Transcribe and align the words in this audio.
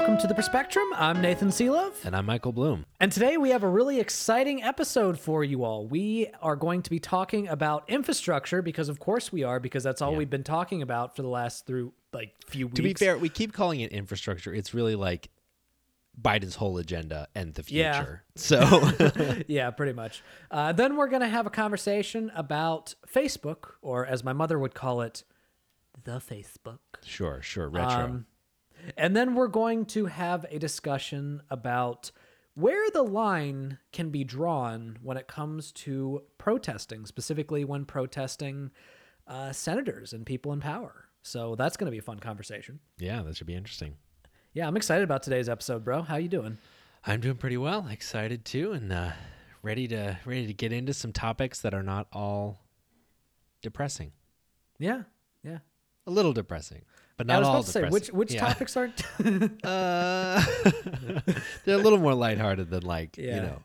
Welcome 0.00 0.16
to 0.16 0.26
the 0.26 0.34
Perspectrum. 0.34 0.86
I'm 0.94 1.20
Nathan 1.20 1.50
Seelove. 1.52 2.06
And 2.06 2.16
I'm 2.16 2.24
Michael 2.24 2.52
Bloom. 2.52 2.86
And 3.00 3.12
today 3.12 3.36
we 3.36 3.50
have 3.50 3.62
a 3.62 3.68
really 3.68 4.00
exciting 4.00 4.62
episode 4.62 5.20
for 5.20 5.44
you 5.44 5.62
all. 5.62 5.86
We 5.86 6.28
are 6.40 6.56
going 6.56 6.80
to 6.80 6.88
be 6.90 6.98
talking 6.98 7.46
about 7.48 7.84
infrastructure 7.86 8.62
because, 8.62 8.88
of 8.88 8.98
course, 8.98 9.30
we 9.30 9.44
are, 9.44 9.60
because 9.60 9.84
that's 9.84 10.00
all 10.00 10.12
Yeah. 10.12 10.18
we've 10.18 10.30
been 10.30 10.42
talking 10.42 10.80
about 10.80 11.14
for 11.16 11.20
the 11.20 11.28
last 11.28 11.66
through 11.66 11.92
like 12.14 12.32
few 12.46 12.66
weeks. 12.68 12.76
To 12.76 12.82
be 12.82 12.94
fair, 12.94 13.18
we 13.18 13.28
keep 13.28 13.52
calling 13.52 13.80
it 13.80 13.92
infrastructure. 13.92 14.54
It's 14.54 14.72
really 14.72 14.94
like 14.96 15.28
Biden's 16.20 16.54
whole 16.54 16.78
agenda 16.78 17.28
and 17.34 17.52
the 17.52 17.62
Yeah. 17.68 17.92
future. 17.92 18.22
So 18.36 18.90
yeah, 19.48 19.70
pretty 19.70 19.92
much. 19.92 20.22
Uh, 20.50 20.72
then 20.72 20.96
we're 20.96 21.08
going 21.08 21.22
to 21.22 21.28
have 21.28 21.46
a 21.46 21.50
conversation 21.50 22.32
about 22.34 22.94
Facebook, 23.06 23.72
or 23.82 24.06
as 24.06 24.24
my 24.24 24.32
mother 24.32 24.58
would 24.58 24.74
call 24.74 25.02
it, 25.02 25.24
the 26.04 26.12
Facebook. 26.20 26.78
sure, 27.04 27.42
sure, 27.42 27.68
retro. 27.68 28.04
Um, 28.04 28.26
and 28.96 29.16
then 29.16 29.34
we're 29.34 29.48
going 29.48 29.84
to 29.86 30.06
have 30.06 30.46
a 30.50 30.58
discussion 30.58 31.42
about 31.50 32.10
where 32.54 32.90
the 32.90 33.02
line 33.02 33.78
can 33.92 34.10
be 34.10 34.24
drawn 34.24 34.98
when 35.02 35.16
it 35.16 35.28
comes 35.28 35.72
to 35.72 36.22
protesting, 36.38 37.06
specifically 37.06 37.64
when 37.64 37.84
protesting 37.84 38.70
uh, 39.26 39.52
senators 39.52 40.12
and 40.12 40.26
people 40.26 40.52
in 40.52 40.60
power. 40.60 41.06
So 41.22 41.54
that's 41.54 41.76
going 41.76 41.86
to 41.86 41.92
be 41.92 41.98
a 41.98 42.02
fun 42.02 42.18
conversation. 42.18 42.80
yeah, 42.98 43.22
that 43.22 43.36
should 43.36 43.46
be 43.46 43.54
interesting. 43.54 43.96
Yeah, 44.52 44.66
I'm 44.66 44.76
excited 44.76 45.04
about 45.04 45.22
today's 45.22 45.48
episode, 45.48 45.84
bro. 45.84 46.02
How 46.02 46.16
you 46.16 46.28
doing? 46.28 46.58
I'm 47.06 47.20
doing 47.20 47.36
pretty 47.36 47.56
well, 47.56 47.86
excited 47.88 48.44
too, 48.44 48.72
and 48.72 48.92
uh, 48.92 49.12
ready 49.62 49.86
to 49.88 50.18
ready 50.24 50.46
to 50.46 50.52
get 50.52 50.72
into 50.72 50.92
some 50.92 51.12
topics 51.12 51.60
that 51.60 51.72
are 51.72 51.82
not 51.82 52.08
all 52.12 52.58
depressing. 53.62 54.12
Yeah, 54.78 55.02
yeah. 55.44 55.58
A 56.06 56.10
little 56.10 56.32
depressing, 56.32 56.82
but 57.26 57.30
I 57.30 57.34
not 57.34 57.38
was 57.40 57.48
all 57.48 57.54
about 57.56 57.64
to 57.66 57.70
say 57.72 57.88
which 57.88 58.08
which 58.20 58.32
Yeah. 58.34 58.40
topics 58.46 58.76
aren't. 58.76 59.02
Uh, 59.64 60.42
they're 61.64 61.74
a 61.78 61.82
little 61.82 61.98
more 61.98 62.14
lighthearted 62.14 62.70
than 62.70 62.82
like 62.82 63.16
Yeah. 63.16 63.36
you 63.36 63.42
know. 63.42 63.62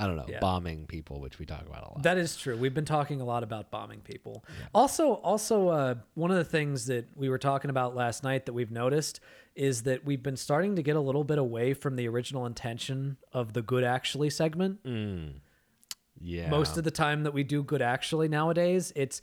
I 0.00 0.06
don't 0.06 0.14
know, 0.16 0.26
Yeah. 0.28 0.38
bombing 0.38 0.86
people, 0.86 1.20
which 1.20 1.40
we 1.40 1.46
talk 1.46 1.62
about 1.66 1.82
a 1.82 1.88
lot. 1.92 2.02
That 2.04 2.18
is 2.18 2.36
true. 2.36 2.56
We've 2.56 2.72
been 2.74 2.84
talking 2.84 3.20
a 3.20 3.24
lot 3.24 3.42
about 3.42 3.72
bombing 3.72 3.98
people. 4.00 4.44
Also, 4.72 5.14
also 5.14 5.68
uh, 5.70 5.94
one 6.14 6.30
of 6.30 6.36
the 6.36 6.44
things 6.44 6.86
that 6.86 7.08
we 7.16 7.28
were 7.28 7.38
talking 7.38 7.68
about 7.68 7.96
last 7.96 8.22
night 8.22 8.46
that 8.46 8.52
we've 8.52 8.70
noticed 8.70 9.18
is 9.56 9.82
that 9.82 10.04
we've 10.04 10.22
been 10.22 10.36
starting 10.36 10.76
to 10.76 10.84
get 10.84 10.94
a 10.94 11.00
little 11.00 11.24
bit 11.24 11.36
away 11.38 11.74
from 11.74 11.96
the 11.96 12.06
original 12.06 12.46
intention 12.46 13.16
of 13.32 13.54
the 13.54 13.62
good 13.62 13.82
actually 13.82 14.30
segment. 14.30 14.84
Mm. 14.84 15.40
yeah, 16.20 16.48
Most 16.48 16.76
of 16.76 16.84
the 16.84 16.92
time 16.92 17.24
that 17.24 17.32
we 17.34 17.42
do 17.42 17.64
good 17.64 17.82
actually 17.82 18.28
nowadays, 18.28 18.92
it's 18.94 19.20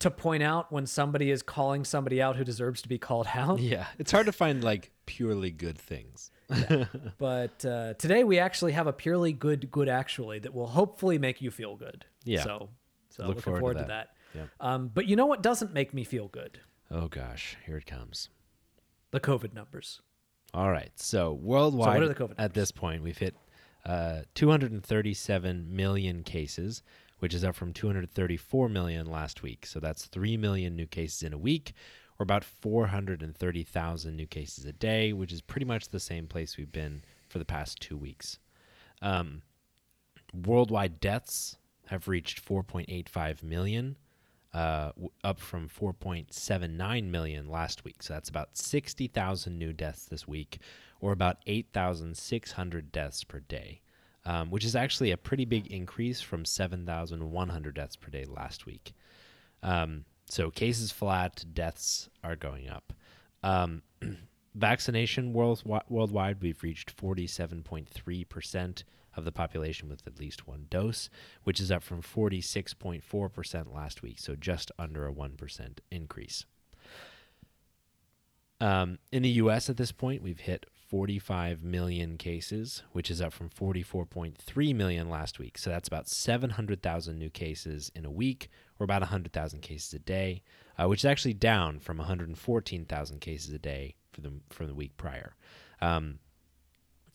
to 0.00 0.10
point 0.10 0.42
out 0.42 0.70
when 0.70 0.86
somebody 0.86 1.30
is 1.30 1.42
calling 1.42 1.84
somebody 1.84 2.20
out 2.20 2.36
who 2.36 2.44
deserves 2.44 2.82
to 2.82 2.88
be 2.88 2.98
called 2.98 3.26
out. 3.34 3.58
Yeah, 3.60 3.86
it's 3.98 4.12
hard 4.12 4.26
to 4.26 4.32
find 4.32 4.62
like 4.62 4.90
purely 5.06 5.50
good 5.50 5.78
things. 5.78 6.30
But 7.18 7.64
uh, 7.64 7.94
today 7.94 8.22
we 8.22 8.38
actually 8.38 8.72
have 8.72 8.86
a 8.86 8.92
purely 8.92 9.32
good 9.32 9.70
good 9.70 9.88
actually 9.88 10.38
that 10.40 10.54
will 10.54 10.66
hopefully 10.68 11.18
make 11.18 11.40
you 11.40 11.50
feel 11.50 11.76
good. 11.76 12.04
Yeah. 12.24 12.44
So, 12.44 12.68
so 13.08 13.22
Look 13.26 13.36
looking 13.36 13.42
forward 13.42 13.58
to 13.58 13.60
forward 13.60 13.74
to 13.74 13.78
that. 13.80 13.88
that. 13.88 14.38
Yep. 14.38 14.48
Um, 14.60 14.90
but 14.92 15.06
you 15.06 15.16
know 15.16 15.26
what 15.26 15.42
doesn't 15.42 15.72
make 15.72 15.94
me 15.94 16.04
feel 16.04 16.28
good? 16.28 16.60
Oh 16.90 17.08
gosh, 17.08 17.56
here 17.64 17.76
it 17.76 17.86
comes. 17.86 18.28
The 19.10 19.20
COVID 19.20 19.54
numbers. 19.54 20.02
All 20.54 20.70
right, 20.70 20.92
so 20.96 21.32
worldwide, 21.32 22.02
are 22.02 22.08
the 22.08 22.14
COVID 22.14 22.34
at 22.38 22.54
this 22.54 22.70
point, 22.70 23.02
we've 23.02 23.18
hit 23.18 23.34
uh, 23.84 24.22
237 24.34 25.74
million 25.74 26.22
cases, 26.22 26.82
which 27.18 27.34
is 27.34 27.44
up 27.44 27.54
from 27.54 27.72
234 27.72 28.68
million 28.68 29.06
last 29.06 29.42
week. 29.42 29.66
So 29.66 29.80
that's 29.80 30.06
3 30.06 30.36
million 30.36 30.76
new 30.76 30.86
cases 30.86 31.22
in 31.22 31.32
a 31.32 31.38
week, 31.38 31.72
or 32.18 32.24
about 32.24 32.44
430,000 32.44 34.16
new 34.16 34.26
cases 34.26 34.64
a 34.64 34.72
day, 34.72 35.12
which 35.12 35.32
is 35.32 35.40
pretty 35.40 35.66
much 35.66 35.88
the 35.88 36.00
same 36.00 36.26
place 36.26 36.56
we've 36.56 36.72
been 36.72 37.02
for 37.28 37.38
the 37.38 37.44
past 37.44 37.80
two 37.80 37.96
weeks. 37.96 38.38
Um, 39.02 39.42
worldwide 40.34 41.00
deaths 41.00 41.58
have 41.86 42.08
reached 42.08 42.44
4.85 42.44 43.42
million, 43.42 43.96
uh, 44.52 44.92
up 45.22 45.40
from 45.40 45.68
4.79 45.68 47.04
million 47.04 47.48
last 47.48 47.84
week. 47.84 48.02
So 48.02 48.14
that's 48.14 48.28
about 48.28 48.56
60,000 48.56 49.58
new 49.58 49.72
deaths 49.72 50.06
this 50.06 50.26
week, 50.26 50.58
or 51.00 51.12
about 51.12 51.38
8,600 51.46 52.90
deaths 52.90 53.24
per 53.24 53.40
day, 53.40 53.82
um, 54.26 54.50
which 54.50 54.64
is 54.64 54.76
actually 54.76 55.12
a 55.12 55.16
pretty 55.16 55.44
big 55.44 55.68
increase 55.68 56.20
from 56.20 56.44
7,100 56.44 57.74
deaths 57.74 57.96
per 57.96 58.10
day 58.10 58.24
last 58.24 58.66
week. 58.66 58.92
Um, 59.62 60.04
so 60.28 60.50
cases 60.50 60.90
flat, 60.90 61.44
deaths 61.54 62.10
are 62.24 62.36
going 62.36 62.68
up. 62.68 62.92
Um, 63.44 63.82
vaccination 64.54 65.32
world, 65.32 65.62
worldwide, 65.88 66.42
we've 66.42 66.62
reached 66.62 66.96
47.3% 66.96 68.82
of 69.16 69.24
the 69.24 69.32
population 69.32 69.88
with 69.88 70.06
at 70.06 70.18
least 70.18 70.46
one 70.46 70.66
dose, 70.68 71.08
which 71.44 71.60
is 71.60 71.70
up 71.70 71.84
from 71.84 72.02
46.4% 72.02 73.72
last 73.72 74.02
week, 74.02 74.18
so 74.18 74.34
just 74.34 74.72
under 74.76 75.06
a 75.06 75.12
1% 75.12 75.78
increase. 75.90 76.44
Um, 78.60 78.98
in 79.12 79.22
the 79.22 79.28
U.S. 79.30 79.70
at 79.70 79.76
this 79.76 79.92
point, 79.92 80.22
we've 80.22 80.40
hit 80.40 80.66
45 80.88 81.62
million 81.62 82.16
cases, 82.16 82.82
which 82.92 83.10
is 83.10 83.20
up 83.20 83.32
from 83.32 83.50
44.3 83.50 84.74
million 84.74 85.10
last 85.10 85.38
week. 85.38 85.58
So 85.58 85.70
that's 85.70 85.88
about 85.88 86.08
700,000 86.08 87.18
new 87.18 87.30
cases 87.30 87.90
in 87.94 88.04
a 88.04 88.10
week, 88.10 88.48
or 88.78 88.84
about 88.84 89.02
100,000 89.02 89.60
cases 89.60 89.94
a 89.94 89.98
day, 89.98 90.42
uh, 90.78 90.86
which 90.88 91.00
is 91.00 91.04
actually 91.04 91.34
down 91.34 91.80
from 91.80 91.98
114,000 91.98 93.20
cases 93.20 93.52
a 93.52 93.58
day 93.58 93.96
for 94.12 94.20
the 94.20 94.32
from 94.50 94.68
the 94.68 94.74
week 94.74 94.96
prior. 94.96 95.34
Um, 95.80 96.20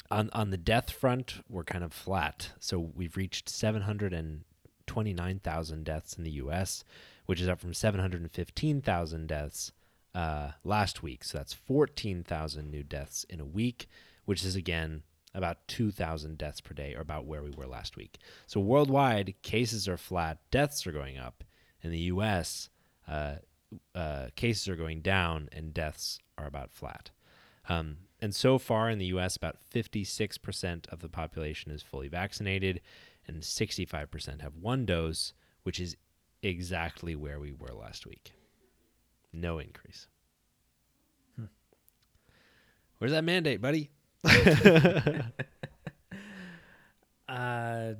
on 0.09 0.29
on 0.33 0.49
the 0.49 0.57
death 0.57 0.89
front, 0.91 1.41
we're 1.49 1.63
kind 1.63 1.83
of 1.83 1.93
flat. 1.93 2.51
So 2.59 2.79
we've 2.79 3.17
reached 3.17 3.49
729,000 3.49 5.85
deaths 5.85 6.17
in 6.17 6.23
the 6.23 6.31
U.S., 6.31 6.83
which 7.25 7.39
is 7.39 7.47
up 7.47 7.59
from 7.59 7.73
715,000 7.73 9.27
deaths 9.27 9.71
uh, 10.13 10.51
last 10.63 11.03
week. 11.03 11.23
So 11.23 11.37
that's 11.37 11.53
14,000 11.53 12.69
new 12.69 12.83
deaths 12.83 13.25
in 13.29 13.39
a 13.39 13.45
week, 13.45 13.87
which 14.25 14.43
is 14.43 14.55
again 14.55 15.03
about 15.33 15.67
2,000 15.67 16.37
deaths 16.37 16.61
per 16.61 16.73
day, 16.73 16.93
or 16.93 17.01
about 17.01 17.25
where 17.25 17.41
we 17.41 17.51
were 17.51 17.67
last 17.67 17.95
week. 17.95 18.17
So 18.47 18.59
worldwide, 18.59 19.35
cases 19.41 19.87
are 19.87 19.97
flat, 19.97 20.39
deaths 20.51 20.85
are 20.85 20.91
going 20.91 21.17
up. 21.17 21.43
In 21.81 21.91
the 21.91 21.99
U.S., 21.99 22.69
uh, 23.07 23.35
uh, 23.95 24.27
cases 24.35 24.67
are 24.67 24.75
going 24.75 25.01
down, 25.01 25.47
and 25.51 25.73
deaths 25.73 26.19
are 26.37 26.45
about 26.47 26.71
flat. 26.71 27.11
Um, 27.69 27.97
and 28.19 28.35
so 28.35 28.57
far 28.57 28.89
in 28.89 28.99
the 28.99 29.05
U.S., 29.05 29.35
about 29.35 29.57
56% 29.73 30.87
of 30.89 30.99
the 30.99 31.09
population 31.09 31.71
is 31.71 31.81
fully 31.81 32.07
vaccinated, 32.07 32.81
and 33.25 33.41
65% 33.41 34.41
have 34.41 34.57
one 34.57 34.85
dose, 34.85 35.33
which 35.63 35.79
is 35.79 35.95
exactly 36.43 37.15
where 37.15 37.39
we 37.39 37.51
were 37.53 37.73
last 37.73 38.05
week. 38.05 38.33
No 39.33 39.59
increase. 39.59 40.07
Where's 42.97 43.11
that 43.13 43.23
mandate, 43.23 43.61
buddy? 43.61 43.89
Uh, 47.29 47.93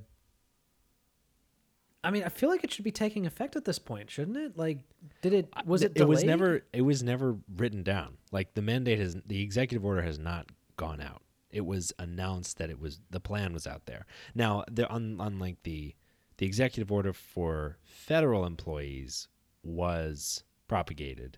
I 2.03 2.11
mean, 2.11 2.23
I 2.23 2.29
feel 2.29 2.49
like 2.49 2.65
it 2.65 2.73
should 2.73 2.83
be 2.83 2.91
taking 2.91 3.25
effect 3.25 3.55
at 3.55 3.63
this 3.63 3.79
point, 3.79 4.09
shouldn't 4.11 4.35
it? 4.35 4.57
Like, 4.57 4.79
did 5.21 5.31
it? 5.31 5.47
Was 5.65 5.83
it? 5.83 5.93
it 5.95 6.03
was 6.05 6.23
never 6.25 6.65
it 6.73 6.81
was 6.81 7.01
never 7.01 7.37
written 7.55 7.81
down 7.81 8.17
like 8.31 8.53
the 8.55 8.61
mandate 8.61 8.99
has 8.99 9.15
the 9.25 9.41
executive 9.41 9.85
order 9.85 10.01
has 10.01 10.19
not 10.19 10.47
gone 10.77 11.01
out 11.01 11.21
it 11.49 11.65
was 11.65 11.93
announced 11.99 12.57
that 12.57 12.69
it 12.69 12.79
was 12.79 13.01
the 13.09 13.19
plan 13.19 13.53
was 13.53 13.67
out 13.67 13.85
there 13.85 14.05
now 14.33 14.63
there 14.71 14.91
un, 14.91 15.17
unlike 15.19 15.57
the 15.63 15.93
the 16.37 16.45
executive 16.45 16.91
order 16.91 17.13
for 17.13 17.77
federal 17.83 18.45
employees 18.45 19.27
was 19.63 20.43
propagated 20.71 21.37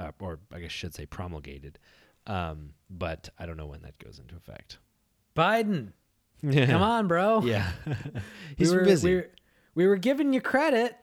uh, 0.00 0.10
or 0.18 0.40
i 0.52 0.58
guess 0.58 0.66
I 0.66 0.68
should 0.80 0.94
say 0.94 1.06
promulgated 1.06 1.78
um, 2.26 2.70
but 2.90 3.28
i 3.38 3.46
don't 3.46 3.56
know 3.56 3.66
when 3.66 3.82
that 3.82 3.96
goes 3.98 4.18
into 4.18 4.34
effect 4.36 4.78
Biden. 5.36 5.92
Come 6.42 6.82
on, 6.82 7.06
bro. 7.06 7.40
yeah 7.44 7.70
we 7.86 7.92
he's 8.56 8.72
were, 8.74 8.84
busy 8.84 9.08
We 9.08 9.14
were, 9.16 9.30
we 9.76 9.86
were 9.86 9.96
giving 9.96 10.32
you 10.32 10.40
credit 10.40 10.96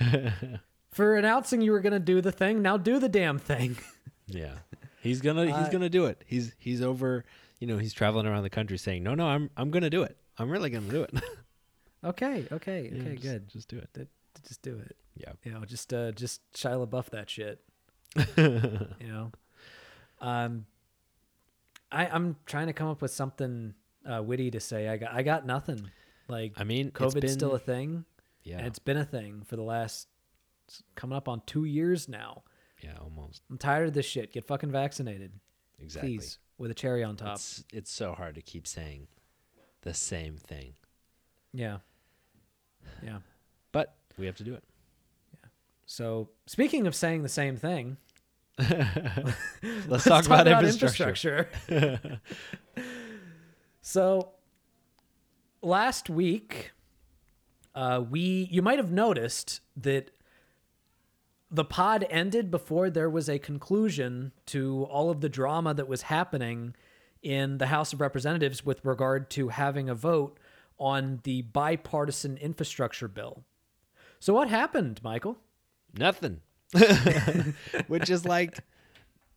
for 0.90 1.16
announcing 1.16 1.60
you 1.60 1.72
were 1.72 1.80
going 1.80 1.92
to 1.92 1.98
do 2.00 2.20
the 2.20 2.32
thing. 2.32 2.62
Now 2.62 2.76
do 2.78 2.98
the 2.98 3.08
damn 3.08 3.38
thing. 3.38 3.76
yeah 4.26 4.54
He's 5.02 5.20
gonna 5.20 5.44
he's 5.46 5.54
Uh, 5.54 5.68
gonna 5.70 5.88
do 5.90 6.06
it. 6.06 6.22
He's 6.26 6.54
he's 6.58 6.82
over. 6.82 7.24
You 7.60 7.66
know, 7.68 7.78
he's 7.78 7.92
traveling 7.92 8.26
around 8.26 8.42
the 8.42 8.50
country 8.50 8.76
saying, 8.78 9.02
"No, 9.04 9.14
no, 9.14 9.26
I'm 9.26 9.48
I'm 9.56 9.70
gonna 9.70 9.90
do 9.90 10.02
it. 10.02 10.16
I'm 10.38 10.50
really 10.50 10.70
gonna 10.70 10.88
do 10.90 11.02
it." 11.02 11.14
Okay, 12.04 12.46
okay, 12.50 12.90
Yeah, 12.92 13.00
okay, 13.02 13.10
just- 13.12 13.22
good. 13.22 13.48
Just 13.48 13.68
do 13.68 13.78
it. 13.78 13.88
Th- 13.94 14.08
Just 14.46 14.62
do 14.62 14.78
it. 14.78 14.96
Yeah. 15.16 15.32
You 15.44 15.52
know, 15.52 15.64
just 15.64 15.92
uh, 15.92 16.12
just 16.12 16.40
Shia 16.52 16.86
LaBeouf 16.86 17.10
that 17.10 17.28
shit. 17.30 17.60
You 18.36 19.08
know, 19.08 19.32
um, 20.20 20.66
I 21.92 22.06
I'm 22.06 22.36
trying 22.46 22.68
to 22.68 22.72
come 22.72 22.88
up 22.88 23.02
with 23.02 23.10
something 23.10 23.74
uh, 24.06 24.22
witty 24.22 24.50
to 24.52 24.60
say. 24.60 24.88
I 24.88 24.96
got 24.96 25.12
I 25.12 25.22
got 25.22 25.46
nothing. 25.46 25.90
Like 26.28 26.54
I 26.56 26.64
mean, 26.64 26.90
COVID's 26.90 27.14
been, 27.14 27.30
still 27.30 27.52
a 27.52 27.58
thing, 27.58 28.04
yeah, 28.44 28.58
and 28.58 28.66
it's 28.66 28.78
been 28.78 28.96
a 28.96 29.04
thing 29.04 29.42
for 29.46 29.56
the 29.56 29.62
last 29.62 30.08
coming 30.94 31.16
up 31.16 31.28
on 31.28 31.42
two 31.46 31.64
years 31.64 32.08
now. 32.08 32.42
yeah, 32.82 32.94
almost 33.00 33.42
I'm 33.50 33.58
tired 33.58 33.88
of 33.88 33.94
this 33.94 34.06
shit. 34.06 34.32
Get 34.32 34.44
fucking 34.46 34.70
vaccinated, 34.70 35.32
exactly. 35.78 36.16
please, 36.18 36.38
with 36.58 36.70
a 36.70 36.74
cherry 36.74 37.04
on 37.04 37.16
top. 37.16 37.36
It's 37.36 37.64
it's 37.72 37.90
so 37.92 38.12
hard 38.14 38.34
to 38.36 38.42
keep 38.42 38.66
saying 38.66 39.06
the 39.82 39.94
same 39.94 40.36
thing, 40.36 40.74
Yeah, 41.52 41.78
yeah. 43.02 43.18
but 43.72 43.96
we 44.18 44.26
have 44.26 44.36
to 44.36 44.44
do 44.44 44.54
it. 44.54 44.64
Yeah. 45.34 45.48
So 45.86 46.28
speaking 46.46 46.86
of 46.86 46.94
saying 46.94 47.22
the 47.22 47.28
same 47.28 47.56
thing, 47.56 47.96
Let's, 49.86 50.04
talk, 50.04 50.26
about, 50.26 50.48
infrastructure. 50.48 51.48
infrastructure. 51.68 52.20
so 53.82 54.32
last 55.62 56.10
week, 56.10 56.72
uh, 57.74 58.02
we 58.08 58.48
you 58.50 58.62
might 58.62 58.78
have 58.78 58.90
noticed 58.90 59.60
that 59.76 60.10
the 61.50 61.64
pod 61.64 62.04
ended 62.10 62.50
before 62.50 62.90
there 62.90 63.08
was 63.08 63.28
a 63.28 63.38
conclusion 63.38 64.32
to 64.46 64.84
all 64.90 65.08
of 65.08 65.20
the 65.20 65.28
drama 65.28 65.72
that 65.72 65.86
was 65.86 66.02
happening 66.02 66.74
in 67.22 67.58
the 67.58 67.66
House 67.66 67.92
of 67.92 68.00
Representatives 68.00 68.66
with 68.66 68.84
regard 68.84 69.30
to 69.30 69.48
having 69.48 69.88
a 69.88 69.94
vote 69.94 70.38
on 70.78 71.20
the 71.22 71.42
bipartisan 71.42 72.36
infrastructure 72.36 73.08
bill. 73.08 73.44
So 74.20 74.34
what 74.34 74.48
happened, 74.48 75.00
Michael? 75.02 75.38
Nothing. 75.96 76.40
Which 77.86 78.10
is 78.10 78.24
like 78.24 78.58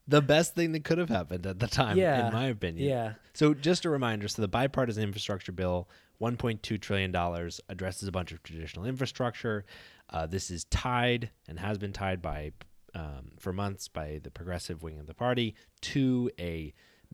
the 0.07 0.21
best 0.21 0.55
thing 0.55 0.71
that 0.73 0.83
could 0.83 0.97
have 0.97 1.09
happened 1.09 1.45
at 1.45 1.59
the 1.59 1.67
time, 1.67 1.97
Yeah. 1.97 2.27
in 2.27 2.33
my 2.33 2.45
opinion. 2.47 2.87
Yeah. 2.89 3.13
So 3.33 3.53
just 3.53 3.85
a 3.85 3.89
reminder, 3.89 4.27
so 4.27 4.41
the 4.41 4.47
bipartisan 4.47 5.03
infrastructure 5.03 5.51
bill, 5.51 5.87
$1.2 6.21 6.79
trillion, 6.81 7.15
addresses 7.69 8.07
a 8.07 8.11
bunch 8.11 8.31
of 8.31 8.43
traditional 8.43 8.85
infrastructure. 8.85 9.65
Uh, 10.09 10.25
this 10.27 10.51
is 10.51 10.65
tied 10.65 11.29
and 11.47 11.59
has 11.59 11.77
been 11.77 11.93
tied 11.93 12.21
by 12.21 12.51
um, 12.93 13.31
for 13.39 13.53
months 13.53 13.87
by 13.87 14.19
the 14.21 14.29
progressive 14.31 14.83
wing 14.83 14.99
of 14.99 15.07
the 15.07 15.13
party 15.13 15.55
to 15.81 16.29
a 16.39 16.73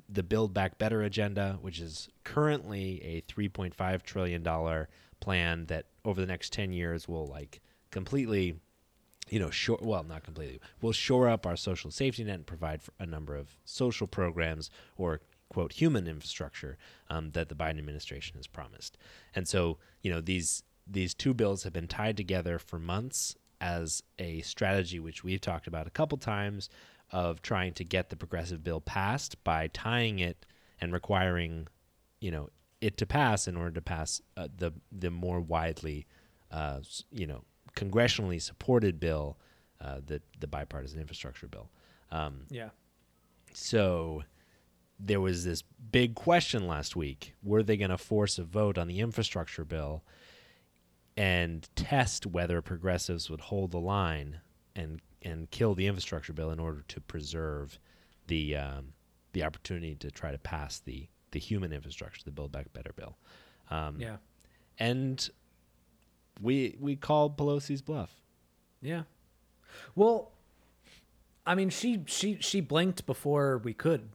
the 0.09 0.23
Build 0.23 0.53
Back 0.53 0.77
Better 0.77 1.01
agenda, 1.03 1.57
which 1.61 1.79
is 1.79 2.07
currently 2.23 3.01
a 3.03 3.21
3.5 3.31 4.03
trillion 4.03 4.41
dollar 4.43 4.89
plan 5.19 5.65
that 5.67 5.87
over 6.05 6.19
the 6.19 6.27
next 6.27 6.53
10 6.53 6.71
years 6.73 7.07
will 7.07 7.27
like 7.27 7.61
completely 7.91 8.55
you 9.29 9.39
know, 9.39 9.49
shore 9.49 9.79
well, 9.81 10.03
not 10.03 10.23
completely. 10.23 10.59
We'll 10.81 10.93
shore 10.93 11.27
up 11.27 11.45
our 11.45 11.57
social 11.57 11.91
safety 11.91 12.23
net 12.23 12.35
and 12.35 12.45
provide 12.45 12.81
a 12.99 13.05
number 13.05 13.35
of 13.35 13.57
social 13.65 14.07
programs 14.07 14.69
or 14.95 15.21
quote 15.49 15.73
human 15.73 16.07
infrastructure 16.07 16.77
um, 17.09 17.31
that 17.31 17.49
the 17.49 17.55
Biden 17.55 17.77
administration 17.77 18.37
has 18.37 18.47
promised. 18.47 18.97
And 19.35 19.47
so, 19.47 19.77
you 20.01 20.11
know, 20.11 20.21
these 20.21 20.63
these 20.89 21.13
two 21.13 21.33
bills 21.33 21.63
have 21.63 21.73
been 21.73 21.87
tied 21.87 22.15
together 22.15 22.57
for 22.57 22.79
months 22.79 23.35
as 23.59 24.01
a 24.19 24.39
strategy 24.41 24.99
which 24.99 25.23
we've 25.23 25.41
talked 25.41 25.67
about 25.67 25.87
a 25.87 25.91
couple 25.91 26.17
times 26.17 26.69
of 27.11 27.41
trying 27.41 27.73
to 27.73 27.83
get 27.83 28.09
the 28.09 28.15
progressive 28.15 28.63
bill 28.63 28.79
passed 28.79 29.43
by 29.43 29.67
tying 29.67 30.19
it 30.19 30.45
and 30.79 30.93
requiring, 30.93 31.67
you 32.21 32.31
know, 32.31 32.49
it 32.81 32.97
to 32.97 33.05
pass 33.05 33.47
in 33.47 33.55
order 33.57 33.71
to 33.71 33.81
pass 33.81 34.21
uh, 34.35 34.47
the 34.55 34.71
the 34.91 35.09
more 35.11 35.39
widely, 35.41 36.05
uh, 36.51 36.79
you 37.11 37.25
know, 37.27 37.43
congressionally 37.75 38.41
supported 38.41 38.99
bill, 38.99 39.37
uh, 39.81 39.99
the 40.05 40.21
the 40.39 40.47
bipartisan 40.47 40.99
infrastructure 40.99 41.47
bill. 41.47 41.69
Um, 42.11 42.45
Yeah. 42.49 42.69
so 43.53 44.23
there 44.99 45.21
was 45.21 45.43
this 45.43 45.61
big 45.91 46.15
question 46.15 46.67
last 46.67 46.95
week: 46.95 47.33
Were 47.43 47.63
they 47.63 47.77
going 47.77 47.91
to 47.91 47.97
force 47.97 48.37
a 48.39 48.43
vote 48.43 48.77
on 48.77 48.87
the 48.87 48.99
infrastructure 48.99 49.65
bill 49.65 50.03
and 51.15 51.67
test 51.75 52.25
whether 52.27 52.61
progressives 52.61 53.29
would 53.29 53.41
hold 53.41 53.71
the 53.71 53.79
line 53.79 54.39
and 54.75 55.01
and 55.23 55.49
kill 55.49 55.73
the 55.73 55.87
infrastructure 55.87 56.33
bill 56.33 56.51
in 56.51 56.59
order 56.59 56.83
to 56.87 57.01
preserve 57.01 57.79
the 58.27 58.55
um, 58.55 58.93
the 59.33 59.43
opportunity 59.43 59.95
to 59.95 60.11
try 60.11 60.31
to 60.31 60.37
pass 60.37 60.79
the 60.79 61.07
the 61.31 61.39
human 61.39 61.73
infrastructure, 61.73 62.21
the 62.23 62.31
Build 62.31 62.51
Back 62.51 62.71
Better 62.73 62.93
bill? 62.95 63.17
Um, 63.69 63.99
Yeah. 63.99 64.17
and 64.79 65.29
we 66.41 66.75
we 66.79 66.95
called 66.95 67.37
Pelosi's 67.37 67.81
bluff. 67.81 68.15
Yeah. 68.81 69.03
Well, 69.95 70.31
I 71.45 71.55
mean, 71.55 71.69
she 71.69 72.03
she 72.07 72.37
she 72.39 72.61
blinked 72.61 73.05
before 73.05 73.57
we 73.59 73.73
could. 73.73 74.09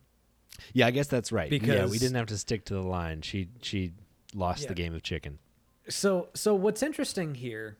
Yeah, 0.72 0.86
I 0.86 0.90
guess 0.90 1.08
that's 1.08 1.32
right. 1.32 1.50
yeah, 1.50 1.86
we 1.86 1.98
didn't 1.98 2.16
have 2.16 2.26
to 2.26 2.38
stick 2.38 2.64
to 2.66 2.74
the 2.74 2.82
line. 2.82 3.22
She 3.22 3.48
she 3.60 3.92
lost 4.34 4.62
Yeah. 4.62 4.68
the 4.68 4.74
game 4.74 4.94
of 4.94 5.02
chicken. 5.02 5.38
So 5.88 6.28
so 6.34 6.54
what's 6.54 6.82
interesting 6.82 7.34
here 7.34 7.78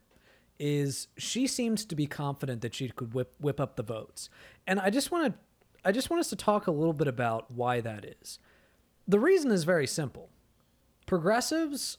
is 0.59 1.09
she 1.17 1.47
seems 1.47 1.85
to 1.87 1.95
be 1.95 2.07
confident 2.07 2.61
that 2.63 2.75
she 2.75 2.89
could 2.89 3.15
whip 3.15 3.35
whip 3.39 3.61
up 3.61 3.77
the 3.77 3.83
votes. 3.83 4.29
And 4.67 4.81
I 4.81 4.91
just 4.91 5.11
want 5.11 5.33
to 5.33 5.39
I 5.85 5.93
just 5.93 6.11
want 6.11 6.21
us 6.21 6.29
to 6.31 6.37
talk 6.37 6.67
a 6.67 6.71
little 6.73 6.93
bit 6.93 7.09
about 7.09 7.51
why 7.51 7.81
that 7.81 8.05
is. 8.21 8.39
The 9.07 9.19
reason 9.21 9.51
is 9.51 9.65
very 9.65 9.87
simple. 9.87 10.31
Progressives 11.07 11.99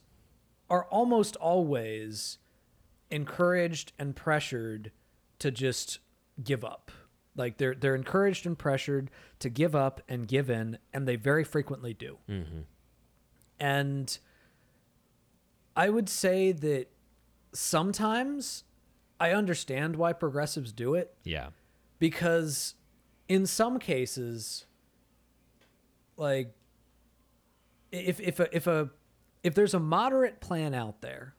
are 0.69 0.85
almost 0.85 1.35
always 1.37 2.37
encouraged 3.11 3.91
and 3.99 4.15
pressured 4.15 4.91
to 5.39 5.51
just 5.51 5.99
give 6.43 6.63
up. 6.63 6.91
Like 7.35 7.57
they're 7.57 7.75
they're 7.75 7.95
encouraged 7.95 8.45
and 8.45 8.57
pressured 8.57 9.09
to 9.39 9.49
give 9.49 9.75
up 9.75 10.01
and 10.07 10.27
give 10.27 10.49
in, 10.49 10.77
and 10.93 11.07
they 11.07 11.15
very 11.15 11.43
frequently 11.43 11.93
do. 11.93 12.17
Mm-hmm. 12.29 12.61
And 13.59 14.17
I 15.75 15.89
would 15.89 16.09
say 16.09 16.51
that 16.51 16.87
sometimes 17.53 18.63
I 19.19 19.31
understand 19.31 19.95
why 19.95 20.13
progressives 20.13 20.71
do 20.71 20.93
it 20.95 21.15
Yeah. 21.23 21.49
because 21.99 22.75
in 23.27 23.45
some 23.45 23.79
cases 23.79 24.65
like 26.17 26.53
if 27.93 28.19
if 28.19 28.39
a, 28.39 28.55
if 28.55 28.67
a 28.67 28.89
if 29.43 29.53
there's 29.55 29.73
a 29.73 29.79
moderate 29.79 30.39
plan 30.41 30.73
out 30.73 31.01
there 31.01 31.35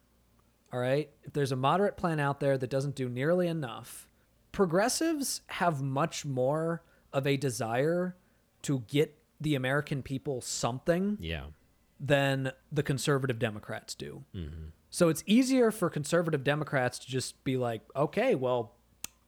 all 0.73 0.81
right 0.81 1.11
if 1.25 1.33
there's 1.33 1.53
a 1.53 1.57
moderate 1.57 1.97
plan 1.97 2.19
out 2.21 2.41
there 2.41 2.57
that 2.57 2.71
doesn't 2.71 2.95
do 2.95 3.09
nearly 3.09 3.47
enough 3.49 4.09
progressives 4.53 5.41
have 5.49 5.83
much 5.83 6.25
more 6.25 6.83
of 7.13 7.27
a 7.27 7.37
desire 7.37 8.17
to 8.63 8.81
get 8.89 9.19
the 9.41 9.55
american 9.55 10.03
people 10.03 10.41
something 10.41 11.19
Yeah. 11.21 11.47
than 12.01 12.53
the 12.73 12.83
conservative 12.83 13.39
Democrats 13.39 13.95
do. 13.95 14.25
Mm-hmm. 14.35 14.67
So 14.91 15.09
it's 15.09 15.23
easier 15.27 15.71
for 15.71 15.91
conservative 15.91 16.45
Democrats 16.45 16.99
to 17.01 17.07
just 17.09 17.43
be 17.45 17.57
like, 17.57 17.83
okay, 17.97 18.35
well, 18.37 18.77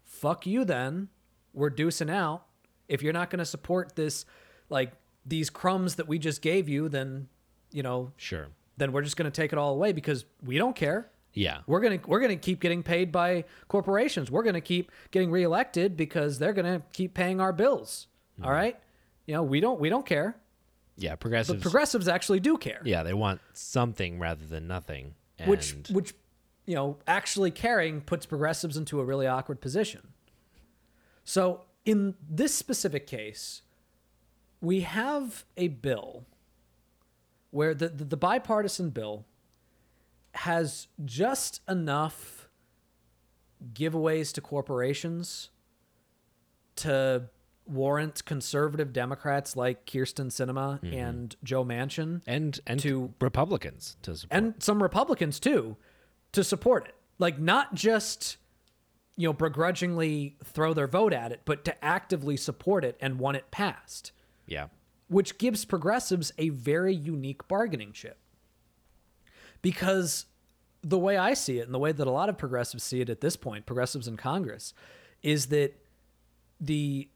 fuck 0.05 0.47
you 0.47 0.65
then. 0.65 1.09
We're 1.53 1.71
deucing 1.71 2.11
out. 2.11 2.47
If 2.89 3.03
you're 3.03 3.13
not 3.13 3.31
going 3.31 3.39
to 3.41 3.45
support 3.47 3.97
this, 3.97 4.25
like 4.69 4.93
these 5.27 5.51
crumbs 5.51 5.97
that 5.97 6.07
we 6.09 6.19
just 6.19 6.41
gave 6.41 6.69
you, 6.69 6.89
then, 6.89 7.29
you 7.73 7.83
know, 7.83 8.13
Sure. 8.17 8.47
then 8.77 8.93
we're 8.93 9.03
just 9.03 9.17
going 9.17 9.31
to 9.31 9.35
take 9.35 9.53
it 9.53 9.59
all 9.59 9.73
away 9.75 9.93
because 9.93 10.25
we 10.45 10.57
don't 10.57 10.77
care. 10.77 11.11
Yeah. 11.33 11.59
We're 11.67 11.81
gonna 11.81 11.99
we're 12.07 12.21
gonna 12.21 12.37
keep 12.37 12.61
getting 12.61 12.83
paid 12.83 13.13
by 13.13 13.45
corporations. 13.69 14.31
We're 14.31 14.43
gonna 14.43 14.63
keep 14.63 14.91
getting 15.11 15.31
reelected 15.31 15.95
because 15.95 16.39
they're 16.39 16.55
gonna 16.55 16.81
keep 16.95 17.13
paying 17.13 17.43
our 17.43 17.53
bills. 17.53 18.07
Mm-hmm. 18.39 18.45
All 18.47 18.53
right, 18.53 18.79
you 19.27 19.35
know 19.35 19.43
we 19.43 19.61
don't 19.61 19.79
we 19.79 19.91
don't 19.91 20.07
care. 20.07 20.39
Yeah. 20.97 21.15
Progressives. 21.17 21.57
But 21.59 21.61
Progressives. 21.63 22.05
progressives 22.07 22.09
actually 22.09 22.41
do 22.41 22.57
care. 22.57 22.81
yeah, 22.87 23.03
they 23.03 23.13
want 23.13 23.43
something 23.53 24.19
rather 24.19 24.47
than 24.47 24.67
nothing. 24.67 25.15
And 25.39 25.51
which 25.51 25.75
which 25.91 26.15
you 26.65 26.75
know 26.75 26.97
actually 27.07 27.51
caring 27.51 28.01
puts 28.01 28.25
progressives 28.25 28.79
into 28.79 28.99
a 29.01 29.05
really 29.05 29.27
awkward 29.27 29.61
position 29.61 30.15
so 31.25 31.63
in 31.85 32.15
this 32.29 32.55
specific 32.55 33.07
case 33.07 33.63
we 34.61 34.81
have 34.81 35.45
a 35.57 35.69
bill 35.69 36.25
where 37.51 37.75
the, 37.75 37.89
the, 37.89 38.05
the 38.05 38.17
bipartisan 38.17 38.91
bill 38.91 39.25
has 40.35 40.89
just 41.05 41.61
enough 41.69 42.49
giveaways 43.73 44.33
to 44.33 44.41
corporations 44.41 45.51
to 46.77 47.25
warrant 47.65 48.25
conservative 48.27 48.93
democrats 48.93 49.57
like 49.57 49.87
kyrsten 49.87 50.27
sinema 50.27 50.81
mm-hmm. 50.81 50.95
and 50.95 51.37
joe 51.43 51.65
manchin 51.65 52.21
and 52.27 52.61
and 52.67 52.81
to- 52.81 53.13
Republicans 53.21 53.97
to 54.03 54.15
support. 54.15 54.37
and 54.37 54.55
some 54.63 54.83
Republicans 54.83 55.41
too 55.41 55.77
to 56.37 56.45
support 56.45 56.87
it. 56.87 56.95
Like 57.19 57.39
not 57.39 57.75
just 57.75 58.37
you 59.17 59.27
know, 59.27 59.33
begrudgingly 59.33 60.37
throw 60.45 60.75
their 60.75 60.87
vote 60.87 61.15
at 61.15 61.33
it, 61.33 61.41
but 61.47 61.65
to 61.65 61.85
actively 61.85 62.37
support 62.37 62.85
it 62.85 62.95
and 63.01 63.19
want 63.19 63.39
it 63.39 63.51
passed, 63.51 64.13
Yeah. 64.47 64.69
which 65.09 65.39
gives 65.39 65.65
progressives 65.65 66.33
a 66.39 66.49
very 66.51 66.95
unique 66.95 67.47
bargaining 67.49 67.93
chip. 67.93 68.19
Because 69.63 70.27
the 70.83 70.99
way 70.99 71.17
I 71.17 71.35
see 71.35 71.59
it, 71.59 71.63
and 71.67 71.75
the 71.75 71.79
way 71.79 71.93
that 71.93 72.07
a 72.07 72.11
lot 72.11 72.29
of 72.29 72.39
progressives 72.39 72.85
see 72.85 73.01
it 73.01 73.11
at 73.11 73.21
this 73.21 73.37
point, 73.37 73.67
progressives 73.67 74.07
in 74.07 74.17
Congress, 74.17 74.73
is 75.23 75.47
that 75.47 75.75
the 76.61 77.09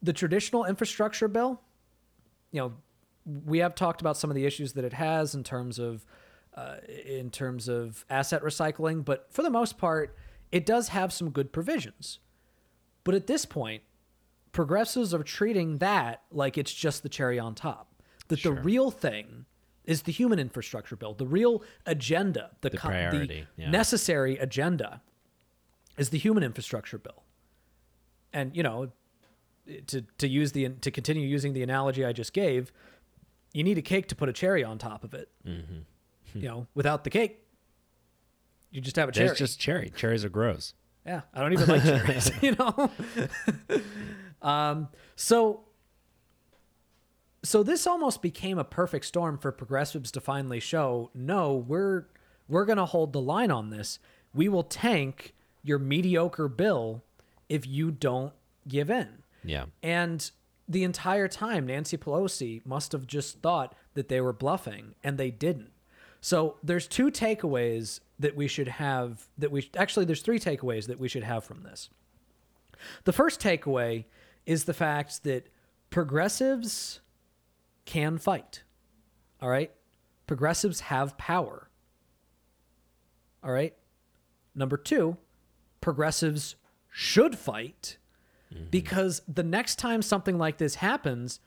the 0.00 0.12
traditional 0.12 0.64
infrastructure 0.64 1.28
bill, 1.28 1.60
you 2.50 2.60
know, 2.60 2.72
we 3.44 3.58
have 3.58 3.74
talked 3.74 4.00
about 4.00 4.16
some 4.16 4.30
of 4.30 4.34
the 4.34 4.44
issues 4.44 4.72
that 4.72 4.84
it 4.84 4.92
has 4.92 5.34
in 5.34 5.44
terms 5.44 5.78
of 5.78 6.04
uh, 6.56 6.76
in 7.06 7.30
terms 7.30 7.68
of 7.68 8.04
asset 8.10 8.42
recycling, 8.42 9.04
but 9.04 9.26
for 9.30 9.42
the 9.42 9.50
most 9.50 9.78
part, 9.78 10.16
it 10.50 10.66
does 10.66 10.88
have 10.88 11.12
some 11.12 11.30
good 11.30 11.52
provisions. 11.52 12.18
But 13.04 13.14
at 13.14 13.26
this 13.26 13.46
point, 13.46 13.82
progressives 14.52 15.12
are 15.14 15.22
treating 15.22 15.78
that 15.78 16.22
like 16.30 16.56
it's 16.58 16.72
just 16.72 17.02
the 17.02 17.08
cherry 17.08 17.38
on 17.38 17.54
top. 17.54 17.88
That 18.28 18.38
Sure. 18.38 18.54
the 18.54 18.60
real 18.62 18.90
thing 18.90 19.46
is 19.84 20.02
the 20.02 20.12
human 20.12 20.38
infrastructure 20.38 20.94
bill. 20.96 21.14
The 21.14 21.26
real 21.26 21.62
agenda, 21.86 22.50
the, 22.60 22.70
The 22.70 22.76
priority, 22.76 23.46
the 23.56 23.62
yeah. 23.62 23.70
necessary 23.70 24.38
agenda 24.38 25.02
is 25.98 26.10
the 26.10 26.18
human 26.18 26.42
infrastructure 26.44 26.98
bill. 26.98 27.24
And 28.32 28.56
you 28.56 28.62
know, 28.62 28.92
to 29.88 30.02
to 30.18 30.28
use 30.28 30.52
the 30.52 30.68
to 30.70 30.90
continue 30.90 31.26
using 31.26 31.52
the 31.52 31.62
analogy 31.62 32.04
I 32.04 32.12
just 32.12 32.32
gave, 32.32 32.72
you 33.52 33.62
need 33.64 33.78
a 33.78 33.82
cake 33.82 34.06
to 34.08 34.14
put 34.14 34.28
a 34.28 34.32
cherry 34.32 34.64
on 34.64 34.78
top 34.78 35.04
of 35.04 35.14
it. 35.14 35.28
Mm-hmm. 35.46 36.38
You 36.38 36.48
know, 36.48 36.66
without 36.74 37.04
the 37.04 37.10
cake, 37.10 37.40
you 38.70 38.80
just 38.80 38.96
have 38.96 39.08
a 39.08 39.12
cherry. 39.12 39.28
It's 39.30 39.38
just 39.38 39.60
cherry. 39.60 39.92
Cherries 39.94 40.24
are 40.24 40.30
gross. 40.30 40.72
Yeah, 41.04 41.22
I 41.34 41.40
don't 41.40 41.52
even 41.52 41.68
like 41.68 41.82
cherries, 41.82 42.30
you 42.42 42.54
know. 42.54 42.90
um, 44.42 44.88
so, 45.16 45.60
so 47.42 47.62
this 47.62 47.86
almost 47.86 48.22
became 48.22 48.58
a 48.58 48.64
perfect 48.64 49.06
storm 49.06 49.38
for 49.38 49.52
progressives 49.52 50.10
to 50.12 50.20
finally 50.20 50.60
show, 50.60 51.10
no, 51.14 51.54
we're 51.54 52.06
we're 52.48 52.64
gonna 52.64 52.86
hold 52.86 53.12
the 53.12 53.20
line 53.20 53.50
on 53.50 53.70
this. 53.70 53.98
We 54.34 54.48
will 54.48 54.64
tank 54.64 55.34
your 55.62 55.78
mediocre 55.78 56.48
bill 56.48 57.02
if 57.48 57.66
you 57.66 57.90
don't 57.90 58.32
give 58.68 58.90
in. 58.90 59.22
Yeah. 59.44 59.66
And 59.82 60.30
the 60.68 60.84
entire 60.84 61.28
time, 61.28 61.66
Nancy 61.66 61.96
Pelosi 61.96 62.64
must 62.64 62.92
have 62.92 63.06
just 63.06 63.40
thought 63.40 63.74
that 63.94 64.08
they 64.08 64.20
were 64.20 64.32
bluffing, 64.32 64.94
and 65.02 65.18
they 65.18 65.30
didn't. 65.30 65.70
So 66.20 66.56
there's 66.62 66.86
two 66.86 67.10
takeaways 67.10 68.00
that 68.18 68.36
we 68.36 68.46
should 68.46 68.68
have. 68.68 69.28
That 69.38 69.50
we 69.50 69.68
actually 69.76 70.04
there's 70.04 70.22
three 70.22 70.38
takeaways 70.38 70.86
that 70.86 70.98
we 70.98 71.08
should 71.08 71.24
have 71.24 71.44
from 71.44 71.62
this. 71.62 71.90
The 73.04 73.12
first 73.12 73.40
takeaway 73.40 74.04
is 74.46 74.64
the 74.64 74.74
fact 74.74 75.24
that 75.24 75.48
progressives 75.90 77.00
can 77.84 78.18
fight. 78.18 78.62
All 79.40 79.48
right, 79.48 79.72
progressives 80.26 80.80
have 80.80 81.18
power. 81.18 81.68
All 83.44 83.52
right. 83.52 83.74
Number 84.54 84.76
two, 84.76 85.16
progressives 85.80 86.56
should 86.90 87.36
fight 87.36 87.96
mm-hmm. 88.52 88.64
because 88.70 89.22
the 89.26 89.42
next 89.42 89.76
time 89.76 90.02
something 90.02 90.38
like 90.38 90.58
this 90.58 90.76
happens, 90.76 91.40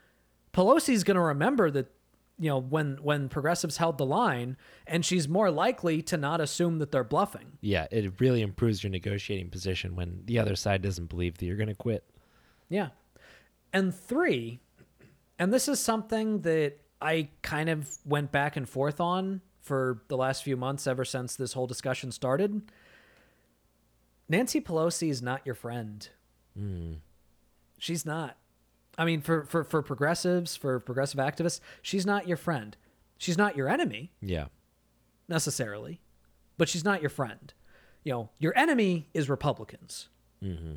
Pelosi's 0.53 1.03
going 1.03 1.15
to 1.15 1.21
remember 1.21 1.71
that 1.71 1.91
you 2.37 2.49
know 2.49 2.57
when 2.57 2.97
when 3.01 3.29
progressives 3.29 3.77
held 3.77 3.97
the 3.97 4.05
line 4.05 4.57
and 4.85 5.05
she's 5.05 5.25
more 5.29 5.49
likely 5.49 6.01
to 6.01 6.17
not 6.17 6.41
assume 6.41 6.79
that 6.79 6.91
they're 6.91 7.03
bluffing. 7.03 7.57
Yeah. 7.61 7.87
It 7.91 8.19
really 8.19 8.41
improves 8.41 8.83
your 8.83 8.91
negotiating 8.91 9.49
position 9.49 9.95
when 9.95 10.21
the 10.25 10.39
other 10.39 10.55
side 10.55 10.81
doesn't 10.81 11.07
believe 11.07 11.37
that 11.37 11.45
you're 11.45 11.55
going 11.55 11.69
to 11.69 11.75
quit. 11.75 12.03
Yeah. 12.69 12.89
And 13.73 13.93
three, 13.93 14.59
and 15.37 15.53
this 15.53 15.67
is 15.67 15.79
something 15.79 16.41
that 16.41 16.77
I 17.01 17.29
kind 17.41 17.69
of 17.69 17.89
went 18.05 18.31
back 18.31 18.55
and 18.55 18.67
forth 18.67 18.99
on 19.01 19.41
for 19.61 20.03
the 20.07 20.15
last 20.17 20.43
few 20.43 20.55
months 20.57 20.87
ever 20.87 21.03
since 21.05 21.35
this 21.35 21.53
whole 21.53 21.67
discussion 21.67 22.11
started. 22.11 22.61
Nancy 24.29 24.61
Pelosi 24.61 25.09
is 25.09 25.21
not 25.21 25.41
your 25.45 25.55
friend. 25.55 26.07
She's 27.77 28.05
not. 28.05 28.37
I 28.97 29.03
mean, 29.05 29.21
for, 29.21 29.43
for, 29.43 29.63
for 29.63 29.81
progressives, 29.81 30.55
for 30.55 30.79
progressive 30.79 31.19
activists, 31.19 31.59
she's 31.81 32.05
not 32.05 32.27
your 32.27 32.37
friend. 32.37 32.77
She's 33.17 33.37
not 33.37 33.55
your 33.57 33.67
enemy 33.67 34.11
Yeah. 34.21 34.45
necessarily, 35.27 35.99
but 36.57 36.69
she's 36.69 36.85
not 36.85 37.01
your 37.01 37.09
friend. 37.09 37.53
You 38.03 38.13
know, 38.13 38.29
your 38.39 38.57
enemy 38.57 39.09
is 39.13 39.29
Republicans. 39.29 40.07
Mm-hmm. 40.41 40.75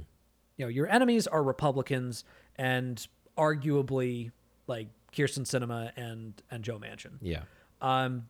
You 0.59 0.67
know, 0.67 0.69
your 0.69 0.87
enemies 0.89 1.27
are 1.27 1.43
Republicans 1.43 2.25
and 2.57 3.07
arguably 3.39 4.33
like 4.67 4.89
Kyrsten 5.13 5.47
Sinema 5.47 5.93
and 5.97 6.41
and 6.51 6.63
Joe 6.63 6.79
Manchin. 6.79 7.15
Yeah. 7.23 7.43
Um, 7.81 8.29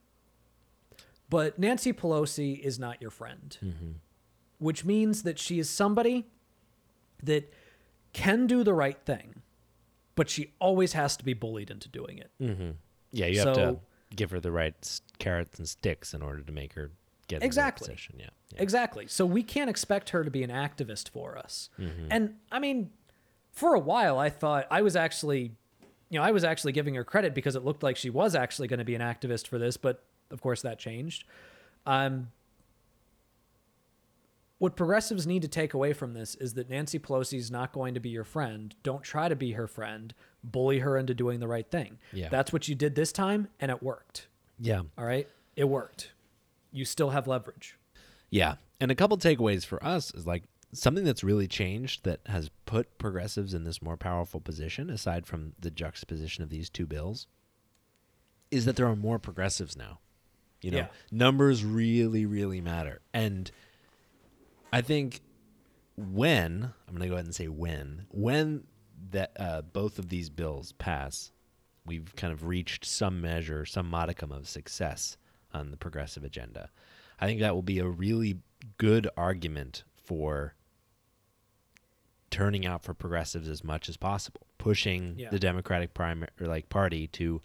but 1.31 1.59
Nancy 1.59 1.93
Pelosi 1.93 2.61
is 2.61 2.79
not 2.79 3.03
your 3.03 3.11
friend, 3.11 3.57
which 4.59 4.85
means 4.85 5.25
that 5.25 5.39
she 5.39 5.59
is 5.59 5.69
somebody 5.69 6.27
that 7.23 7.53
can 8.13 8.47
do 8.47 8.63
the 8.63 8.73
right 8.73 8.99
thing, 9.05 9.43
but 10.15 10.31
she 10.31 10.55
always 10.59 10.93
has 10.93 11.17
to 11.17 11.25
be 11.25 11.35
bullied 11.35 11.71
into 11.71 11.89
doing 11.89 12.19
it. 12.19 12.31
Mm-hmm. 12.41 12.71
Yeah. 13.13 13.27
You 13.27 13.41
have 13.41 13.55
to 13.55 13.79
give 14.15 14.31
her 14.31 14.41
the 14.41 14.53
right 14.53 15.01
carrots 15.19 15.59
and 15.59 15.69
sticks 15.69 16.15
in 16.15 16.23
order 16.23 16.43
to 16.43 16.53
make 16.53 16.75
her 16.75 16.93
get 17.29 17.37
in 17.37 17.41
the 17.41 17.45
right 17.45 17.47
Exactly. 17.47 17.89
position. 17.89 18.17
Yeah. 18.19 18.27
yeah. 18.53 18.63
Exactly. 18.63 19.07
So 19.07 19.25
we 19.25 19.43
can't 19.43 19.71
expect 19.71 20.11
her 20.11 20.25
to 20.25 20.31
be 20.31 20.43
an 20.43 20.51
activist 20.51 21.09
for 21.11 21.39
us. 21.39 21.71
Mm-hmm. 21.79 22.07
And 22.11 22.35
I 22.51 22.59
mean, 22.59 22.91
for 23.53 23.75
a 23.75 23.79
while, 23.81 24.19
I 24.19 24.31
thought 24.31 24.67
I 24.71 24.83
was 24.83 24.97
actually, 24.97 25.53
you 26.11 26.19
know, 26.19 26.23
I 26.23 26.31
was 26.31 26.45
actually 26.45 26.73
giving 26.73 26.95
her 26.95 27.05
credit 27.05 27.35
because 27.35 27.57
it 27.57 27.65
looked 27.65 27.83
like 27.83 27.97
she 27.97 28.11
was 28.11 28.35
actually 28.35 28.69
going 28.69 28.79
to 28.79 28.85
be 28.85 28.95
an 28.95 29.01
activist 29.03 29.47
for 29.47 29.59
this, 29.59 29.77
but 29.77 30.03
of 30.31 30.41
course 30.41 30.63
that 30.63 30.79
changed. 30.79 31.25
Um, 31.87 32.29
what 34.59 34.75
progressives 34.75 35.27
need 35.27 35.43
to 35.43 35.49
take 35.49 35.73
away 35.73 35.93
from 35.93 36.15
this 36.15 36.35
is 36.35 36.55
that 36.55 36.69
Nancy 36.69 36.99
Pelosi 36.99 37.39
is 37.39 37.51
not 37.51 37.73
going 37.73 37.95
to 37.95 38.01
be 38.01 38.09
your 38.09 38.25
friend. 38.25 38.75
Don't 38.83 39.05
try 39.05 39.29
to 39.29 39.37
be 39.37 39.53
her 39.53 39.69
friend. 39.69 40.13
Bully 40.43 40.81
her 40.81 40.97
into 40.99 41.15
doing 41.15 41.39
the 41.39 41.47
right 41.47 41.69
thing. 41.71 41.99
Yeah. 42.13 42.29
That's 42.29 42.53
what 42.53 42.67
you 42.67 42.75
did 42.75 42.95
this 42.97 43.13
time, 43.13 43.49
and 43.61 43.71
it 43.71 43.83
worked. 43.83 44.27
Yeah. 44.59 44.83
All 44.97 45.05
right? 45.05 45.29
It 45.55 45.65
worked. 45.69 46.11
You 46.73 46.85
still 46.85 47.11
have 47.11 47.27
leverage. 47.27 47.79
Yeah. 48.31 48.57
And 48.81 48.91
a 48.91 48.95
couple 48.95 49.17
takeaways 49.19 49.65
for 49.65 49.83
us 49.85 50.13
is 50.15 50.27
like 50.27 50.45
something 50.73 51.05
that's 51.05 51.25
really 51.25 51.49
changed 51.49 52.05
that 52.05 52.21
has 52.27 52.51
put 52.67 52.99
progressives 52.99 53.55
in 53.55 53.65
this 53.65 53.81
more 53.83 53.97
powerful 53.97 54.41
position, 54.41 54.91
aside 54.91 55.27
from 55.27 55.55
the 55.59 55.71
juxtaposition 55.71 56.43
of 56.45 56.51
these 56.51 56.69
two 56.69 56.87
bills, 56.87 57.27
is 58.51 58.65
that 58.67 58.77
there 58.77 58.87
are 58.87 58.97
more 58.97 59.19
progressives 59.19 59.77
now. 59.77 59.99
You 60.61 60.73
know, 60.73 60.79
Yeah. 60.79 60.89
numbers 61.11 61.65
really, 61.65 62.27
really 62.27 62.61
matter. 62.61 63.01
And 63.15 63.51
I 64.73 64.81
think 64.83 65.21
when, 65.97 66.73
I'm 66.87 66.95
going 66.95 67.03
to 67.03 67.09
go 67.09 67.15
ahead 67.15 67.25
and 67.27 67.35
say 67.35 67.49
when, 67.49 68.07
when 68.11 68.65
that 69.11 69.33
uh, 69.39 69.63
both 69.63 69.99
of 69.99 70.09
these 70.09 70.29
bills 70.31 70.73
pass, 70.73 71.33
we've 71.87 72.15
kind 72.17 72.33
of 72.33 72.45
reached 72.45 72.85
some 72.85 73.21
measure, 73.21 73.65
some 73.65 73.89
modicum 73.89 74.31
of 74.33 74.49
success 74.49 75.17
on 75.53 75.71
the 75.71 75.77
progressive 75.77 76.25
agenda. 76.25 76.71
I 77.21 77.27
think 77.27 77.41
that 77.41 77.55
will 77.55 77.63
be 77.63 77.79
a 77.79 77.87
really 77.89 78.39
good 78.77 79.09
argument 79.17 79.85
for 79.97 80.55
turning 82.31 82.67
out 82.67 82.83
for 82.85 82.95
progressives 82.95 83.49
as 83.49 83.65
much 83.65 83.89
as 83.89 83.97
possible, 83.97 84.47
pushing 84.59 85.19
Yeah. 85.19 85.31
the 85.31 85.39
Democratic 85.39 85.95
primary 85.95 86.31
like 86.39 86.69
party 86.69 87.07
to, 87.09 87.41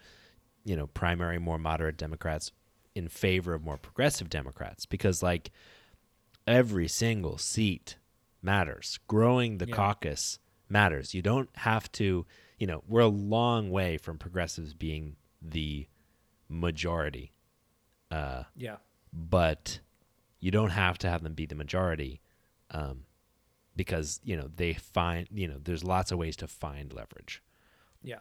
you 0.66 0.76
know, 0.76 0.88
primary 0.88 1.40
more 1.40 1.58
moderate 1.58 1.98
Democrats 1.98 2.52
in 2.94 3.08
favor 3.08 3.54
of 3.54 3.64
more 3.64 3.78
progressive 3.78 4.30
Democrats 4.30 4.86
because 4.86 5.24
like 5.24 5.52
every 6.46 6.88
single 6.88 7.38
seat 7.38 7.98
matters. 8.42 9.00
Growing 9.08 9.58
the 9.58 9.68
Yeah. 9.68 9.76
caucus 9.76 10.40
matters. 10.68 11.14
You 11.14 11.22
don't 11.22 11.50
have 11.58 11.90
to, 11.94 12.26
you 12.60 12.68
know, 12.68 12.84
we're 12.88 13.02
a 13.02 13.08
long 13.08 13.70
way 13.72 13.98
from 13.98 14.18
progressives 14.20 14.74
being 14.74 15.16
the 15.42 15.88
majority. 16.50 17.33
Uh, 18.14 18.44
Yeah. 18.56 18.78
but 19.12 19.80
you 20.40 20.52
don't 20.52 20.70
have 20.72 20.98
to 21.00 21.10
have 21.10 21.24
them 21.24 21.34
be 21.34 21.46
the 21.46 21.56
majority 21.56 22.22
um, 22.72 23.06
because 23.76 24.20
you 24.24 24.36
know 24.38 24.50
they 24.56 24.74
find 24.74 25.28
you 25.32 25.48
know 25.48 25.60
there's 25.64 25.84
lots 25.84 26.12
of 26.12 26.18
ways 26.18 26.36
to 26.38 26.48
find 26.48 26.94
leverage 26.94 27.42
Yeah. 28.04 28.20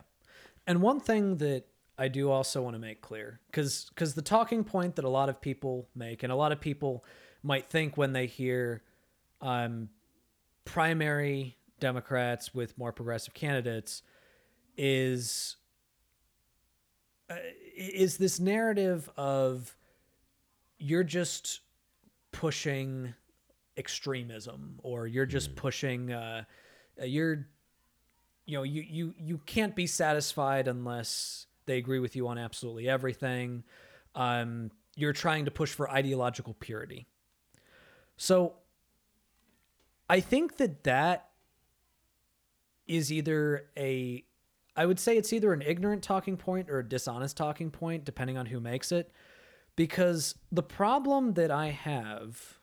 And 0.66 0.80
one 0.80 1.00
thing 1.00 1.38
that 1.38 1.64
I 1.98 2.08
do 2.08 2.30
also 2.30 2.62
want 2.62 2.74
to 2.74 2.78
make 2.78 3.00
clear 3.02 3.40
cuz 3.52 3.90
cuz 3.94 4.14
the 4.14 4.22
talking 4.22 4.64
point 4.64 4.96
that 4.96 5.04
a 5.04 5.14
lot 5.20 5.28
of 5.28 5.40
people 5.40 5.88
make 5.94 6.22
and 6.22 6.32
a 6.32 6.36
lot 6.36 6.52
of 6.52 6.60
people 6.60 7.04
might 7.42 7.68
think 7.68 7.96
when 7.96 8.12
they 8.12 8.26
hear 8.26 8.82
um 9.40 9.88
primary 10.64 11.56
Democrats 11.80 12.54
with 12.54 12.78
more 12.78 12.92
progressive 12.92 13.34
candidates 13.34 14.02
is 14.76 15.56
uh, 17.28 17.36
is 17.76 18.16
this 18.18 18.38
narrative 18.38 19.10
of 19.16 19.76
you're 20.82 21.04
just 21.04 21.60
pushing 22.32 23.14
extremism 23.76 24.78
or 24.82 25.06
you're 25.06 25.26
just 25.26 25.54
pushing 25.56 26.12
uh, 26.12 26.44
uh, 27.00 27.04
you're 27.04 27.46
you 28.46 28.56
know 28.56 28.62
you 28.62 28.82
you 28.82 29.14
you 29.18 29.38
can't 29.46 29.76
be 29.76 29.86
satisfied 29.86 30.68
unless 30.68 31.46
they 31.66 31.78
agree 31.78 32.00
with 32.00 32.16
you 32.16 32.28
on 32.28 32.38
absolutely 32.38 32.88
everything. 32.88 33.62
Um, 34.14 34.70
you're 34.96 35.12
trying 35.12 35.46
to 35.46 35.50
push 35.50 35.72
for 35.72 35.90
ideological 35.90 36.54
purity. 36.54 37.06
So 38.16 38.54
i 40.12 40.20
think 40.20 40.58
that 40.58 40.84
that 40.84 41.30
is 42.86 43.10
either 43.10 43.64
a 43.78 44.22
i 44.76 44.84
would 44.84 45.00
say 45.00 45.16
it's 45.16 45.32
either 45.32 45.52
an 45.52 45.62
ignorant 45.62 46.02
talking 46.02 46.36
point 46.36 46.68
or 46.68 46.80
a 46.80 46.88
dishonest 46.88 47.36
talking 47.36 47.70
point 47.70 48.04
depending 48.04 48.36
on 48.36 48.46
who 48.46 48.60
makes 48.60 48.92
it 48.92 49.10
because 49.76 50.34
the 50.50 50.62
problem 50.62 51.34
that 51.34 51.50
i 51.50 51.68
have 51.68 52.58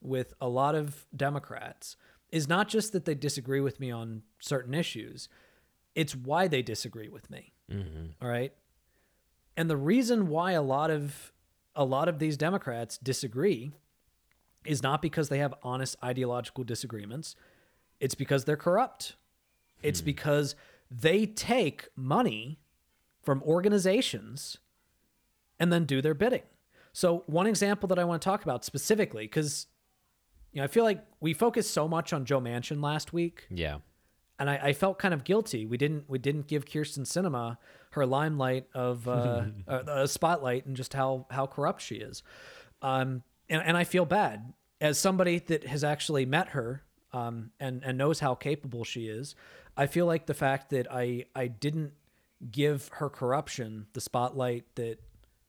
with 0.00 0.34
a 0.40 0.48
lot 0.48 0.74
of 0.74 1.06
democrats 1.14 1.96
is 2.30 2.48
not 2.48 2.68
just 2.68 2.92
that 2.92 3.04
they 3.04 3.14
disagree 3.14 3.60
with 3.60 3.78
me 3.78 3.90
on 3.90 4.22
certain 4.40 4.74
issues 4.74 5.28
it's 5.94 6.16
why 6.16 6.48
they 6.48 6.62
disagree 6.62 7.08
with 7.08 7.30
me 7.30 7.52
mm-hmm. 7.72 8.06
all 8.20 8.28
right? 8.28 8.52
And 9.56 9.68
the 9.68 9.76
reason 9.76 10.28
why 10.28 10.52
a 10.52 10.62
lot 10.62 10.90
of 10.90 11.32
a 11.74 11.84
lot 11.84 12.08
of 12.08 12.18
these 12.18 12.36
democrats 12.36 12.98
disagree 12.98 13.72
is 14.64 14.82
not 14.82 15.02
because 15.02 15.28
they 15.28 15.38
have 15.38 15.54
honest 15.62 15.96
ideological 16.02 16.64
disagreements. 16.64 17.34
It's 17.98 18.14
because 18.14 18.44
they're 18.44 18.56
corrupt. 18.56 19.16
It's 19.82 20.00
hmm. 20.00 20.06
because 20.06 20.54
they 20.90 21.26
take 21.26 21.88
money 21.96 22.58
from 23.22 23.42
organizations 23.42 24.58
and 25.58 25.72
then 25.72 25.84
do 25.84 26.02
their 26.02 26.14
bidding 26.14 26.42
so 26.92 27.22
one 27.26 27.46
example 27.46 27.86
that 27.88 27.98
i 27.98 28.04
want 28.04 28.20
to 28.22 28.24
talk 28.26 28.42
about 28.42 28.64
specifically 28.64 29.24
because 29.24 29.66
you 30.52 30.58
know 30.58 30.64
i 30.64 30.66
feel 30.66 30.84
like 30.84 31.04
we 31.20 31.32
focused 31.32 31.70
so 31.72 31.88
much 31.88 32.12
on 32.12 32.24
joe 32.24 32.40
manchin 32.40 32.82
last 32.82 33.12
week 33.12 33.46
Yeah. 33.50 33.78
and 34.38 34.48
I, 34.50 34.56
I 34.68 34.72
felt 34.72 34.98
kind 34.98 35.14
of 35.14 35.24
guilty. 35.24 35.66
We 35.66 35.76
didn't 35.76 36.04
we 36.08 36.18
didn't 36.18 36.46
give 36.48 36.64
Kyrsten 36.64 37.04
Sinema 37.06 37.58
her 37.90 38.04
limelight 38.06 38.66
of 38.74 39.06
uh, 39.06 39.44
uh, 39.68 39.82
a 39.86 40.08
spotlight 40.08 40.66
and 40.66 40.74
just 40.76 40.94
how 40.94 41.26
how 41.30 41.46
corrupt 41.46 41.80
she 41.82 41.96
is. 41.96 42.22
Um, 42.80 43.22
and, 43.48 43.62
and 43.62 43.76
I 43.76 43.84
feel 43.84 44.04
bad 44.04 44.52
as 44.80 44.98
somebody 44.98 45.38
that 45.38 45.64
has 45.66 45.84
actually 45.84 46.26
met 46.26 46.48
her 46.48 46.82
um, 47.12 47.50
and 47.60 47.84
and 47.84 47.96
knows 47.98 48.18
how 48.20 48.34
capable 48.34 48.82
she 48.84 49.06
is. 49.06 49.36
I 49.76 49.86
feel 49.86 50.06
like 50.06 50.26
the 50.26 50.34
fact 50.34 50.70
that 50.70 50.86
I 50.90 51.26
I 51.36 51.46
didn't 51.46 51.92
give 52.50 52.88
her 52.94 53.08
corruption 53.08 53.86
the 53.92 54.00
spotlight 54.00 54.64
that 54.74 54.98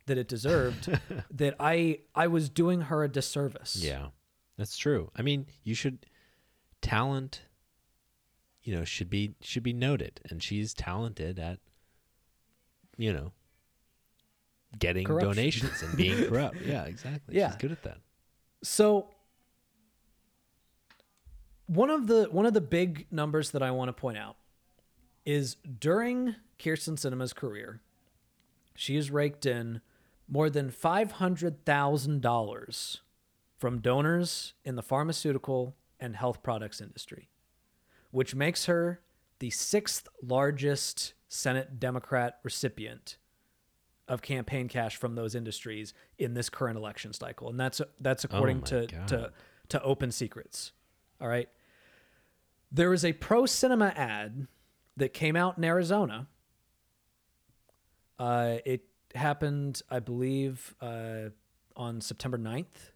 that 0.06 0.18
it 0.18 0.28
deserved 0.28 1.00
that 1.32 1.56
I 1.60 2.00
I 2.16 2.28
was 2.28 2.50
doing 2.50 2.82
her 2.82 3.04
a 3.04 3.10
disservice. 3.10 3.76
Yeah. 3.76 4.08
That's 4.58 4.78
true. 4.78 5.10
I 5.16 5.22
mean, 5.22 5.48
you 5.64 5.74
should 5.76 6.06
talent 6.82 7.42
you 8.64 8.74
know, 8.76 8.86
should 8.86 9.10
be 9.10 9.36
should 9.42 9.64
be 9.64 9.74
noted 9.74 10.22
and 10.30 10.42
she's 10.42 10.74
talented 10.74 11.38
at 11.38 11.60
you 12.98 13.12
know 13.12 13.32
getting 14.80 15.06
Corruption. 15.06 15.30
donations 15.30 15.82
and 15.84 15.96
being 15.98 16.26
corrupt. 16.30 16.62
Yeah, 16.66 16.86
exactly. 16.86 17.36
Yeah. 17.36 17.52
She's 17.52 17.58
good 17.58 17.72
at 17.72 17.84
that. 17.84 17.98
So 18.64 19.10
one 21.68 21.90
of 21.90 22.08
the 22.08 22.26
one 22.32 22.46
of 22.46 22.54
the 22.54 22.62
big 22.62 23.08
numbers 23.12 23.52
that 23.52 23.62
I 23.62 23.72
want 23.72 23.90
to 23.90 23.94
point 23.94 24.18
out 24.18 24.38
is 25.26 25.56
during 25.80 26.36
Kyrsten 26.60 26.96
Sinema's 26.96 27.34
career, 27.34 27.82
she 28.76 28.96
has 28.96 29.12
raked 29.12 29.46
in 29.46 29.82
more 30.28 30.50
than 30.50 30.70
five 30.70 31.14
hundred 31.14 31.66
thousand 31.66 32.22
dollars 32.22 33.02
from 33.58 33.80
donors 33.80 34.54
in 34.66 34.76
the 34.76 34.84
pharmaceutical 34.84 35.76
and 36.00 36.16
health 36.16 36.44
products 36.44 36.82
industry, 36.82 37.30
which 38.12 38.36
makes 38.36 38.66
her 38.66 39.02
the 39.40 39.50
sixth 39.50 40.08
largest 40.22 41.14
Senate 41.28 41.80
Democrat 41.80 42.40
recipient 42.44 43.18
of 44.08 44.22
campaign 44.22 44.68
cash 44.68 44.98
from 44.98 45.16
those 45.16 45.34
industries 45.34 45.94
in 46.18 46.34
this 46.34 46.50
current 46.50 46.78
election 46.78 47.14
cycle, 47.14 47.50
and 47.50 47.60
that's 47.60 47.82
that's 48.00 48.24
according 48.24 48.58
my 48.60 48.64
to 48.64 48.88
God. 48.88 49.08
to 49.08 49.32
to 49.70 49.82
Open 49.82 50.12
Secrets. 50.12 50.74
All 51.22 51.28
right, 51.28 51.50
there 52.72 52.90
was 52.90 53.06
a 53.06 53.14
pro 53.14 53.44
Sinema 53.44 53.96
ad 53.96 54.48
that 54.98 55.14
came 55.14 55.36
out 55.36 55.58
in 55.58 55.64
Arizona. 55.64 56.28
Uh, 58.20 58.58
it 58.66 58.84
happened, 59.16 59.82
I 59.90 60.00
believe, 60.00 60.76
uh, 60.82 61.30
on 61.76 62.02
September 62.02 62.38
9th. 62.38 62.92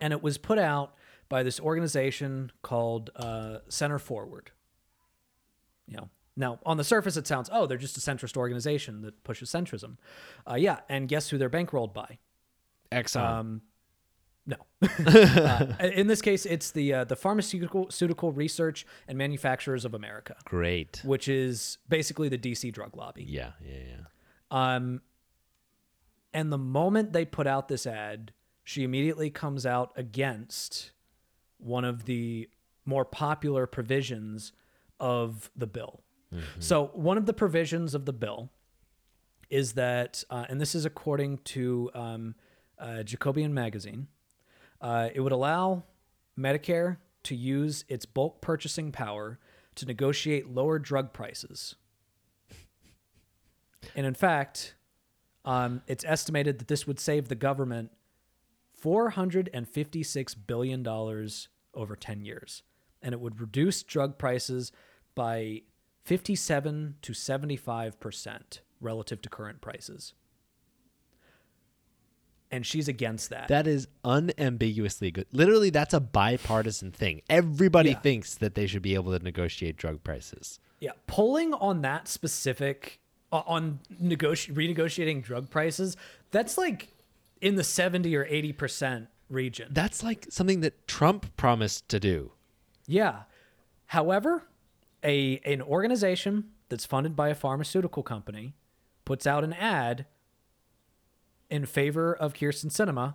And 0.00 0.12
it 0.12 0.22
was 0.22 0.38
put 0.38 0.58
out 0.58 0.94
by 1.28 1.42
this 1.42 1.60
organization 1.60 2.52
called 2.62 3.10
uh, 3.16 3.58
Center 3.68 3.98
Forward. 3.98 4.50
You 5.86 5.96
know, 5.96 6.08
now 6.36 6.58
on 6.64 6.76
the 6.76 6.84
surface 6.84 7.16
it 7.16 7.26
sounds, 7.26 7.48
oh, 7.52 7.66
they're 7.66 7.78
just 7.78 7.96
a 7.96 8.00
centrist 8.00 8.36
organization 8.36 9.02
that 9.02 9.22
pushes 9.24 9.50
centrism. 9.50 9.96
Uh, 10.48 10.54
yeah, 10.54 10.80
and 10.88 11.08
guess 11.08 11.28
who 11.30 11.38
they're 11.38 11.50
bankrolled 11.50 11.94
by? 11.94 12.18
Exxon. 12.92 13.20
Um, 13.20 13.62
no. 14.46 14.56
uh, 15.06 15.74
in 15.80 16.06
this 16.06 16.20
case, 16.20 16.44
it's 16.44 16.70
the 16.70 16.92
uh, 16.92 17.04
the 17.04 17.16
Pharmaceutical 17.16 17.84
Pharmaceutical 17.84 18.32
Research 18.32 18.86
and 19.08 19.16
Manufacturers 19.16 19.84
of 19.84 19.94
America, 19.94 20.36
Great. 20.44 21.00
which 21.04 21.28
is 21.28 21.78
basically 21.88 22.28
the 22.28 22.36
DC 22.36 22.70
drug 22.72 22.94
lobby. 22.96 23.24
Yeah, 23.24 23.52
yeah, 23.64 23.78
yeah. 23.88 24.04
Um, 24.54 25.02
and 26.32 26.52
the 26.52 26.58
moment 26.58 27.12
they 27.12 27.24
put 27.24 27.48
out 27.48 27.66
this 27.66 27.86
ad, 27.86 28.32
she 28.62 28.84
immediately 28.84 29.28
comes 29.28 29.66
out 29.66 29.92
against 29.96 30.92
one 31.58 31.84
of 31.84 32.04
the 32.04 32.48
more 32.84 33.04
popular 33.04 33.66
provisions 33.66 34.52
of 35.00 35.50
the 35.56 35.66
bill. 35.66 36.02
So, 36.58 36.90
one 36.94 37.16
of 37.16 37.26
the 37.26 37.32
provisions 37.32 37.94
of 37.94 38.06
the 38.06 38.12
bill 38.12 38.50
is 39.50 39.74
that, 39.74 40.24
uh, 40.30 40.46
and 40.48 40.60
this 40.60 40.74
is 40.74 40.84
according 40.84 41.38
to 41.38 41.90
um, 41.94 42.34
uh, 42.76 43.04
Jacobin 43.04 43.54
Magazine, 43.54 44.08
uh, 44.80 45.10
it 45.14 45.20
would 45.20 45.30
allow 45.30 45.84
Medicare 46.36 46.96
to 47.24 47.36
use 47.36 47.84
its 47.88 48.04
bulk 48.04 48.40
purchasing 48.40 48.90
power 48.90 49.38
to 49.76 49.86
negotiate 49.86 50.48
lower 50.48 50.80
drug 50.80 51.12
prices. 51.12 51.76
And 53.96 54.06
in 54.06 54.14
fact, 54.14 54.74
um, 55.44 55.82
it's 55.86 56.04
estimated 56.04 56.58
that 56.58 56.68
this 56.68 56.86
would 56.86 56.98
save 57.00 57.28
the 57.28 57.34
government 57.34 57.90
$456 58.82 60.36
billion 60.46 60.86
over 61.74 61.96
10 61.96 62.24
years. 62.24 62.62
And 63.02 63.12
it 63.12 63.20
would 63.20 63.40
reduce 63.40 63.82
drug 63.82 64.18
prices 64.18 64.72
by 65.14 65.62
57 66.04 66.96
to 67.02 67.12
75% 67.12 68.60
relative 68.80 69.22
to 69.22 69.28
current 69.28 69.60
prices. 69.60 70.14
And 72.50 72.64
she's 72.64 72.86
against 72.88 73.30
that. 73.30 73.48
That 73.48 73.66
is 73.66 73.88
unambiguously 74.04 75.10
good. 75.10 75.26
Literally, 75.32 75.70
that's 75.70 75.92
a 75.92 75.98
bipartisan 76.00 76.92
thing. 76.92 77.22
Everybody 77.28 77.90
Yeah. 77.90 78.00
thinks 78.00 78.36
that 78.36 78.54
they 78.54 78.66
should 78.66 78.82
be 78.82 78.94
able 78.94 79.16
to 79.16 79.22
negotiate 79.24 79.76
drug 79.76 80.04
prices. 80.04 80.60
Yeah, 80.78 80.92
pulling 81.06 81.52
on 81.54 81.80
that 81.82 82.06
specific 82.06 83.00
on 83.46 83.80
negoti- 84.02 84.52
renegotiating 84.52 85.22
drug 85.22 85.50
prices, 85.50 85.96
that's 86.30 86.56
like 86.56 86.88
in 87.40 87.56
the 87.56 87.64
70 87.64 88.14
or 88.16 88.24
80% 88.24 89.08
region. 89.28 89.68
That's 89.70 90.02
like 90.02 90.26
something 90.30 90.60
that 90.60 90.86
Trump 90.86 91.36
promised 91.36 91.88
to 91.90 92.00
do. 92.00 92.32
Yeah. 92.86 93.22
However, 93.86 94.44
a 95.02 95.40
an 95.44 95.60
organization 95.62 96.50
that's 96.68 96.86
funded 96.86 97.14
by 97.14 97.28
a 97.28 97.34
pharmaceutical 97.34 98.02
company 98.02 98.54
puts 99.04 99.26
out 99.26 99.44
an 99.44 99.52
ad 99.52 100.06
in 101.50 101.66
favor 101.66 102.14
of 102.14 102.32
Kyrsten 102.32 102.70
Sinema, 102.70 103.14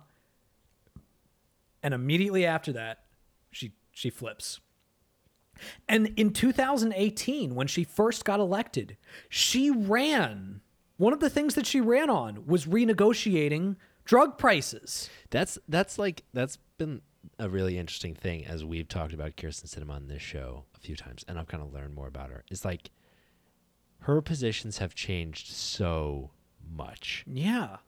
and 1.82 1.92
immediately 1.92 2.46
after 2.46 2.72
that, 2.72 3.04
she 3.50 3.72
she 3.92 4.10
flips. 4.10 4.60
And 5.88 6.08
in 6.16 6.32
2018, 6.32 7.54
when 7.54 7.66
she 7.66 7.84
first 7.84 8.24
got 8.24 8.40
elected, 8.40 8.96
she 9.28 9.70
ran. 9.70 10.60
One 10.96 11.12
of 11.12 11.20
the 11.20 11.30
things 11.30 11.54
that 11.54 11.66
she 11.66 11.80
ran 11.80 12.10
on 12.10 12.46
was 12.46 12.66
renegotiating 12.66 13.76
drug 14.04 14.36
prices. 14.38 15.08
That's 15.30 15.58
that's 15.68 15.98
like 15.98 16.24
that's 16.32 16.58
been 16.78 17.02
a 17.38 17.48
really 17.48 17.78
interesting 17.78 18.14
thing 18.14 18.44
as 18.46 18.64
we've 18.64 18.88
talked 18.88 19.12
about 19.12 19.36
Kyrsten 19.36 19.66
Sinema 19.66 19.94
on 19.94 20.08
this 20.08 20.22
show 20.22 20.64
a 20.74 20.78
few 20.78 20.96
times, 20.96 21.24
and 21.28 21.38
I've 21.38 21.48
kind 21.48 21.62
of 21.62 21.72
learned 21.72 21.94
more 21.94 22.06
about 22.08 22.30
her. 22.30 22.44
It's 22.50 22.64
like 22.64 22.90
her 24.00 24.20
positions 24.22 24.78
have 24.78 24.94
changed 24.94 25.48
so 25.48 26.30
much, 26.74 27.24
Yeah. 27.26 27.78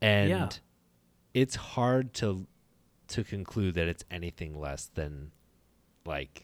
and 0.00 0.30
Yeah. 0.30 0.48
it's 1.34 1.54
hard 1.56 2.12
to 2.14 2.46
to 3.08 3.22
conclude 3.22 3.74
that 3.74 3.86
it's 3.86 4.04
anything 4.10 4.58
less 4.58 4.86
than 4.86 5.30
like 6.06 6.43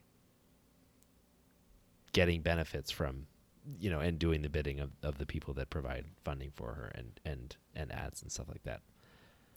getting 2.13 2.41
benefits 2.43 2.91
from 2.91 3.27
you 3.79 3.91
know 3.91 4.01
and 4.01 4.19
doing 4.19 4.43
the 4.43 4.49
bidding 4.49 4.81
of, 4.81 4.91
of 5.03 5.19
the 5.19 5.27
people 5.27 5.55
that 5.55 5.71
provide 5.71 6.05
funding 6.25 6.51
for 6.55 6.73
her 6.75 6.91
and 6.95 7.21
and 7.25 7.57
and 7.77 7.93
ads 7.93 8.23
and 8.23 8.33
stuff 8.33 8.49
like 8.49 8.63
that 8.65 8.81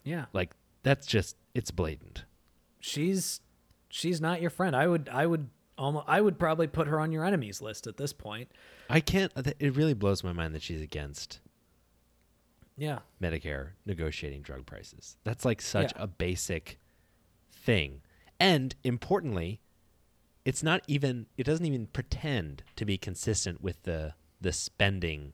Yeah. 0.04 0.26
like 0.34 0.52
that's 0.84 1.08
just 1.08 1.36
it's 1.54 1.72
blatant 1.72 2.26
she's 2.80 3.40
she's 3.90 4.20
not 4.20 4.42
your 4.42 4.50
friend. 4.50 4.76
I 4.76 4.88
would 4.88 5.08
I 5.12 5.26
would 5.26 5.50
almost 5.78 6.06
I 6.08 6.20
would 6.20 6.38
probably 6.38 6.68
put 6.68 6.88
her 6.88 7.00
on 7.00 7.12
your 7.12 7.24
enemies 7.26 7.62
list 7.62 7.88
at 7.88 7.96
this 7.98 8.12
point. 8.12 8.52
I 8.90 9.00
can't. 9.00 9.32
Uh, 9.36 9.44
it 9.60 9.76
really 9.76 9.94
blows 9.94 10.24
my 10.24 10.34
mind 10.34 10.54
that 10.54 10.62
she's 10.62 10.82
against 10.82 11.40
Yeah. 12.78 13.00
Medicare 13.22 13.70
negotiating 13.86 14.42
drug 14.42 14.66
prices. 14.66 15.18
That's 15.24 15.46
like 15.46 15.62
such 15.62 15.94
Yeah. 15.96 16.04
a 16.04 16.08
basic 16.08 16.80
thing. 17.52 18.02
And 18.40 18.76
importantly, 18.84 19.62
it's 20.46 20.62
not 20.64 20.82
even 20.88 21.26
it 21.38 21.44
doesn't 21.46 21.66
even 21.66 21.88
pretend 21.88 22.64
to 22.76 22.86
be 22.86 22.98
consistent 22.98 23.62
with 23.62 23.82
the 23.84 24.14
the 24.42 24.52
spending 24.52 25.34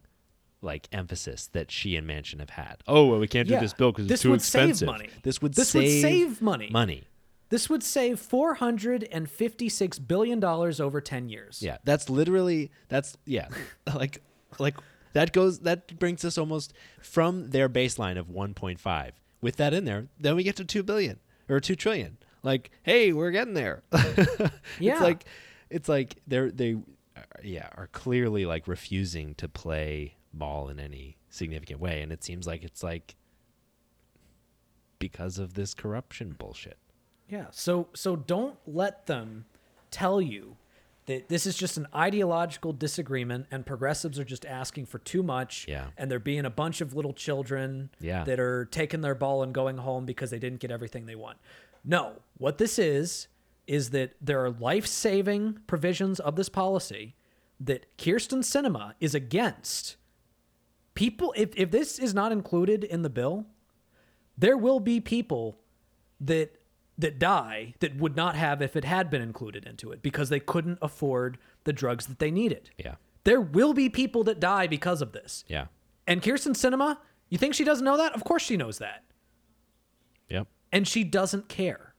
like 0.62 0.88
emphasis 0.92 1.48
that 1.54 1.72
she 1.72 1.96
and 1.96 2.06
Manchin 2.08 2.40
have 2.40 2.50
had. 2.52 2.84
Oh, 2.86 3.08
well, 3.08 3.20
we 3.20 3.28
can't 3.30 3.48
do 3.48 3.54
Yeah. 3.54 3.62
this 3.62 3.74
bill 3.74 3.92
because 3.94 4.06
it's 4.06 4.12
This 4.12 4.22
too 4.24 4.32
would 4.32 4.42
save 4.42 4.70
expensive. 4.72 4.86
money. 4.88 5.10
This 5.24 5.42
would 5.42 5.54
This 5.54 5.74
would 5.74 5.86
save 5.86 6.02
save 6.02 6.42
money. 6.42 6.70
Money. 6.70 7.04
This 7.48 7.70
would 7.70 7.82
save 7.82 8.20
four 8.20 8.56
hundred 8.56 9.08
and 9.12 9.30
fifty 9.30 9.70
six 9.70 9.98
billion 10.00 10.40
dollars 10.40 10.80
over 10.80 11.02
ten 11.02 11.30
years. 11.30 11.62
Yeah, 11.64 11.78
that's 11.84 12.10
literally 12.10 12.72
that's 12.90 13.18
yeah, 13.26 13.48
like 13.96 14.22
like 14.60 14.76
that 15.14 15.32
goes 15.32 15.60
that 15.62 15.98
brings 15.98 16.24
us 16.24 16.38
almost 16.38 16.74
from 17.02 17.48
their 17.50 17.68
baseline 17.68 18.20
of 18.20 18.28
1.5. 18.28 19.12
With 19.42 19.56
that 19.56 19.74
in 19.74 19.86
there, 19.86 20.08
then 20.20 20.36
we 20.36 20.44
get 20.44 20.56
to 20.58 20.66
2 20.66 20.84
billion 20.84 21.20
or 21.48 21.60
2 21.60 21.76
trillion. 21.76 22.18
Like, 22.44 22.72
hey, 22.84 23.12
we're 23.14 23.32
getting 23.32 23.54
there. 23.54 23.84
Yeah. 24.80 24.94
It's 24.94 25.02
like 25.02 25.26
it's 25.70 25.90
like 25.90 26.16
they're 26.28 26.52
they 26.52 26.76
uh, 27.18 27.22
yeah, 27.44 27.70
are 27.78 27.88
clearly 27.92 28.46
like 28.46 28.68
refusing 28.68 29.36
to 29.36 29.48
play 29.50 30.16
ball 30.34 30.70
in 30.70 30.80
any 30.80 31.18
significant 31.30 31.80
way 31.80 32.02
and 32.02 32.12
it 32.12 32.24
seems 32.24 32.48
like 32.48 32.64
it's 32.64 32.82
like 32.84 33.16
because 35.00 35.38
of 35.40 35.54
this 35.54 35.74
corruption 35.74 36.36
bullshit. 36.38 36.78
Yeah. 37.28 37.48
So 37.52 37.88
so 37.94 38.16
don't 38.16 38.58
let 38.68 39.06
them 39.06 39.46
tell 39.92 40.22
you 40.22 40.58
that 41.06 41.28
this 41.30 41.46
is 41.48 41.56
just 41.58 41.78
an 41.78 41.88
ideological 41.96 42.72
disagreement 42.74 43.48
and 43.50 43.66
progressives 43.66 44.20
are 44.20 44.24
just 44.24 44.46
asking 44.46 44.86
for 44.86 45.00
too 45.00 45.24
much 45.24 45.66
Yeah. 45.68 45.88
and 45.98 46.10
they're 46.12 46.20
being 46.20 46.46
a 46.46 46.50
bunch 46.52 46.82
of 46.82 46.94
little 46.94 47.14
children 47.14 47.90
Yeah. 48.00 48.24
that 48.26 48.40
are 48.40 48.66
taking 48.66 49.02
their 49.02 49.16
ball 49.16 49.42
and 49.42 49.52
going 49.54 49.78
home 49.78 50.06
because 50.06 50.30
they 50.30 50.38
didn't 50.40 50.60
get 50.60 50.70
everything 50.72 51.06
they 51.08 51.16
want. 51.16 51.38
No, 51.84 52.22
what 52.38 52.58
this 52.58 52.78
is 52.80 53.28
is 53.68 53.92
that 53.92 54.14
there 54.20 54.44
are 54.44 54.50
life-saving 54.50 55.60
provisions 55.68 56.20
of 56.20 56.36
this 56.36 56.50
policy 56.50 57.16
that 57.60 57.86
Kyrsten 57.98 58.40
Sinema 58.40 58.94
is 59.00 59.14
against. 59.14 59.96
People 60.96 61.34
if 61.38 61.56
if 61.56 61.72
this 61.72 62.00
is 62.00 62.14
not 62.14 62.32
included 62.32 62.84
in 62.84 63.04
the 63.04 63.10
bill, 63.10 63.46
there 64.38 64.58
will 64.58 64.80
be 64.80 65.00
people 65.00 65.60
that 66.20 66.60
that 66.98 67.18
die 67.20 67.74
that 67.80 67.98
would 67.98 68.16
not 68.16 68.36
have 68.36 68.62
if 68.62 68.76
it 68.76 68.84
had 68.84 69.10
been 69.10 69.22
included 69.22 69.66
into 69.66 69.92
it 69.92 70.02
because 70.02 70.30
they 70.30 70.40
couldn't 70.40 70.78
afford 70.82 71.38
the 71.64 71.72
drugs 71.72 72.08
that 72.08 72.20
they 72.20 72.32
needed. 72.32 72.72
Yeah. 72.78 72.96
There 73.24 73.40
will 73.40 73.74
be 73.74 73.90
people 73.90 74.24
that 74.26 74.40
die 74.40 74.68
because 74.68 75.02
of 75.02 75.14
this. 75.14 75.46
Yeah. 75.48 75.68
And 76.08 76.22
Kyrsten 76.22 76.56
Sinema, 76.56 76.98
you 77.30 77.38
think 77.38 77.54
she 77.54 77.64
doesn't 77.64 77.86
know 77.86 77.98
that? 77.98 78.14
Of 78.14 78.24
course 78.24 78.42
she 78.42 78.58
knows 78.58 78.80
that. 78.80 79.04
Yep. 80.30 80.48
And 80.72 80.88
she 80.88 81.04
doesn't 81.04 81.50
care. 81.50 81.94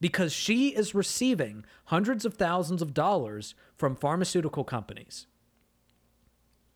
Because 0.00 0.32
she 0.32 0.68
is 0.68 0.94
receiving 0.94 1.64
hundreds 1.86 2.24
of 2.24 2.34
thousands 2.34 2.80
of 2.80 2.94
dollars 2.94 3.54
from 3.76 3.94
pharmaceutical 3.94 4.64
companies 4.64 5.26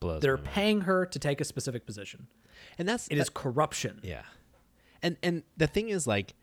Blows 0.00 0.20
that 0.20 0.28
are 0.28 0.36
my 0.36 0.42
paying 0.42 0.80
her 0.82 1.06
to 1.06 1.18
take 1.18 1.40
a 1.40 1.44
specific 1.44 1.86
position. 1.86 2.26
And 2.78 2.86
that's 2.86 3.08
It 3.08 3.16
is 3.16 3.30
corruption. 3.30 4.00
Yeah. 4.02 4.24
And 5.02 5.16
and 5.22 5.42
the 5.56 5.66
thing 5.66 5.88
is 5.88 6.06
like 6.06 6.34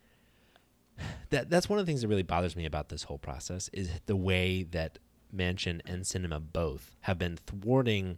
that 1.30 1.50
that's 1.52 1.70
one 1.70 1.78
of 1.78 1.86
the 1.86 1.90
things 1.90 2.02
that 2.02 2.08
really 2.08 2.24
bothers 2.24 2.56
me 2.56 2.66
about 2.66 2.90
this 2.90 3.04
whole 3.04 3.20
process 3.20 3.70
is 3.74 3.90
the 4.08 4.16
way 4.16 4.64
that 4.64 4.98
Manchin 5.36 5.82
and 5.86 6.04
Sinema 6.04 6.42
both 6.52 6.96
have 7.02 7.18
been 7.20 7.38
thwarting 7.38 8.18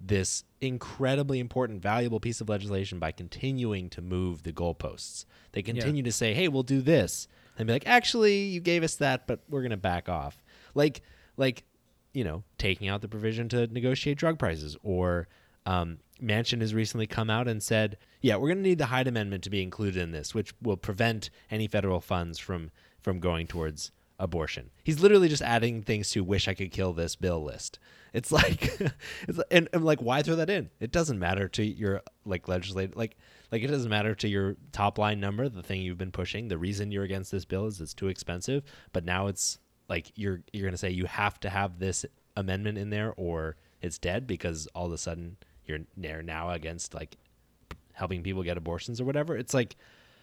this 0.00 0.44
incredibly 0.60 1.38
important 1.38 1.82
valuable 1.82 2.20
piece 2.20 2.40
of 2.40 2.48
legislation 2.48 2.98
by 2.98 3.12
continuing 3.12 3.88
to 3.90 4.02
move 4.02 4.42
the 4.42 4.52
goalposts. 4.52 5.24
They 5.52 5.62
continue 5.62 6.02
to 6.02 6.12
say, 6.12 6.34
"Hey, 6.34 6.48
we'll 6.48 6.62
do 6.62 6.80
this." 6.80 7.28
And 7.58 7.66
be 7.66 7.72
like, 7.72 7.86
"Actually, 7.86 8.44
you 8.44 8.60
gave 8.60 8.82
us 8.82 8.96
that, 8.96 9.26
but 9.26 9.40
we're 9.48 9.62
going 9.62 9.70
to 9.70 9.76
back 9.76 10.08
off." 10.08 10.42
Like 10.74 11.02
like 11.36 11.64
you 12.12 12.24
know, 12.24 12.44
taking 12.56 12.88
out 12.88 13.02
the 13.02 13.08
provision 13.08 13.48
to 13.50 13.66
negotiate 13.66 14.16
drug 14.16 14.38
prices 14.38 14.76
or 14.82 15.28
um, 15.66 15.98
Manchin 16.22 16.60
has 16.60 16.72
recently 16.72 17.06
come 17.06 17.28
out 17.28 17.48
and 17.48 17.62
said, 17.62 17.98
"Yeah, 18.22 18.36
we're 18.36 18.48
going 18.48 18.62
to 18.62 18.68
need 18.68 18.78
the 18.78 18.86
Hyde 18.86 19.08
Amendment 19.08 19.44
to 19.44 19.50
be 19.50 19.62
included 19.62 20.00
in 20.00 20.12
this, 20.12 20.34
which 20.34 20.54
will 20.62 20.76
prevent 20.76 21.30
any 21.50 21.66
federal 21.66 22.00
funds 22.00 22.38
from 22.38 22.70
from 23.00 23.20
going 23.20 23.46
towards 23.46 23.92
abortion." 24.18 24.70
He's 24.84 25.00
literally 25.00 25.28
just 25.28 25.42
adding 25.42 25.82
things 25.82 26.10
to 26.10 26.22
"Wish 26.24 26.48
I 26.48 26.54
could 26.54 26.70
kill 26.70 26.92
this 26.92 27.16
bill" 27.16 27.42
list. 27.42 27.78
It's 28.12 28.32
like, 28.40 28.80
it's 29.28 29.38
and 29.50 29.68
I'm 29.72 29.84
like, 29.84 30.00
why 30.00 30.22
throw 30.22 30.36
that 30.36 30.48
in? 30.50 30.70
It 30.80 30.90
doesn't 30.92 31.18
matter 31.18 31.48
to 31.48 31.64
your 31.64 32.02
like 32.24 32.48
legislative 32.48 32.96
like 32.96 33.16
like 33.52 33.62
it 33.62 33.66
doesn't 33.68 33.90
matter 33.90 34.14
to 34.14 34.28
your 34.28 34.56
top 34.72 34.98
line 34.98 35.20
number, 35.20 35.48
the 35.48 35.62
thing 35.62 35.82
you've 35.82 35.98
been 35.98 36.12
pushing. 36.12 36.48
The 36.48 36.58
reason 36.58 36.90
you're 36.90 37.04
against 37.04 37.30
this 37.30 37.44
bill 37.44 37.66
is 37.66 37.80
it's 37.80 37.94
too 37.94 38.08
expensive, 38.08 38.62
but 38.92 39.04
now 39.04 39.26
it's 39.26 39.58
like 39.88 40.10
you're 40.16 40.42
you're 40.52 40.62
going 40.62 40.72
to 40.72 40.78
say 40.78 40.90
you 40.90 41.04
have 41.06 41.38
to 41.40 41.50
have 41.50 41.78
this 41.78 42.04
amendment 42.36 42.76
in 42.78 42.90
there 42.90 43.14
or 43.16 43.56
it's 43.82 43.98
dead 43.98 44.26
because 44.26 44.66
all 44.74 44.86
of 44.86 44.92
a 44.92 44.98
sudden 44.98 45.36
you're 45.66 45.80
now 46.22 46.50
against 46.50 46.94
like 46.94 47.16
helping 47.92 48.22
people 48.22 48.42
get 48.42 48.56
abortions 48.56 49.00
or 49.00 49.04
whatever. 49.04 49.36
It's 49.36 49.54
like 49.54 49.76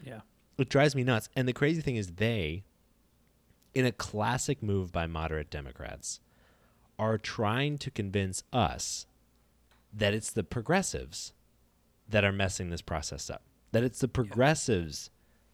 Yeah. 0.05 0.21
it 0.57 0.69
drives 0.69 0.95
me 0.95 1.03
nuts. 1.03 1.29
And 1.35 1.47
the 1.47 1.53
crazy 1.53 1.81
thing 1.81 1.95
is 1.95 2.07
they 2.13 2.63
in 3.73 3.85
a 3.85 3.91
classic 3.91 4.61
move 4.61 4.91
by 4.91 5.07
moderate 5.07 5.49
Democrats 5.49 6.19
are 6.99 7.17
trying 7.17 7.77
to 7.79 7.89
convince 7.89 8.43
us 8.53 9.05
that 9.91 10.13
it's 10.13 10.31
the 10.31 10.43
progressives 10.43 11.33
that 12.07 12.23
are 12.23 12.31
messing 12.31 12.69
this 12.69 12.81
process 12.81 13.29
up. 13.29 13.43
That 13.71 13.83
it's 13.83 13.99
the 13.99 14.07
progressives 14.07 15.09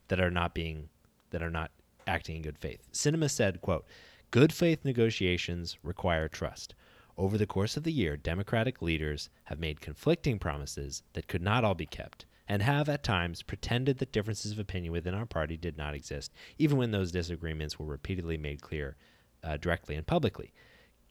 that 0.10 0.20
are 0.20 0.32
not 0.32 0.54
being 0.54 0.90
that 1.30 1.44
are 1.44 1.50
not 1.50 1.72
acting 2.08 2.38
in 2.38 2.42
good 2.42 2.58
faith. 2.58 2.88
Sinema 2.92 3.30
said, 3.30 3.62
quote, 3.62 3.86
"Good 4.32 4.52
faith 4.52 4.84
negotiations 4.84 5.78
require 5.84 6.28
trust. 6.28 6.74
Over 7.18 7.38
the 7.38 7.46
course 7.46 7.78
of 7.78 7.84
the 7.84 7.92
year, 7.92 8.18
Democratic 8.18 8.82
leaders 8.82 9.30
have 9.46 9.60
made 9.60 9.80
conflicting 9.82 10.40
promises 10.40 11.04
that 11.14 11.28
could 11.28 11.42
not 11.42 11.64
all 11.64 11.76
be 11.76 11.86
kept." 11.86 12.26
And 12.52 12.64
have 12.64 12.90
at 12.90 13.04
times 13.04 13.44
pretended 13.44 14.00
that 14.00 14.12
differences 14.12 14.52
of 14.52 14.58
opinion 14.58 14.92
within 14.92 15.14
our 15.14 15.28
party 15.28 15.56
did 15.56 15.78
not 15.78 15.94
exist, 15.94 16.34
even 16.58 16.78
when 16.78 16.90
those 16.90 17.12
disagreements 17.12 17.78
were 17.78 17.86
repeatedly 17.86 18.38
made 18.38 18.60
clear 18.60 18.98
uh, 19.44 19.58
directly 19.58 19.96
and 19.96 20.08
publicly. 20.08 20.52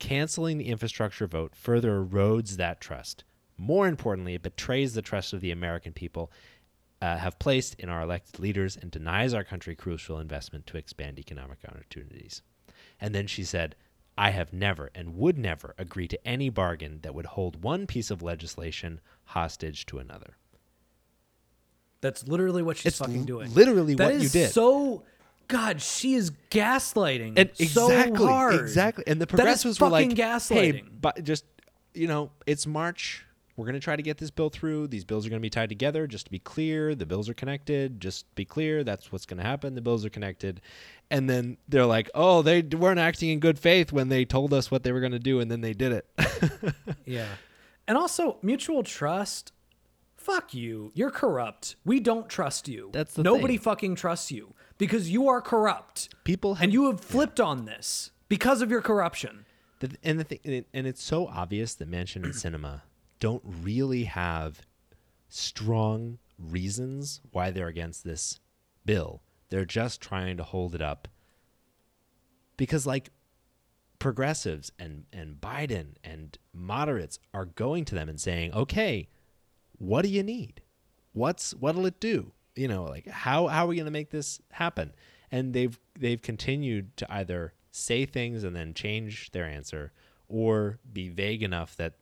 Canceling 0.01 0.59
the 0.59 0.67
infrastructure 0.67 1.29
vote 1.29 1.55
further 1.55 2.05
erodes 2.05 2.57
that 2.57 2.81
trust. 2.81 3.23
More 3.57 3.87
importantly, 3.87 4.35
it 4.35 4.43
betrays 4.43 4.95
the 4.95 5.03
trust 5.03 5.33
of 5.33 5.41
the 5.41 5.53
American 5.53 5.93
people 5.93 6.33
uh, 7.01 7.17
have 7.17 7.39
placed 7.39 7.75
in 7.75 7.89
our 7.89 8.03
elected 8.03 8.41
leaders 8.41 8.77
and 8.77 8.91
denies 8.91 9.33
our 9.33 9.45
country 9.45 9.77
crucial 9.77 10.19
investment 10.19 10.67
to 10.67 10.77
expand 10.77 11.21
economic 11.21 11.59
opportunities. 11.69 12.43
And 13.01 13.15
then 13.15 13.29
she 13.29 13.45
said, 13.45 13.77
I 14.17 14.31
have 14.31 14.53
never 14.53 14.91
and 14.93 15.15
would 15.15 15.39
never 15.39 15.77
agree 15.79 16.09
to 16.09 16.27
any 16.27 16.49
bargain 16.49 16.99
that 17.03 17.15
would 17.15 17.27
hold 17.27 17.63
one 17.63 17.87
piece 17.87 18.11
of 18.11 18.23
legislation 18.23 19.01
hostage 19.25 19.87
to 19.87 20.01
another. 20.01 20.37
That's 22.01 22.27
literally 22.29 22.63
what 22.63 22.77
she's 22.77 22.87
It's 22.87 22.99
fucking 22.99 23.25
doing. 23.25 23.53
literally 23.55 23.95
That 23.95 24.13
what 24.13 24.21
you 24.23 24.29
did. 24.29 24.51
So, 24.53 25.03
God, 25.49 25.81
she 25.83 26.15
is 26.15 26.31
gaslighting 26.51 27.39
and 27.39 27.51
so 27.69 27.87
exactly, 27.91 28.27
hard. 28.27 28.55
exactly. 28.61 29.05
And 29.07 29.21
the 29.21 29.25
is 29.27 29.31
progressives 29.31 29.81
were 29.81 29.89
like, 29.89 30.11
"Hey, 30.11 30.15
gaslighting." 30.15 30.85
but 31.01 31.25
just 31.25 31.45
you 31.95 32.07
know, 32.07 32.31
it's 32.47 32.67
March. 32.67 33.25
We're 33.57 33.65
going 33.65 33.75
to 33.75 33.81
try 33.81 33.97
to 33.97 34.03
get 34.03 34.19
this 34.19 34.31
bill 34.31 34.51
through. 34.51 34.87
These 34.87 35.05
bills 35.05 35.27
are 35.27 35.31
going 35.31 35.41
to 35.41 35.45
be 35.45 35.51
tied 35.51 35.69
together. 35.69 36.07
Just 36.07 36.27
to 36.27 36.31
be 36.31 36.39
clear, 36.39 36.95
the 36.95 37.05
bills 37.07 37.29
are 37.29 37.35
connected. 37.35 38.01
Just 38.01 38.33
be 38.37 38.45
clear, 38.45 38.85
that's 38.85 39.11
what's 39.11 39.27
going 39.27 39.39
to 39.39 39.43
happen. 39.43 39.75
The 39.75 39.81
bills 39.81 40.05
are 40.05 40.11
connected. 40.11 40.61
And 41.11 41.29
then 41.29 41.57
they're 41.69 41.85
like, 41.87 42.09
"Oh, 42.15 42.43
they 42.43 42.63
weren't 42.63 43.01
acting 43.01 43.31
in 43.31 43.41
good 43.41 43.59
faith 43.59 43.91
when 43.91 44.11
they 44.11 44.25
told 44.25 44.55
us 44.55 44.71
what 44.71 44.85
they 44.85 44.93
were 44.93 45.01
going 45.01 45.11
to 45.13 45.19
do, 45.19 45.41
and 45.41 45.51
then 45.51 45.61
they 45.61 45.73
did 45.73 45.91
it." 45.93 46.75
Yeah. 47.05 47.27
And 47.89 47.97
also, 47.97 48.37
mutual 48.43 48.83
trust. 48.83 49.53
Fuck 50.29 50.53
you. 50.53 50.93
You're 50.95 51.11
corrupt. 51.11 51.77
We 51.85 52.01
don't 52.01 52.29
trust 52.29 52.69
you. 52.69 52.91
That's 52.93 53.15
the 53.15 53.23
Nobody 53.23 53.55
thing. 53.57 53.65
fucking 53.65 53.95
trusts 53.95 54.31
you 54.31 54.55
because 54.77 55.11
you 55.11 55.29
are 55.29 55.41
corrupt. 55.41 56.15
People 56.25 56.57
have, 56.57 56.65
And 56.65 56.73
you 56.73 56.87
have 56.91 57.01
flipped 57.01 57.41
on 57.41 57.65
this 57.65 58.11
because 58.29 58.61
of 58.61 58.71
your 58.71 58.83
corruption. 58.83 59.47
The, 59.81 59.97
and 60.05 60.21
the 60.21 60.25
thing, 60.25 60.65
and 60.75 60.87
it's 60.87 61.03
so 61.03 61.29
obvious 61.29 61.75
that 61.77 61.91
Manchin 61.91 62.25
and 62.25 62.35
Sinema 62.35 62.83
don't 63.21 63.43
really 63.45 64.05
have 64.05 64.61
strong 65.31 66.19
reasons 66.39 67.21
why 67.33 67.51
they're 67.51 67.69
against 67.69 68.05
this 68.05 68.39
bill. 68.85 69.23
They're 69.49 69.65
just 69.65 70.01
trying 70.03 70.37
to 70.37 70.43
hold 70.43 70.75
it 70.75 70.83
up 70.83 71.09
because, 72.59 72.87
like, 72.87 73.11
progressives 73.99 74.71
and 74.79 75.05
and 75.13 75.41
Biden 75.41 75.95
and 76.05 76.37
moderates 76.53 77.19
are 77.33 77.47
going 77.47 77.85
to 77.87 77.95
them 77.95 78.09
and 78.09 78.21
saying, 78.21 78.53
"Okay, 78.53 79.09
what 79.79 80.03
do 80.03 80.09
you 80.09 80.23
need? 80.23 80.61
What's 81.13 81.53
what'll 81.53 81.87
it 81.87 82.01
do? 82.01 82.33
You 82.55 82.69
know, 82.69 82.85
like 82.85 83.07
how 83.07 83.47
how 83.47 83.65
are 83.65 83.69
we 83.69 83.77
going 83.77 83.87
to 83.87 83.93
make 83.93 84.11
this 84.11 84.41
happen?" 84.53 84.93
and 85.31 85.53
they've 85.53 85.79
they've 85.99 86.21
continued 86.21 86.97
to 86.97 87.13
either 87.13 87.53
say 87.71 88.07
things 88.07 88.45
and 88.45 88.55
then 88.55 88.75
change 88.75 89.31
their 89.33 89.45
answer, 89.45 89.93
or 90.29 90.79
be 90.93 91.09
vague 91.09 91.43
enough 91.43 91.77
that 91.77 91.95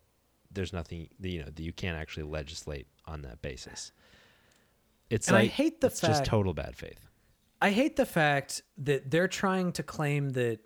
there's 0.51 0.73
nothing 0.73 1.09
you 1.21 1.41
know 1.41 1.51
that 1.51 1.63
you 1.63 1.73
can't 1.73 1.99
actually 1.99 2.25
legislate 2.25 2.87
on 3.07 3.23
that 3.23 3.43
basis. 3.43 3.93
It's 5.11 5.29
And 5.29 5.37
I 5.37 5.43
like 5.43 5.51
hate 5.51 5.81
the 5.81 5.89
it's 5.89 6.01
just 6.01 6.25
total 6.25 6.55
bad 6.55 6.77
faith. 6.77 7.01
I 7.61 7.71
hate 7.71 7.97
the 7.97 8.07
fact 8.07 8.63
that 8.79 9.11
they're 9.11 9.29
trying 9.29 9.73
to 9.73 9.83
claim 9.83 10.31
that 10.31 10.61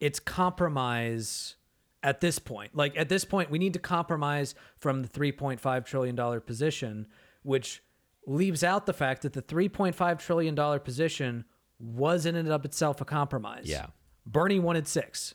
it's 0.00 0.18
compromise 0.18 1.56
at 2.04 2.20
this 2.20 2.38
point. 2.38 2.76
Like 2.76 2.96
at 2.96 3.08
this 3.08 3.24
point, 3.24 3.50
we 3.50 3.58
need 3.58 3.72
to 3.72 3.80
compromise 3.80 4.54
from 4.76 5.02
the 5.02 5.08
$3.5 5.08 5.84
trillion 5.86 6.40
position, 6.42 7.08
which 7.42 7.82
leaves 8.26 8.62
out 8.62 8.86
the 8.86 8.92
fact 8.92 9.22
that 9.22 9.32
the 9.32 9.42
$3.5 9.42 10.18
trillion 10.18 10.80
position 10.80 11.44
was 11.80 12.26
in 12.26 12.36
and 12.36 12.48
of 12.48 12.64
itself 12.64 13.00
a 13.00 13.04
compromise. 13.04 13.64
Yeah. 13.64 13.86
Bernie 14.26 14.60
wanted 14.60 14.86
six. 14.86 15.34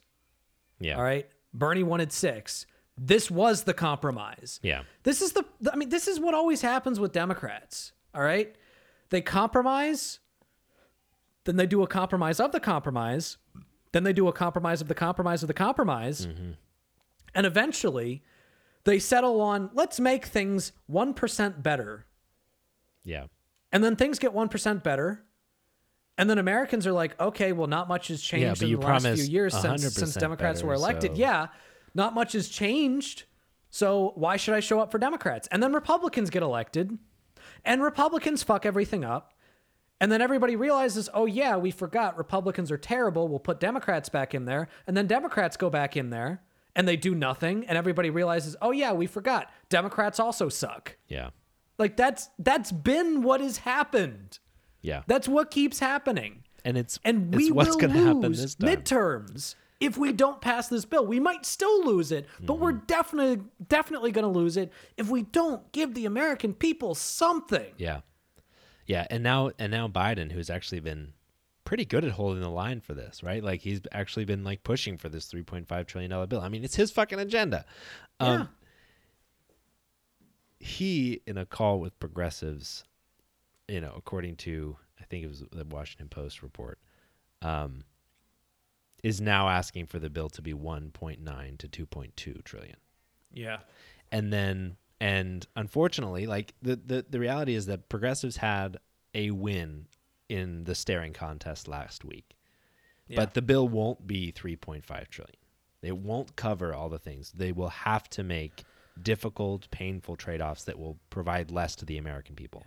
Yeah. 0.79 0.95
All 0.95 1.03
right. 1.03 1.27
Bernie 1.53 1.83
wanted 1.83 2.13
six. 2.13 2.65
This 2.97 3.31
was 3.31 3.63
the 3.63 3.73
compromise. 3.73 4.59
Yeah. 4.61 4.83
This 5.03 5.21
is 5.21 5.31
the, 5.33 5.43
I 5.71 5.75
mean, 5.75 5.89
this 5.89 6.07
is 6.07 6.19
what 6.19 6.33
always 6.33 6.61
happens 6.61 6.99
with 6.99 7.11
Democrats. 7.11 7.93
All 8.13 8.21
right. 8.21 8.55
They 9.09 9.21
compromise, 9.21 10.19
then 11.45 11.55
they 11.55 11.65
do 11.65 11.81
a 11.81 11.87
compromise 11.87 12.39
of 12.39 12.51
the 12.51 12.59
compromise, 12.59 13.37
then 13.91 14.03
they 14.03 14.13
do 14.13 14.27
a 14.27 14.33
compromise 14.33 14.81
of 14.81 14.87
the 14.87 14.95
compromise 14.95 15.41
of 15.43 15.47
the 15.47 15.53
compromise. 15.53 16.25
And 17.35 17.45
eventually 17.45 18.23
they 18.85 18.99
settle 18.99 19.41
on 19.41 19.69
let's 19.73 19.99
make 19.99 20.25
things 20.25 20.71
1% 20.89 21.61
better. 21.63 22.05
Yeah. 23.03 23.25
And 23.71 23.83
then 23.83 23.95
things 23.95 24.19
get 24.19 24.33
1% 24.33 24.83
better. 24.83 25.23
And 26.17 26.29
then 26.29 26.37
Americans 26.37 26.85
are 26.85 26.91
like, 26.91 27.19
okay, 27.19 27.51
well, 27.53 27.67
not 27.67 27.87
much 27.87 28.09
has 28.09 28.21
Yeah, 28.31 28.39
changed 28.39 28.59
but 28.61 28.65
in 28.65 28.71
you 28.71 28.77
the 28.77 28.85
last 28.87 29.03
few 29.03 29.31
years 29.31 29.53
since, 29.53 29.93
since 29.93 30.13
Democrats 30.15 30.61
were 30.63 30.73
elected. 30.73 31.11
so- 31.11 31.17
Yeah, 31.17 31.47
not 31.93 32.13
much 32.13 32.33
has 32.33 32.49
changed. 32.49 33.23
So 33.69 34.13
why 34.15 34.35
should 34.37 34.53
I 34.55 34.59
show 34.59 34.79
up 34.79 34.91
for 34.91 34.97
Democrats? 34.97 35.47
And 35.51 35.61
then 35.63 35.71
Republicans 35.73 36.29
get 36.31 36.41
elected, 36.43 36.97
and 37.63 37.81
Republicans 37.83 38.41
fuck 38.43 38.65
everything 38.65 39.05
up. 39.05 39.33
And 40.01 40.11
then 40.11 40.21
everybody 40.21 40.55
realizes, 40.55 41.09
oh, 41.13 41.25
yeah, 41.25 41.57
we 41.57 41.71
forgot 41.71 42.17
Republicans 42.17 42.71
are 42.71 42.77
terrible. 42.77 43.27
We'll 43.27 43.39
put 43.39 43.59
Democrats 43.59 44.07
back 44.09 44.33
in 44.33 44.45
there. 44.45 44.69
And 44.87 44.95
then 44.95 45.07
Democrats 45.07 45.57
go 45.57 45.69
back 45.69 45.97
in 45.97 46.09
there 46.09 46.41
and 46.75 46.87
they 46.87 46.95
do 46.95 47.13
nothing. 47.13 47.65
And 47.65 47.77
everybody 47.77 48.09
realizes, 48.09 48.55
oh, 48.61 48.71
yeah, 48.71 48.93
we 48.93 49.07
forgot. 49.07 49.51
Democrats 49.69 50.19
also 50.19 50.47
suck. 50.47 50.95
Yeah. 51.07 51.31
Like 51.77 51.95
that's 51.97 52.29
that's 52.39 52.71
been 52.71 53.21
what 53.23 53.39
has 53.41 53.57
happened. 53.59 54.39
Yeah. 54.81 55.03
That's 55.07 55.27
what 55.27 55.49
keeps 55.51 55.79
happening. 55.79 56.43
and 56.65 56.77
it's 56.77 56.99
And 57.05 57.33
it's 57.33 57.43
we 57.45 57.51
what's 57.51 57.69
will 57.71 57.77
gonna 57.77 57.93
happen 57.93 58.21
lose 58.21 58.41
this 58.41 58.55
time. 58.55 58.69
midterms 58.69 59.55
if 59.79 59.97
we 59.97 60.11
don't 60.11 60.41
pass 60.41 60.67
this 60.67 60.83
bill. 60.83 61.05
We 61.05 61.21
might 61.21 61.45
still 61.45 61.85
lose 61.85 62.11
it, 62.11 62.25
but 62.41 62.59
we're 62.59 62.73
Mm-hmm. 62.73 62.85
definitely 62.85 63.39
definitely 63.69 64.11
going 64.11 64.25
to 64.31 64.39
lose 64.39 64.57
it 64.57 64.71
if 64.97 65.09
we 65.09 65.21
don't 65.23 65.71
give 65.71 65.93
the 65.93 66.05
American 66.05 66.53
people 66.53 66.95
something. 66.95 67.71
Yeah. 67.77 68.01
Yeah, 68.89 69.05
and 69.11 69.21
now 69.21 69.51
and 69.59 69.71
now 69.71 69.87
Biden 69.87 70.31
who's 70.31 70.49
actually 70.49 70.79
been 70.79 71.13
pretty 71.63 71.85
good 71.85 72.03
at 72.03 72.11
holding 72.13 72.41
the 72.41 72.49
line 72.49 72.81
for 72.81 72.95
this, 72.95 73.21
right? 73.21 73.43
Like 73.43 73.61
he's 73.61 73.81
actually 73.91 74.25
been 74.25 74.43
like 74.43 74.63
pushing 74.63 74.97
for 74.97 75.09
this 75.09 75.31
3.5 75.31 75.85
trillion 75.85 76.09
dollar 76.09 76.25
bill. 76.25 76.41
I 76.41 76.49
mean, 76.49 76.63
it's 76.63 76.75
his 76.75 76.89
fucking 76.91 77.19
agenda. 77.19 77.65
Um 78.19 78.39
Yeah. 78.39 78.45
he 80.59 81.21
in 81.25 81.37
a 81.37 81.45
call 81.45 81.79
with 81.79 81.99
progressives, 81.99 82.83
you 83.67 83.79
know, 83.79 83.93
according 83.95 84.37
to 84.37 84.77
I 84.99 85.03
think 85.05 85.23
it 85.23 85.27
was 85.27 85.43
the 85.51 85.65
Washington 85.65 86.09
Post 86.09 86.41
report, 86.41 86.79
um 87.43 87.83
is 89.03 89.21
now 89.21 89.47
asking 89.47 89.85
for 89.85 89.99
the 89.99 90.09
bill 90.09 90.29
to 90.29 90.41
be 90.41 90.53
1.9 90.53 91.57
to 91.57 91.67
2.2 91.85 92.43
trillion 92.43 92.75
Yeah. 93.31 93.59
and 94.11 94.33
then 94.33 94.77
and 94.99 95.47
unfortunately 95.55 96.27
like 96.27 96.53
the, 96.61 96.75
the 96.75 97.05
the 97.09 97.19
reality 97.19 97.55
is 97.55 97.65
that 97.67 97.89
progressives 97.89 98.37
had 98.37 98.77
a 99.13 99.31
win 99.31 99.87
in 100.27 100.63
the 100.65 100.75
staring 100.75 101.13
contest 101.13 101.67
last 101.67 102.05
week. 102.05 102.35
But 103.15 103.33
the 103.33 103.41
bill 103.41 103.67
won't 103.67 104.05
be 104.05 104.31
3.5 104.31 105.07
trillion. 105.09 105.35
It 105.81 105.97
won't 105.97 106.35
cover 106.35 106.75
all 106.75 106.89
the 106.89 106.99
things. 106.99 107.31
They 107.31 107.51
will 107.51 107.69
have 107.69 108.07
to 108.11 108.23
make 108.23 108.63
difficult 109.01 109.71
painful 109.71 110.15
trade-offs 110.15 110.65
that 110.65 110.77
will 110.77 110.99
provide 111.09 111.49
less 111.51 111.75
to 111.77 111.85
the 111.85 111.97
american 111.97 112.35
people. 112.35 112.65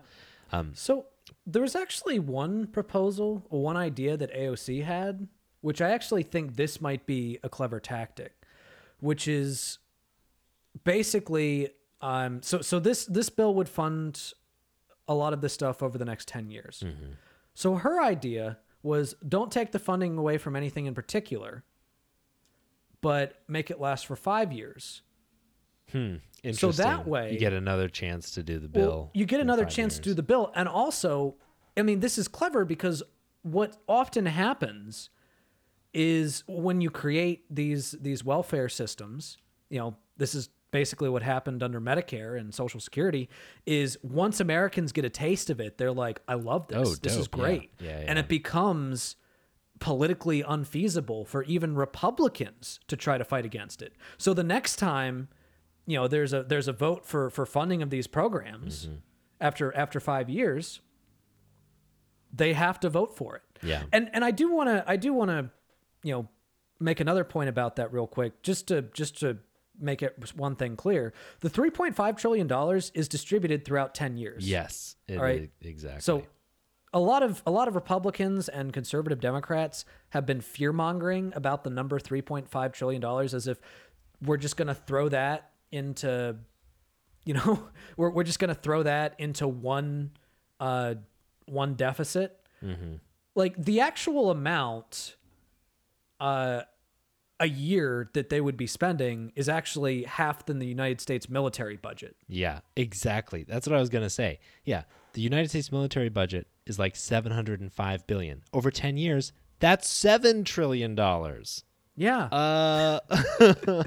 Um, 0.51 0.73
So 0.75 1.07
there 1.47 1.63
was 1.63 1.77
actually 1.77 2.19
one 2.19 2.67
proposal, 2.67 3.47
or 3.51 3.63
one 3.63 3.77
idea 3.77 4.17
that 4.17 4.33
AOC 4.35 4.83
had, 4.83 5.29
which 5.61 5.81
I 5.81 5.91
actually 5.91 6.23
think 6.23 6.57
this 6.57 6.81
might 6.81 7.07
be 7.07 7.39
a 7.43 7.49
clever 7.49 7.81
tactic, 7.81 8.33
which 9.01 9.29
is 9.29 9.79
basically 10.85 11.71
um 12.03 12.43
so 12.43 12.61
so 12.61 12.79
this 12.79 13.07
this 13.07 13.31
bill 13.31 13.55
would 13.55 13.69
fund 13.69 14.33
a 15.09 15.15
lot 15.15 15.33
of 15.33 15.41
this 15.41 15.53
stuff 15.53 15.83
over 15.83 15.97
the 15.99 16.05
next 16.05 16.29
10 16.29 16.51
years. 16.51 16.85
So 17.55 17.75
her 17.77 18.01
idea 18.03 18.59
was 18.83 19.15
don't 19.29 19.51
take 19.51 19.73
the 19.73 19.79
funding 19.79 20.17
away 20.19 20.39
from 20.39 20.55
anything 20.57 20.87
in 20.87 20.95
particular, 20.95 21.65
but 23.01 23.43
make 23.49 23.71
it 23.71 23.81
last 23.81 24.07
for 24.07 24.17
5 24.17 24.53
years. 24.53 25.03
hmm, 25.91 26.17
Interesting. 26.45 26.55
So 26.55 26.83
that 26.83 27.07
way- 27.07 27.33
you 27.33 27.39
get 27.39 27.53
another 27.53 27.89
chance 27.89 28.31
to 28.33 28.43
do 28.43 28.59
the 28.59 28.69
Well, 28.69 28.89
bill 28.89 29.11
you 29.15 29.27
get 29.27 29.41
another 29.41 29.65
five 29.65 29.73
chance 29.73 29.97
to 29.97 30.01
do 30.03 30.15
the 30.15 30.23
bill. 30.23 30.51
And 30.55 30.69
also, 30.69 31.37
I 31.77 31.83
mean, 31.83 32.01
this 32.01 32.17
is 32.19 32.29
clever 32.29 32.65
because 32.65 33.03
what 33.43 33.77
often 33.89 34.27
happens 34.27 35.11
is 35.93 36.43
when 36.49 36.81
you 36.81 36.91
create 36.91 37.45
these 37.51 37.93
these 37.93 38.25
welfare 38.25 38.69
systems, 38.69 39.37
you 39.69 39.79
know, 39.79 39.97
this 40.17 40.35
is 40.35 40.49
basically 40.73 41.09
what 41.09 41.23
happened 41.23 41.63
under 41.63 41.81
Medicare 41.81 42.37
and 42.39 42.53
Social 42.53 42.81
Security 42.81 43.29
is 43.67 43.97
once 44.03 44.41
Americans 44.41 44.91
get 44.91 45.05
a 45.05 45.11
taste 45.11 45.49
of 45.51 45.61
it, 45.61 45.79
they're 45.79 45.93
like, 45.93 46.21
I 46.27 46.35
love 46.35 46.67
this. 46.67 46.77
Oh, 46.79 46.95
this 46.97 47.15
is 47.17 47.29
dope. 47.29 47.39
Yeah. 47.39 47.45
great. 47.45 47.71
Yeah, 47.79 48.05
And 48.09 48.19
it 48.19 48.27
becomes 48.27 49.15
politically 49.79 50.43
unfeasible 50.43 51.25
for 51.25 51.45
even 51.45 51.75
Republicans 51.77 52.81
to 52.89 52.97
try 52.97 53.19
to 53.19 53.25
fight 53.25 53.45
against 53.45 53.83
it. 53.83 53.95
So 54.19 54.35
the 54.35 54.45
next 54.45 54.77
time, 54.77 55.29
you 55.87 55.97
know, 55.97 56.09
there's 56.09 56.33
a 56.33 56.43
there's 56.45 56.69
a 56.69 56.73
vote 56.73 57.05
for 57.07 57.31
for 57.31 57.47
funding 57.47 57.83
of 57.83 57.91
these 57.91 58.07
programs 58.07 58.87
Mm-hmm. 58.87 58.95
after 59.41 59.77
after 59.77 59.99
5 60.01 60.29
years, 60.31 60.81
they 62.33 62.53
have 62.55 62.81
to 62.81 62.89
vote 62.89 63.17
for 63.17 63.37
it. 63.37 63.43
Yeah. 63.63 63.83
And 63.93 64.09
and 64.13 64.25
I 64.25 64.31
do 64.31 64.51
want 64.53 64.69
to 64.69 64.85
I 64.87 64.97
do 64.97 65.13
want 65.13 65.31
to, 65.31 65.51
you 66.03 66.13
know, 66.15 66.29
make 66.81 67.01
another 67.01 67.25
point 67.25 67.49
about 67.49 67.77
that 67.77 67.93
real 67.93 68.07
quick 68.07 68.43
just 68.43 68.69
to 68.69 68.83
just 68.83 69.19
to 69.21 69.39
make 69.81 70.03
it 70.03 70.17
one 70.37 70.55
thing 70.57 70.77
clear. 70.77 71.13
The 71.41 71.51
3.5 71.51 72.17
trillion 72.17 72.47
dollars 72.47 72.91
is 72.95 73.09
distributed 73.09 73.65
throughout 73.65 73.95
10 73.95 74.17
years. 74.17 74.49
yes 74.49 74.97
it 75.09 75.17
All 75.19 75.25
right. 75.25 75.43
is- 75.43 75.49
exactly 75.63 76.01
So 76.03 76.23
a 76.95 77.01
lot 77.01 77.23
of 77.23 77.43
a 77.47 77.51
lot 77.51 77.69
of 77.69 77.75
Republicans 77.75 78.49
and 78.51 78.73
conservative 78.73 79.19
Democrats 79.19 79.85
have 80.11 80.27
been 80.27 80.41
fear 80.43 80.73
mongering 80.75 81.33
about 81.35 81.65
the 81.65 81.71
number 81.71 81.99
3.5 81.99 82.73
trillion 82.75 83.01
dollars 83.01 83.33
as 83.35 83.47
if 83.49 83.59
we're 84.21 84.37
just 84.37 84.57
going 84.59 84.69
to 84.69 84.75
throw 84.75 85.09
that 85.09 85.51
into 85.71 86.37
you 87.25 87.33
know 87.35 87.69
we're 87.97 88.11
we're 88.11 88.25
just 88.25 88.39
going 88.39 88.51
to 88.55 88.61
throw 88.61 88.83
that 88.83 89.15
into 89.19 89.49
one 89.49 90.11
uh 90.61 90.95
one 91.47 91.75
deficit. 91.75 92.39
Like 93.35 93.57
the 93.57 93.81
actual 93.81 94.31
amount 94.31 95.17
uh 96.21 96.63
a 97.43 97.47
year 97.49 98.09
that 98.15 98.29
they 98.31 98.41
would 98.41 98.57
be 98.57 98.67
spending 98.67 99.33
is 99.37 99.49
actually 99.49 100.05
half 100.05 100.47
than 100.47 100.59
the 100.61 100.67
United 100.67 101.01
States 101.01 101.29
military 101.29 101.77
budget. 101.77 102.15
Yeah, 102.29 102.61
exactly. 102.77 103.43
That's 103.45 103.67
what 103.67 103.77
I 103.77 103.81
was 103.81 103.89
going 103.91 104.05
to 104.05 104.11
say. 104.11 104.39
Yeah, 104.65 104.85
the 105.13 105.21
United 105.21 105.49
States 105.51 105.71
military 105.73 106.09
budget 106.09 106.47
is 106.67 106.79
like 106.79 106.95
705 106.97 108.07
billion. 108.07 108.43
Over 108.53 108.71
10 108.71 108.97
years, 108.97 109.33
that's 109.59 109.89
7 109.89 110.45
trillion 110.45 110.95
dollars. 110.95 111.65
Yeah. 111.97 112.25
Uh 112.27 113.01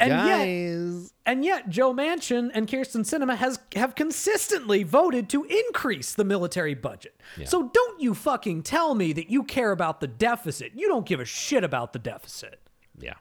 And 0.00 0.10
yet- 0.12 1.10
And 1.26 1.44
yet, 1.44 1.68
Joe 1.68 1.92
Manchin 1.92 2.50
and 2.54 2.68
Kyrsten 2.68 3.00
Sinema 3.04 3.36
has 3.36 3.58
have 3.74 3.96
consistently 3.96 4.84
voted 4.84 5.28
to 5.30 5.42
increase 5.44 6.14
the 6.14 6.22
military 6.24 6.74
budget. 6.74 7.20
So 7.44 7.68
don't 7.74 8.00
you 8.00 8.14
fucking 8.14 8.62
tell 8.62 8.94
me 8.94 9.12
that 9.14 9.28
you 9.28 9.42
care 9.42 9.72
about 9.72 10.00
the 10.00 10.06
deficit. 10.06 10.72
You 10.76 10.86
don't 10.86 11.04
give 11.04 11.18
a 11.18 11.24
shit 11.24 11.64
about 11.64 11.92
the 11.92 11.98
deficit. 11.98 12.60
Yeah. 13.00 13.14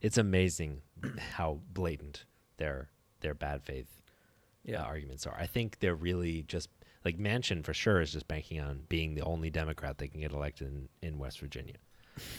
It's 0.00 0.18
amazing 0.18 0.82
how 1.34 1.60
blatant 1.72 2.24
their 2.56 2.88
their 3.20 3.34
bad 3.34 3.62
faith 3.62 3.86
uh, 3.98 4.10
Yeah. 4.64 4.82
arguments 4.82 5.26
are. 5.26 5.36
I 5.38 5.46
think 5.46 5.78
they're 5.80 5.94
really 5.94 6.42
just 6.42 6.68
like 7.04 7.18
Manchin 7.18 7.64
for 7.64 7.74
sure 7.74 8.00
is 8.00 8.12
just 8.12 8.28
banking 8.28 8.60
on 8.60 8.82
being 8.88 9.14
the 9.14 9.22
only 9.22 9.50
Democrat 9.50 9.98
that 9.98 10.08
can 10.08 10.20
get 10.20 10.32
elected 10.32 10.68
in, 10.68 10.88
in 11.08 11.18
West 11.18 11.40
Virginia. 11.40 11.74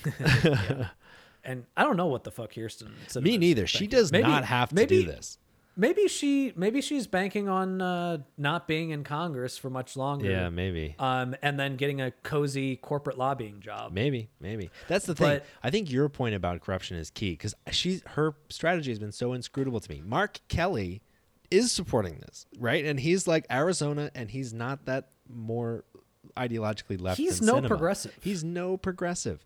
And 1.46 1.66
I 1.76 1.84
don't 1.84 1.98
know 1.98 2.06
what 2.06 2.24
the 2.24 2.32
fuck 2.32 2.54
Kyrsten 2.54 3.22
Me 3.22 3.38
neither. 3.38 3.68
She 3.68 3.86
does 3.86 4.14
Maybe- 4.14 4.24
not 4.24 4.46
have 4.46 4.70
to 4.70 4.76
maybe, 4.76 5.02
do 5.04 5.08
this. 5.12 5.38
Maybe 5.76 6.08
she 6.08 6.54
maybe 6.56 6.82
she's 6.82 7.08
banking 7.08 7.50
on 7.50 7.82
uh, 7.82 8.20
not 8.38 8.68
being 8.68 8.92
in 8.92 9.04
Congress 9.04 9.58
for 9.58 9.70
much 9.70 9.96
longer. 9.98 10.30
Yeah, 10.30 10.50
maybe. 10.50 10.96
Um, 11.00 11.36
and 11.42 11.60
then 11.60 11.76
getting 11.76 12.02
a 12.02 12.12
cozy 12.12 12.76
corporate 12.76 13.18
lobbying 13.18 13.60
job. 13.60 13.92
Maybe, 13.94 14.30
maybe 14.40 14.70
that's 14.88 15.06
the 15.06 15.16
thing. 15.16 15.28
But- 15.28 15.46
I 15.64 15.70
think 15.70 15.92
your 15.92 16.10
point 16.10 16.36
about 16.36 16.62
corruption 16.62 16.98
is 16.98 17.10
key 17.10 17.32
because 17.32 17.54
she's 17.72 18.02
her 18.10 18.36
strategy 18.50 18.92
has 18.92 19.00
been 19.00 19.12
so 19.12 19.34
inscrutable 19.34 19.80
to 19.80 19.92
me. 19.92 20.02
Mark 20.06 20.40
Kelly 20.48 21.02
is 21.52 21.72
supporting 21.72 22.20
this, 22.20 22.46
right? 22.60 22.84
And 22.86 23.00
he's 23.00 23.28
like 23.28 23.46
Arizona, 23.52 24.12
and 24.16 24.32
he's 24.32 24.54
not 24.54 24.86
that 24.86 25.10
more 25.30 25.84
ideologically 26.36 27.00
left. 27.00 27.18
He's 27.18 27.42
no 27.42 27.56
Sinema. 27.56 27.68
progressive. 27.68 28.18
He's 28.22 28.44
no 28.44 28.78
progressive. 28.78 29.46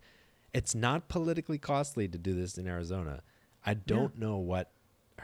It's 0.53 0.73
not 0.73 1.09
politically 1.09 1.57
costly 1.57 2.07
to 2.07 2.17
do 2.17 2.33
this 2.33 2.57
in 2.57 2.67
Arizona. 2.67 3.21
I 3.65 3.73
don't 3.73 4.17
know 4.17 4.37
what 4.37 4.71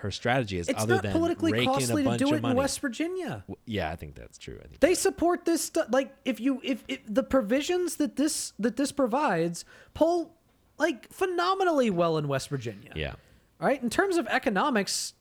her 0.04 0.12
strategy 0.12 0.60
is 0.60 0.68
It's 0.70 0.84
other 0.84 0.98
than 1.00 1.14
politically 1.14 1.66
costly 1.66 2.06
a 2.06 2.12
to 2.12 2.18
do 2.18 2.34
it 2.34 2.42
money. 2.42 2.52
in 2.52 2.58
West 2.58 2.80
Virginia. 2.82 3.44
Yeah, 3.66 3.90
I 3.90 3.96
think 3.96 4.16
that's 4.16 4.38
true. 4.38 4.60
I 4.64 4.68
think 4.68 4.80
They 4.82 4.94
support 4.96 5.46
this 5.46 5.64
stuff. 5.64 5.88
Like 5.90 6.14
if 6.26 6.40
you 6.40 6.60
if, 6.64 6.84
if 6.88 7.00
the 7.08 7.24
provisions 7.24 7.96
that 7.96 8.18
this 8.18 8.54
that 8.60 8.76
this 8.76 8.92
provides 8.92 9.64
pull 9.94 10.36
like 10.78 11.12
phenomenally 11.12 11.90
well 11.90 12.18
in 12.18 12.28
West 12.28 12.50
Virginia. 12.50 12.92
yeah. 12.96 13.16
All 13.62 13.68
right. 13.68 13.82
In 13.82 13.90
terms 13.90 14.18
of 14.18 14.28
economics, 14.28 15.14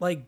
like 0.00 0.24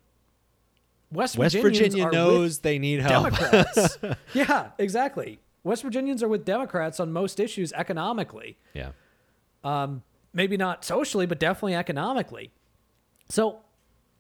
West 1.11 1.37
West 1.37 1.57
Virginia 1.57 2.09
knows 2.11 2.61
they 2.61 2.79
need 2.79 3.01
help. 3.01 3.35
Democrats. 3.37 3.99
yeah, 4.35 4.71
exactly. 4.79 5.41
West 5.65 5.83
Virginians 5.83 6.23
are 6.23 6.29
with 6.29 6.45
Democrats 6.45 7.01
on 7.01 7.13
most 7.13 7.41
issues 7.41 7.73
economically. 7.73 8.57
yeah. 8.73 8.91
Um, 9.65 10.05
maybe 10.33 10.57
not 10.57 10.85
socially, 10.85 11.27
but 11.27 11.41
definitely 11.41 11.75
economically. 11.75 12.53
So, 13.29 13.59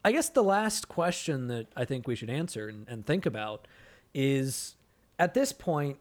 I 0.06 0.12
guess 0.12 0.28
the 0.28 0.44
last 0.44 0.86
question 0.88 1.48
that 1.48 1.66
I 1.74 1.84
think 1.84 2.06
we 2.06 2.14
should 2.14 2.30
answer 2.30 2.68
and, 2.68 2.86
and 2.88 3.04
think 3.04 3.26
about 3.26 3.66
is 4.14 4.76
at 5.18 5.34
this 5.34 5.52
point, 5.52 5.98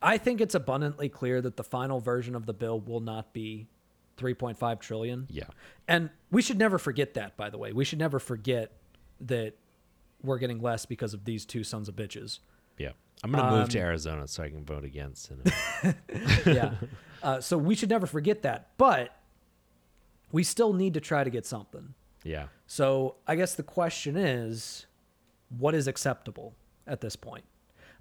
I 0.00 0.16
think 0.16 0.40
it's 0.40 0.54
abundantly 0.54 1.08
clear 1.08 1.40
that 1.40 1.56
the 1.56 1.64
final 1.64 1.98
version 1.98 2.36
of 2.36 2.46
the 2.46 2.52
bill 2.52 2.78
will 2.78 3.00
not 3.00 3.32
be 3.32 3.66
3.5 4.18 4.78
trillion. 4.80 5.26
Yeah. 5.28 5.44
And 5.88 6.10
we 6.30 6.40
should 6.40 6.56
never 6.58 6.78
forget 6.78 7.14
that, 7.14 7.36
by 7.36 7.50
the 7.50 7.58
way. 7.58 7.72
We 7.72 7.84
should 7.84 7.98
never 7.98 8.20
forget 8.20 8.70
that 9.22 9.54
we're 10.22 10.38
getting 10.38 10.60
less 10.62 10.86
because 10.86 11.12
of 11.12 11.24
these 11.24 11.44
two 11.44 11.64
sons 11.64 11.88
of 11.88 11.96
bitches. 11.96 12.38
Yeah. 12.78 12.90
I'm 13.24 13.32
going 13.32 13.42
to 13.44 13.50
move 13.50 13.62
Um, 13.62 13.68
to 13.70 13.78
Arizona 13.80 14.28
so 14.28 14.44
I 14.44 14.50
can 14.50 14.64
vote 14.64 14.84
against. 14.84 15.32
Yeah. 16.46 16.74
Uh, 17.22 17.40
so 17.40 17.58
we 17.58 17.74
should 17.74 17.90
never 17.90 18.06
forget 18.06 18.42
that. 18.42 18.68
But 18.78 19.16
we 20.30 20.44
still 20.44 20.72
need 20.72 20.94
to 20.94 21.00
try 21.00 21.24
to 21.24 21.30
get 21.30 21.44
something. 21.44 21.94
Yeah. 22.26 22.46
So 22.66 23.16
I 23.26 23.36
guess 23.36 23.54
the 23.54 23.62
question 23.62 24.16
is, 24.16 24.86
what 25.56 25.74
is 25.74 25.86
acceptable 25.86 26.54
at 26.86 27.00
this 27.00 27.16
point? 27.16 27.44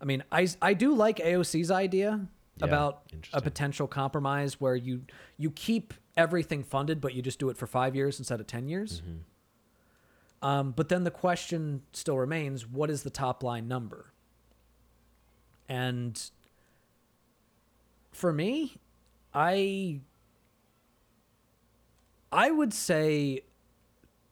I 0.02 0.06
mean, 0.06 0.24
I, 0.32 0.48
I 0.62 0.74
do 0.74 0.94
like 0.94 1.18
AOC's 1.18 1.72
idea 1.72 2.28
Yeah, 2.58 2.66
about 2.66 3.04
a 3.34 3.42
potential 3.42 3.88
compromise 3.88 4.60
where 4.60 4.76
you 4.76 5.04
you 5.38 5.52
keep 5.52 5.94
everything 6.18 6.64
funded, 6.64 7.00
but 7.00 7.14
you 7.14 7.22
just 7.22 7.40
do 7.40 7.50
it 7.50 7.58
for 7.58 7.68
five 7.68 7.96
years 7.96 8.20
instead 8.20 8.40
of 8.40 8.48
ten 8.48 8.68
years. 8.68 9.02
Mm-hmm. 9.02 10.48
Um, 10.48 10.72
but 10.72 10.90
then 10.90 11.04
the 11.04 11.12
question 11.12 11.84
still 11.94 12.18
remains: 12.18 12.68
What 12.68 12.90
is 12.90 13.04
the 13.04 13.10
top 13.10 13.44
line 13.44 13.68
number? 13.68 14.12
And 15.70 16.22
for 18.12 18.34
me, 18.34 18.78
I 19.34 20.02
I 22.32 22.52
would 22.52 22.74
say 22.74 23.42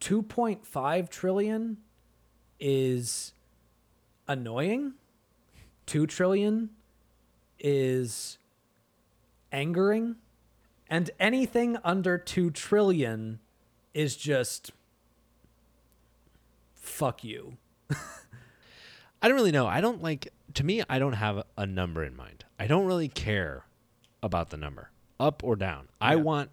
2.5 0.04 1.10
trillion 1.10 1.78
is 2.60 3.32
annoying. 4.28 4.96
2 5.86 6.06
trillion 6.08 6.72
is 7.58 8.38
angering. 9.50 10.18
And 10.90 11.10
anything 11.22 11.78
under 11.86 12.18
2 12.18 12.52
trillion 12.52 13.40
is 13.94 14.18
just 14.18 14.72
fuck 16.76 17.24
you. 17.24 17.56
I 17.90 19.30
don't 19.30 19.36
really 19.36 19.54
know. 19.54 19.68
I 19.68 19.80
don't 19.80 20.04
like, 20.04 20.34
to 20.56 20.66
me, 20.66 20.84
I 20.90 21.00
don't 21.00 21.14
have 21.14 21.46
a 21.58 21.66
number 21.66 22.04
in 22.04 22.14
mind. 22.18 22.44
I 22.60 22.68
don't 22.68 22.86
really 22.86 23.08
care 23.08 23.64
about 24.22 24.50
the 24.50 24.58
number, 24.58 24.92
up 25.18 25.46
or 25.46 25.56
down. 25.56 25.88
I 26.02 26.18
want 26.18 26.50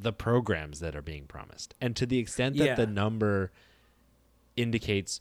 the 0.00 0.12
programs 0.12 0.80
that 0.80 0.94
are 0.94 1.02
being 1.02 1.24
promised. 1.26 1.74
And 1.80 1.96
to 1.96 2.06
the 2.06 2.18
extent 2.18 2.56
that 2.56 2.76
the 2.76 2.86
number 2.86 3.50
indicates 4.56 5.20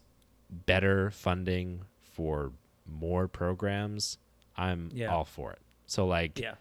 better 0.50 1.10
funding 1.12 1.82
for 2.13 2.52
more 2.86 3.28
programs, 3.28 4.18
I'm 4.56 4.90
Yeah. 4.94 5.13
all 5.13 5.26
for 5.26 5.52
it. 5.54 5.60
So, 5.88 6.06
like, 6.06 6.40
Yeah. 6.40 6.56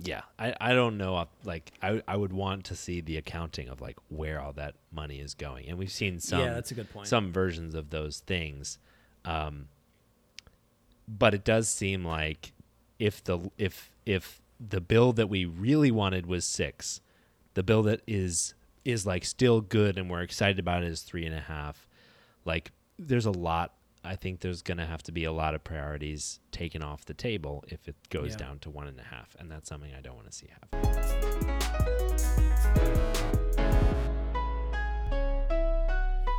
yeah 0.00 0.22
i, 0.38 0.54
I 0.60 0.74
don't 0.74 0.96
know 0.96 1.26
like 1.44 1.72
I, 1.82 2.02
I 2.06 2.16
would 2.16 2.32
want 2.32 2.64
to 2.66 2.76
see 2.76 3.00
the 3.00 3.16
accounting 3.16 3.68
of 3.68 3.80
like 3.80 3.96
where 4.08 4.40
all 4.40 4.52
that 4.52 4.74
money 4.92 5.18
is 5.18 5.34
going 5.34 5.68
and 5.68 5.76
we've 5.76 5.90
seen 5.90 6.20
some 6.20 6.38
yeah, 6.40 6.54
that's 6.54 6.70
a 6.70 6.74
good 6.74 6.88
point. 6.90 7.08
some 7.08 7.32
versions 7.32 7.74
of 7.74 7.90
those 7.90 8.20
things 8.20 8.78
um, 9.24 9.66
but 11.08 11.34
it 11.34 11.42
does 11.44 11.68
seem 11.68 12.04
like 12.04 12.52
if 13.00 13.24
the 13.24 13.50
if 13.58 13.90
if 14.06 14.40
the 14.60 14.80
bill 14.80 15.12
that 15.14 15.28
we 15.28 15.44
really 15.44 15.90
wanted 15.90 16.26
was 16.26 16.44
six. 16.44 17.00
The 17.54 17.62
bill 17.62 17.82
that 17.84 18.02
is 18.06 18.54
is 18.84 19.04
like 19.06 19.24
still 19.24 19.60
good 19.60 19.98
and 19.98 20.08
we're 20.08 20.22
excited 20.22 20.58
about 20.58 20.82
it 20.82 20.88
is 20.88 21.02
three 21.02 21.26
and 21.26 21.34
a 21.34 21.40
half. 21.40 21.86
Like 22.44 22.72
there's 22.98 23.26
a 23.26 23.30
lot 23.30 23.74
i 24.04 24.14
think 24.16 24.40
there's 24.40 24.62
gonna 24.62 24.86
have 24.86 25.02
to 25.02 25.10
be 25.12 25.24
a 25.24 25.32
lot 25.32 25.54
of 25.54 25.62
priorities 25.64 26.38
taken 26.52 26.82
off 26.82 27.04
the 27.04 27.14
table 27.14 27.64
if 27.68 27.88
it 27.88 27.96
goes 28.10 28.30
Yeah. 28.32 28.36
down 28.38 28.58
to 28.60 28.70
one 28.70 28.86
and 28.86 28.98
a 28.98 29.02
half 29.02 29.34
and 29.38 29.50
that's 29.50 29.68
something 29.68 29.92
i 29.92 30.00
don't 30.00 30.14
want 30.14 30.26
to 30.30 30.32
see 30.32 30.46
happen. 30.48 31.88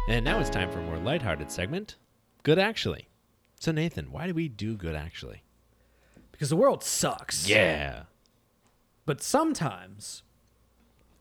And 0.08 0.26
now 0.26 0.40
it's 0.40 0.50
time 0.50 0.72
for 0.72 0.80
a 0.80 0.84
more 0.84 0.98
lighthearted 0.98 1.52
segment 1.52 1.96
good 2.44 2.58
actually. 2.60 3.08
So 3.60 3.72
nathan 3.72 4.12
why 4.12 4.26
do 4.28 4.34
we 4.34 4.48
do 4.48 4.76
good 4.76 4.96
actually 4.96 5.44
because 6.40 6.50
the 6.50 6.56
world 6.56 6.86
sucks. 6.86 7.50
yeah 7.50 8.04
But 9.06 9.22
sometimes, 9.22 10.24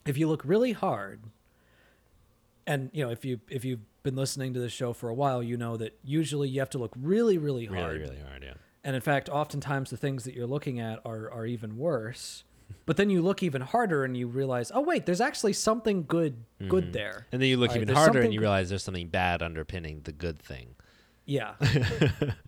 if 0.07 0.17
you 0.17 0.29
look 0.29 0.43
really 0.45 0.71
hard, 0.73 1.25
and 2.65 2.89
you 2.93 3.05
know, 3.05 3.11
if 3.11 3.25
you 3.25 3.41
if 3.49 3.65
you've 3.65 3.81
been 4.05 4.15
listening 4.15 4.55
to 4.55 4.61
this 4.61 4.73
show 4.73 4.93
for 4.93 5.09
a 5.09 5.15
while, 5.15 5.43
you 5.43 5.57
know 5.57 5.77
that 5.77 5.99
usually 6.05 6.49
you 6.49 6.61
have 6.61 6.71
to 6.71 6.79
look 6.79 6.93
really, 6.97 7.37
really 7.37 7.67
hard. 7.67 7.79
really 7.79 7.99
really 7.99 8.21
hard 8.21 8.45
yeah 8.45 8.55
And 8.85 8.95
in 8.95 9.03
fact, 9.03 9.29
oftentimes 9.29 9.91
the 9.91 9.97
things 9.97 10.23
that 10.23 10.35
you're 10.35 10.47
looking 10.47 10.79
at 10.79 11.01
are 11.05 11.29
are 11.33 11.47
even 11.47 11.77
worse. 11.77 12.45
But 12.85 12.99
then 12.99 13.09
you 13.09 13.23
look 13.23 13.43
even 13.43 13.63
harder 13.63 14.05
and 14.05 14.15
you 14.15 14.27
realize, 14.27 14.71
oh 14.75 14.83
wait, 14.83 15.07
there's 15.07 15.23
actually 15.23 15.55
something 15.55 16.05
good 16.07 16.45
good 16.69 16.85
hmm. 16.85 16.93
there. 16.93 17.27
And 17.33 17.41
then 17.41 17.49
you 17.49 17.57
look 17.57 17.71
All 17.71 17.77
even 17.77 17.89
harder 17.89 18.21
and 18.21 18.33
you 18.33 18.41
realize 18.41 18.69
there's 18.69 18.85
something 18.85 19.09
bad 19.09 19.43
underpinning 19.43 20.03
the 20.05 20.13
good 20.13 20.39
thing. 20.39 20.75
Yeah. 21.25 21.55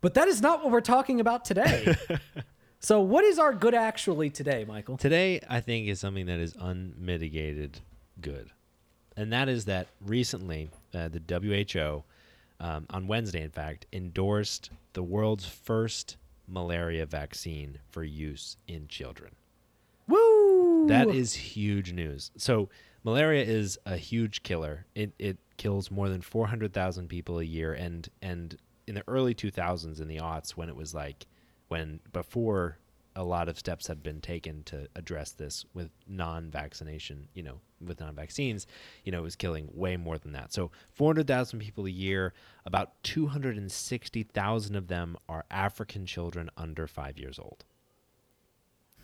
but 0.00 0.14
that 0.14 0.28
is 0.28 0.40
not 0.40 0.62
what 0.62 0.72
we're 0.72 0.80
talking 0.80 1.20
about 1.20 1.44
today. 1.44 1.94
so 2.80 3.00
what 3.00 3.24
is 3.24 3.38
our 3.38 3.52
good 3.52 3.74
actually 3.74 4.30
today, 4.30 4.64
Michael? 4.66 4.96
Today, 4.96 5.40
I 5.48 5.60
think, 5.60 5.88
is 5.88 6.00
something 6.00 6.26
that 6.26 6.38
is 6.38 6.54
unmitigated 6.58 7.80
good. 8.20 8.50
And 9.16 9.32
that 9.32 9.48
is 9.48 9.66
that 9.66 9.88
recently, 10.00 10.70
uh, 10.94 11.08
the 11.08 11.20
WHO, 11.28 12.04
um, 12.64 12.86
on 12.90 13.06
Wednesday, 13.06 13.42
in 13.42 13.50
fact, 13.50 13.86
endorsed 13.92 14.70
the 14.92 15.02
world's 15.02 15.46
first 15.46 16.16
malaria 16.46 17.06
vaccine 17.06 17.78
for 17.90 18.02
use 18.02 18.56
in 18.66 18.88
children. 18.88 19.32
Woo! 20.08 20.86
That 20.88 21.08
is 21.08 21.34
huge 21.34 21.92
news. 21.92 22.30
So 22.36 22.68
malaria 23.04 23.44
is 23.44 23.78
a 23.86 23.96
huge 23.96 24.42
killer. 24.42 24.86
It 24.94 25.12
it 25.18 25.38
kills 25.56 25.90
more 25.90 26.08
than 26.08 26.20
four 26.20 26.48
hundred 26.48 26.72
thousand 26.72 27.08
people 27.08 27.38
a 27.38 27.44
year, 27.44 27.72
and 27.72 28.08
and 28.20 28.56
in 28.90 28.96
the 28.96 29.04
early 29.06 29.34
two 29.34 29.52
thousands, 29.52 30.00
in 30.00 30.08
the 30.08 30.16
aughts, 30.16 30.50
when 30.50 30.68
it 30.68 30.74
was 30.74 30.92
like 30.92 31.28
when 31.68 32.00
before 32.12 32.76
a 33.14 33.22
lot 33.22 33.48
of 33.48 33.56
steps 33.56 33.86
had 33.86 34.02
been 34.02 34.20
taken 34.20 34.64
to 34.64 34.88
address 34.96 35.30
this 35.30 35.64
with 35.74 35.90
non-vaccination, 36.08 37.28
you 37.32 37.44
know, 37.44 37.60
with 37.80 38.00
non-vaccines, 38.00 38.66
you 39.04 39.12
know, 39.12 39.20
it 39.20 39.22
was 39.22 39.36
killing 39.36 39.68
way 39.72 39.96
more 39.96 40.18
than 40.18 40.32
that. 40.32 40.52
So 40.52 40.72
400,000 40.94 41.60
people 41.60 41.86
a 41.86 41.90
year, 41.90 42.34
about 42.66 43.00
260,000 43.04 44.74
of 44.74 44.88
them 44.88 45.16
are 45.28 45.44
African 45.52 46.04
children 46.04 46.50
under 46.56 46.88
5 46.88 47.16
years 47.16 47.38
old. 47.38 47.64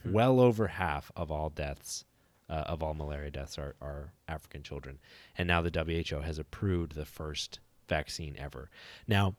Well 0.04 0.40
over 0.40 0.66
half 0.66 1.12
of 1.14 1.30
all 1.30 1.48
deaths 1.48 2.04
uh, 2.48 2.64
of 2.66 2.82
all 2.82 2.94
malaria 2.94 3.30
deaths 3.30 3.56
are, 3.56 3.76
are 3.80 4.12
african 4.28 4.62
children. 4.62 4.98
And 5.38 5.46
now 5.46 5.62
the 5.62 6.04
who 6.10 6.20
has 6.20 6.38
approved 6.38 6.94
the 6.94 7.04
first 7.04 7.60
vaccine 7.88 8.36
ever. 8.38 8.70
Now 9.06 9.36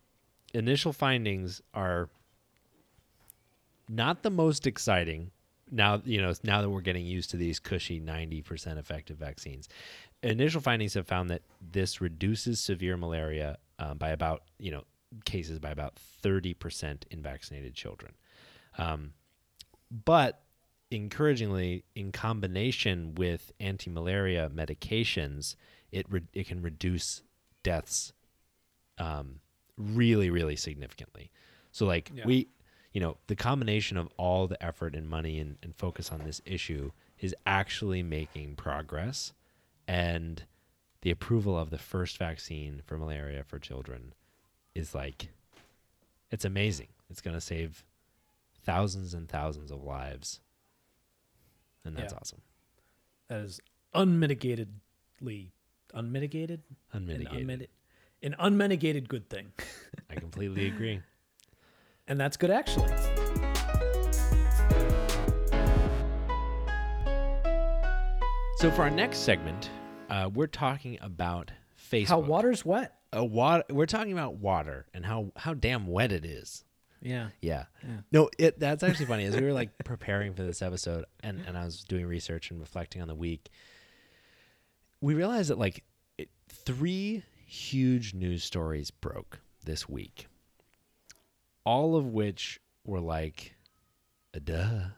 initial 0.57 0.91
findings 0.91 1.61
are 1.73 2.09
not 3.87 4.23
the 4.23 4.29
most 4.29 4.65
exciting 4.65 5.31
now 5.71 6.01
you 6.03 6.21
know 6.21 6.33
now 6.43 6.61
that 6.61 6.69
we're 6.69 6.81
getting 6.81 7.05
used 7.05 7.29
to 7.29 7.37
these 7.37 7.59
cushy 7.59 7.99
90% 8.01 8.77
effective 8.77 9.17
vaccines. 9.17 9.69
Initial 10.23 10.61
findings 10.61 10.93
have 10.95 11.07
found 11.07 11.29
that 11.29 11.43
this 11.61 12.01
reduces 12.01 12.59
severe 12.59 12.97
malaria 12.97 13.57
um, 13.77 13.97
by 13.97 14.09
about 14.09 14.43
you 14.59 14.71
know 14.71 14.83
cases 15.25 15.59
by 15.59 15.69
about 15.69 15.97
30% 16.23 17.03
in 17.11 17.21
vaccinated 17.21 17.75
children. 17.75 18.13
Um, 18.77 19.13
but 20.05 20.41
encouragingly 20.89 21.83
in 21.95 22.11
combination 22.11 23.13
with 23.15 23.51
anti-malaria 23.59 24.49
medications 24.49 25.55
it 25.91 26.05
re- 26.09 26.27
it 26.33 26.47
can 26.47 26.61
reduce 26.61 27.23
deaths 27.61 28.13
um, 28.97 29.41
really 29.78 30.30
really 30.30 30.55
significantly. 30.55 31.32
So 31.71 31.86
like 31.86 32.11
Yeah. 32.13 32.25
we 32.25 32.47
you 32.93 33.01
know 33.01 33.17
the 33.28 33.36
combination 33.36 33.97
of 33.97 34.07
all 34.17 34.47
the 34.47 34.61
effort 34.63 34.95
and 34.95 35.07
money 35.07 35.39
and, 35.39 35.57
and 35.61 35.75
focus 35.75 36.11
on 36.11 36.23
this 36.23 36.41
issue 36.45 36.91
is 37.19 37.36
actually 37.45 38.01
making 38.03 38.55
progress. 38.55 39.34
And 39.88 40.43
the 41.01 41.11
approval 41.11 41.57
of 41.57 41.69
the 41.69 41.78
first 41.78 42.17
vaccine 42.17 42.82
for 42.86 42.97
malaria 42.97 43.43
for 43.43 43.59
children 43.59 44.13
is 44.75 44.93
like 44.95 45.30
it's 46.32 46.43
amazing. 46.45 46.88
It's 47.09 47.21
going 47.21 47.36
to 47.38 47.41
save 47.41 47.86
thousands 48.63 49.13
and 49.13 49.30
thousands 49.30 49.71
of 49.71 49.82
lives. 49.84 50.41
And 51.86 51.95
that's 51.95 52.11
Yeah. 52.13 52.19
awesome. 52.19 52.41
That 53.30 53.41
is 53.41 53.61
unmitigatedly 53.93 55.51
unmitigated, 55.93 56.63
unmitigated. 56.91 57.47
unmiti- 57.47 57.67
an 58.24 58.36
unmitigated 58.39 59.07
good 59.09 59.30
thing, 59.30 59.51
i 60.09 60.15
completely 60.15 60.68
agree 60.68 61.01
and 62.07 62.20
that's 62.20 62.38
good 62.38 62.51
actually. 62.51 62.91
so 68.57 68.72
for 68.72 68.82
our 68.84 68.89
next 68.89 69.20
segment 69.20 69.70
uh, 70.09 70.30
we're 70.34 70.47
talking 70.47 70.97
about 71.01 71.51
facebook 71.91 72.07
How 72.07 72.20
water's 72.20 72.65
wet. 72.65 72.95
uh, 73.15 73.24
water 73.24 73.63
we're 73.70 73.86
talking 73.86 74.13
about 74.13 74.36
water 74.36 74.88
and 74.93 75.05
how 75.05 75.32
how 75.36 75.53
damn 75.53 75.86
wet 75.88 76.11
it 76.11 76.26
is 76.26 76.63
Yeah. 77.01 77.30
Yeah. 77.41 77.65
Yeah. 77.84 77.97
No, 78.11 78.30
it 78.39 78.59
that's 78.59 78.82
actually 78.84 79.05
funny. 79.05 79.26
As 79.26 79.36
we 79.36 79.43
were 79.43 79.53
like 79.53 79.70
preparing 79.86 80.34
for 80.34 80.41
this 80.43 80.61
episode 80.63 81.05
and, 81.22 81.43
and 81.47 81.55
I 81.57 81.63
was 81.65 81.84
doing 81.84 82.05
research 82.07 82.49
and 82.49 82.59
reflecting 82.59 83.01
on 83.03 83.07
the 83.07 83.15
week, 83.15 83.49
we 84.99 85.13
realized 85.13 85.49
that 85.51 85.59
like 85.59 85.84
it, 86.18 86.30
three 86.49 87.24
huge 87.47 88.13
news 88.13 88.43
stories 88.43 88.91
broke 88.91 89.39
this 89.63 89.87
week. 89.89 90.27
All 91.63 91.95
of 91.95 92.05
which 92.05 92.59
were 92.85 92.99
like 92.99 93.55
a 94.33 94.39
duh. 94.39 94.89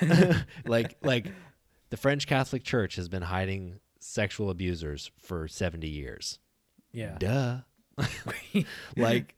like 0.66 0.96
like 1.02 1.26
the 1.90 1.96
French 1.96 2.26
Catholic 2.26 2.62
Church 2.62 2.96
has 2.96 3.08
been 3.08 3.22
hiding 3.22 3.80
sexual 3.98 4.50
abusers 4.50 5.10
for 5.18 5.48
70 5.48 5.88
years. 5.88 6.38
Yeah. 6.92 7.16
Duh. 7.18 7.58
like 8.96 9.34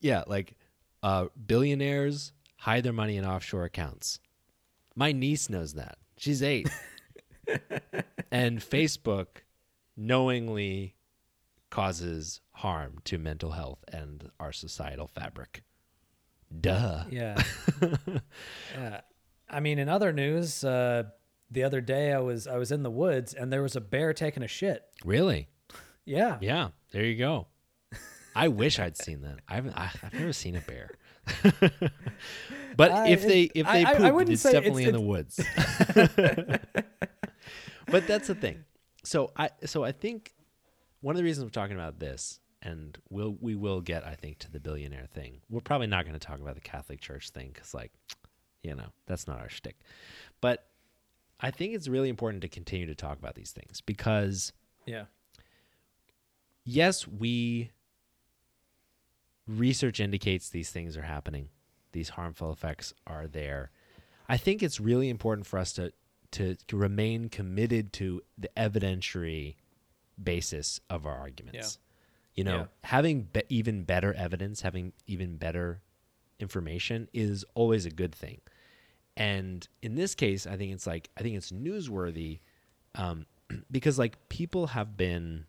yeah, 0.00 0.24
like 0.26 0.56
uh 1.02 1.26
billionaires 1.46 2.32
hide 2.56 2.84
their 2.84 2.92
money 2.92 3.16
in 3.16 3.24
offshore 3.24 3.64
accounts. 3.64 4.20
My 4.94 5.12
niece 5.12 5.48
knows 5.48 5.74
that. 5.74 5.96
She's 6.18 6.42
8. 6.42 6.68
and 8.30 8.60
Facebook 8.60 9.26
knowingly 9.96 10.94
causes 11.70 12.40
harm 12.52 12.98
to 13.04 13.18
mental 13.18 13.52
health 13.52 13.84
and 13.92 14.30
our 14.38 14.52
societal 14.52 15.06
fabric. 15.08 15.62
Duh. 16.60 17.04
Yeah. 17.10 17.40
yeah. 18.74 19.00
I 19.48 19.60
mean, 19.60 19.78
in 19.78 19.88
other 19.88 20.12
news, 20.12 20.64
uh, 20.64 21.04
the 21.50 21.62
other 21.64 21.80
day 21.80 22.12
I 22.12 22.18
was 22.20 22.46
I 22.46 22.56
was 22.56 22.70
in 22.72 22.82
the 22.82 22.90
woods 22.90 23.34
and 23.34 23.52
there 23.52 23.62
was 23.62 23.76
a 23.76 23.80
bear 23.80 24.12
taking 24.12 24.42
a 24.42 24.48
shit. 24.48 24.82
Really? 25.04 25.48
Yeah. 26.04 26.38
Yeah, 26.40 26.68
there 26.92 27.04
you 27.04 27.16
go. 27.16 27.46
I 28.34 28.48
wish 28.48 28.78
I'd 28.78 28.96
seen 28.96 29.22
that. 29.22 29.38
I 29.48 29.54
haven't. 29.56 29.76
I, 29.76 29.90
I've 30.04 30.12
never 30.14 30.32
seen 30.32 30.54
a 30.56 30.60
bear. 30.60 30.90
but 32.76 33.08
if 33.10 33.22
they 33.22 33.42
if 33.54 33.66
they 33.66 33.84
I- 33.84 33.92
I 33.92 33.94
poop, 33.96 34.14
wouldn't 34.14 34.30
it's 34.34 34.42
say 34.42 34.50
it's- 34.50 34.62
definitely 34.62 34.84
in 34.84 34.92
the 34.92 35.00
woods. 35.00 35.40
but 37.86 38.06
that's 38.06 38.28
the 38.28 38.34
thing. 38.34 38.64
So 39.04 39.32
I 39.36 39.50
so 39.64 39.82
I 39.84 39.92
think 39.92 40.32
one 41.00 41.14
of 41.14 41.18
the 41.18 41.24
reasons 41.24 41.44
we're 41.44 41.50
talking 41.50 41.76
about 41.76 41.98
this, 41.98 42.40
and 42.62 42.98
we'll 43.08 43.36
we 43.40 43.54
will 43.54 43.80
get 43.80 44.06
I 44.06 44.14
think 44.14 44.38
to 44.40 44.50
the 44.50 44.60
billionaire 44.60 45.06
thing. 45.12 45.40
We're 45.48 45.60
probably 45.60 45.86
not 45.86 46.04
going 46.04 46.18
to 46.18 46.24
talk 46.26 46.40
about 46.40 46.54
the 46.54 46.60
Catholic 46.60 47.00
Church 47.00 47.30
thing 47.30 47.50
because 47.52 47.72
like, 47.74 47.92
you 48.62 48.74
know, 48.74 48.86
that's 49.06 49.26
not 49.26 49.40
our 49.40 49.48
shtick. 49.48 49.76
But 50.40 50.66
I 51.40 51.50
think 51.50 51.74
it's 51.74 51.88
really 51.88 52.10
important 52.10 52.42
to 52.42 52.48
continue 52.48 52.86
to 52.86 52.94
talk 52.94 53.18
about 53.18 53.34
these 53.34 53.50
things 53.52 53.80
because 53.80 54.52
Yeah. 54.86 55.04
yes, 56.64 57.08
we 57.08 57.70
research 59.46 60.00
indicates 60.00 60.48
these 60.50 60.70
things 60.70 60.96
are 60.96 61.02
happening. 61.02 61.48
These 61.92 62.10
harmful 62.10 62.52
effects 62.52 62.92
are 63.06 63.26
there. 63.26 63.70
I 64.28 64.36
think 64.36 64.62
it's 64.62 64.78
really 64.78 65.08
important 65.08 65.46
for 65.46 65.58
us 65.58 65.72
to 65.74 65.92
to, 66.32 66.54
to 66.68 66.76
remain 66.76 67.28
committed 67.28 67.92
to 67.94 68.22
the 68.38 68.48
evidentiary 68.56 69.56
basis 70.22 70.80
of 70.90 71.06
our 71.06 71.16
arguments. 71.16 71.78
You 72.34 72.44
know, 72.44 72.56
Yeah. 72.58 72.66
having 72.84 73.22
be- 73.24 73.42
even 73.48 73.84
better 73.84 74.14
evidence, 74.14 74.60
having 74.62 74.92
even 75.06 75.36
better 75.36 75.82
information 76.38 77.08
is 77.12 77.44
always 77.54 77.84
a 77.86 77.90
good 77.90 78.14
thing. 78.14 78.40
And 79.16 79.66
in 79.82 79.94
this 79.96 80.14
case, 80.14 80.46
I 80.46 80.56
think 80.56 80.72
it's 80.72 80.86
like 80.86 81.10
I 81.16 81.22
think 81.22 81.36
it's 81.36 81.50
newsworthy 81.50 82.40
um, 82.94 83.26
because 83.70 83.98
like 83.98 84.28
people 84.28 84.68
have 84.68 84.96
been 84.96 85.46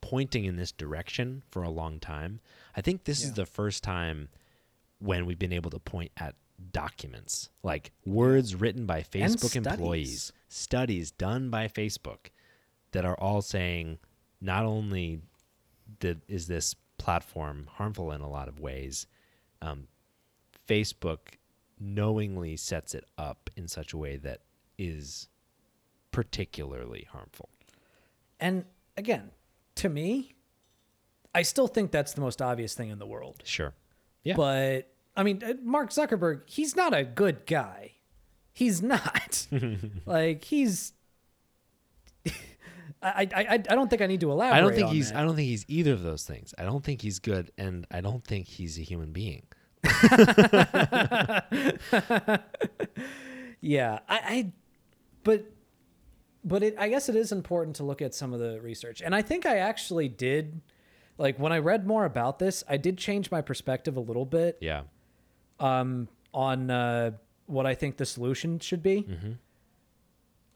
pointing 0.00 0.44
in 0.44 0.56
this 0.56 0.72
direction 0.72 1.42
for 1.50 1.62
a 1.62 1.70
long 1.70 1.98
time. 2.00 2.40
I 2.76 2.80
think 2.80 3.04
this 3.04 3.22
is 3.24 3.32
the 3.34 3.46
first 3.46 3.82
time 3.82 4.28
when 4.98 5.26
we've 5.26 5.38
been 5.38 5.52
able 5.52 5.70
to 5.70 5.78
point 5.78 6.12
at 6.16 6.34
documents, 6.72 7.50
like 7.62 7.92
words 8.04 8.54
written 8.54 8.86
by 8.86 9.02
Facebook 9.02 9.50
studies. 9.50 9.66
employees, 9.66 10.32
studies 10.48 11.10
done 11.10 11.50
by 11.50 11.66
Facebook 11.68 12.26
that 12.92 13.04
are 13.04 13.18
all 13.18 13.42
saying 13.42 13.98
not 14.40 14.64
only 14.64 15.20
did, 15.98 16.22
is 16.28 16.46
this 16.46 16.74
platform 16.98 17.68
harmful 17.72 18.12
in 18.12 18.20
a 18.20 18.28
lot 18.28 18.48
of 18.48 18.60
ways, 18.60 19.06
um, 19.60 19.88
Facebook 20.68 21.36
knowingly 21.80 22.56
sets 22.56 22.94
it 22.94 23.04
up 23.18 23.50
in 23.56 23.66
such 23.66 23.92
a 23.92 23.96
way 23.96 24.16
that 24.16 24.40
is 24.78 25.28
particularly 26.10 27.06
harmful. 27.10 27.48
And 28.38 28.64
again, 28.96 29.30
to 29.76 29.88
me, 29.88 30.34
I 31.34 31.42
still 31.42 31.66
think 31.66 31.90
that's 31.90 32.12
the 32.12 32.20
most 32.20 32.42
obvious 32.42 32.74
thing 32.74 32.90
in 32.90 32.98
the 32.98 33.06
world. 33.06 33.42
Sure. 33.44 33.72
Yeah. 34.22 34.36
But 34.36 34.92
I 35.16 35.22
mean, 35.22 35.42
uh, 35.44 35.54
Mark 35.62 35.90
Zuckerberg, 35.90 36.42
he's 36.46 36.76
not 36.76 36.94
a 36.94 37.04
good 37.04 37.46
guy. 37.46 37.92
He's 38.52 38.82
not. 38.82 39.46
like 40.06 40.44
he's. 40.44 40.92
I, 43.02 43.28
I 43.34 43.46
I 43.54 43.56
don't 43.58 43.88
think 43.90 44.02
I 44.02 44.06
need 44.06 44.20
to 44.20 44.30
elaborate. 44.30 44.56
I 44.56 44.60
don't 44.60 44.74
think 44.74 44.88
on 44.88 44.94
he's 44.94 45.10
that. 45.10 45.18
I 45.18 45.24
don't 45.24 45.34
think 45.34 45.48
he's 45.48 45.64
either 45.68 45.92
of 45.92 46.02
those 46.02 46.24
things. 46.24 46.54
I 46.58 46.62
don't 46.64 46.84
think 46.84 47.02
he's 47.02 47.18
good 47.18 47.50
and 47.58 47.86
I 47.90 48.00
don't 48.00 48.24
think 48.24 48.46
he's 48.46 48.78
a 48.78 48.82
human 48.82 49.12
being. 49.12 49.42
Yeah, 53.64 54.00
I, 54.08 54.16
I 54.18 54.52
but 55.22 55.44
but 56.44 56.64
it 56.64 56.74
I 56.76 56.88
guess 56.88 57.08
it 57.08 57.14
is 57.14 57.30
important 57.30 57.76
to 57.76 57.84
look 57.84 58.02
at 58.02 58.12
some 58.14 58.32
of 58.32 58.40
the 58.40 58.60
research. 58.60 59.00
And 59.02 59.14
I 59.14 59.22
think 59.22 59.46
I 59.46 59.58
actually 59.58 60.08
did 60.08 60.60
like 61.16 61.38
when 61.38 61.52
I 61.52 61.58
read 61.58 61.86
more 61.86 62.04
about 62.04 62.40
this, 62.40 62.64
I 62.68 62.76
did 62.76 62.98
change 62.98 63.30
my 63.30 63.40
perspective 63.40 63.96
a 63.96 64.00
little 64.00 64.26
bit 64.26 64.58
Yeah. 64.60 64.82
um 65.60 66.08
on 66.34 66.70
uh 66.70 67.12
what 67.46 67.66
I 67.66 67.74
think 67.74 67.98
the 67.98 68.06
solution 68.06 68.58
should 68.58 68.82
be. 68.82 69.06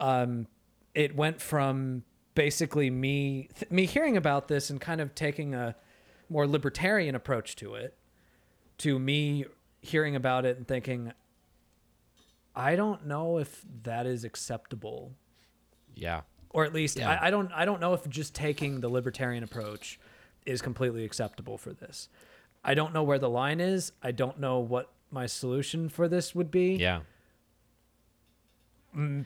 Um 0.01 0.47
it 0.93 1.15
went 1.15 1.39
from 1.41 2.03
basically 2.37 2.91
me 2.91 3.49
th- 3.55 3.71
me 3.71 3.87
hearing 3.87 4.15
about 4.15 4.47
this 4.47 4.69
and 4.69 4.79
kind 4.79 5.01
of 5.01 5.15
taking 5.15 5.55
a 5.55 5.75
more 6.29 6.45
libertarian 6.47 7.15
approach 7.15 7.55
to 7.55 7.73
it 7.73 7.97
to 8.77 8.99
me 8.99 9.43
hearing 9.81 10.15
about 10.15 10.45
it 10.45 10.55
and 10.55 10.67
thinking 10.67 11.11
I 12.55 12.75
don't 12.75 13.07
know 13.07 13.39
if 13.39 13.63
that 13.83 14.05
is 14.05 14.23
acceptable 14.23 15.13
Yeah. 15.95 16.21
or 16.51 16.63
at 16.63 16.73
least 16.73 16.97
Yeah. 16.99 17.09
I, 17.09 17.27
I 17.27 17.31
don't 17.31 17.51
I 17.51 17.65
don't 17.65 17.81
know 17.81 17.93
if 17.95 18.07
just 18.07 18.35
taking 18.35 18.81
the 18.81 18.89
libertarian 18.89 19.43
approach 19.43 19.99
is 20.45 20.61
completely 20.61 21.03
acceptable 21.05 21.57
for 21.57 21.73
this. 21.73 22.07
I 22.63 22.75
don't 22.75 22.93
know 22.93 23.01
where 23.03 23.19
the 23.19 23.29
line 23.29 23.59
is. 23.59 23.91
I 24.03 24.11
don't 24.11 24.39
know 24.39 24.59
what 24.59 24.91
my 25.09 25.25
solution 25.25 25.89
for 25.89 26.07
this 26.07 26.35
would 26.35 26.51
be. 26.51 26.75
Yeah. 26.75 26.99
Mm, 28.95 29.25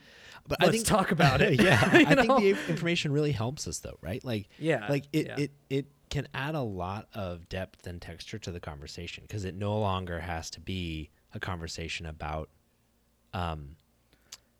but 0.59 0.67
Let's 0.71 0.83
talk 0.83 1.11
about 1.11 1.41
it. 1.41 1.61
yeah, 1.63 1.79
I 1.91 1.99
You 1.99 2.05
think 2.15 2.27
the 2.65 2.71
information 2.71 3.11
really 3.11 3.31
helps 3.31 3.67
us 3.67 3.79
though, 3.79 3.97
right? 4.01 4.23
Like, 4.23 4.49
Yeah, 4.59 4.87
like 4.89 5.05
it 5.13 5.27
yeah. 5.27 5.35
it 5.37 5.51
it 5.69 5.85
can 6.09 6.27
add 6.33 6.55
a 6.55 6.61
lot 6.61 7.07
of 7.13 7.47
depth 7.49 7.87
and 7.87 8.01
texture 8.01 8.37
to 8.39 8.51
the 8.51 8.59
conversation 8.59 9.23
because 9.27 9.45
it 9.45 9.55
no 9.55 9.79
longer 9.79 10.19
has 10.19 10.49
to 10.51 10.59
be 10.59 11.09
a 11.33 11.39
conversation 11.39 12.05
about, 12.05 12.49
um, 13.33 13.77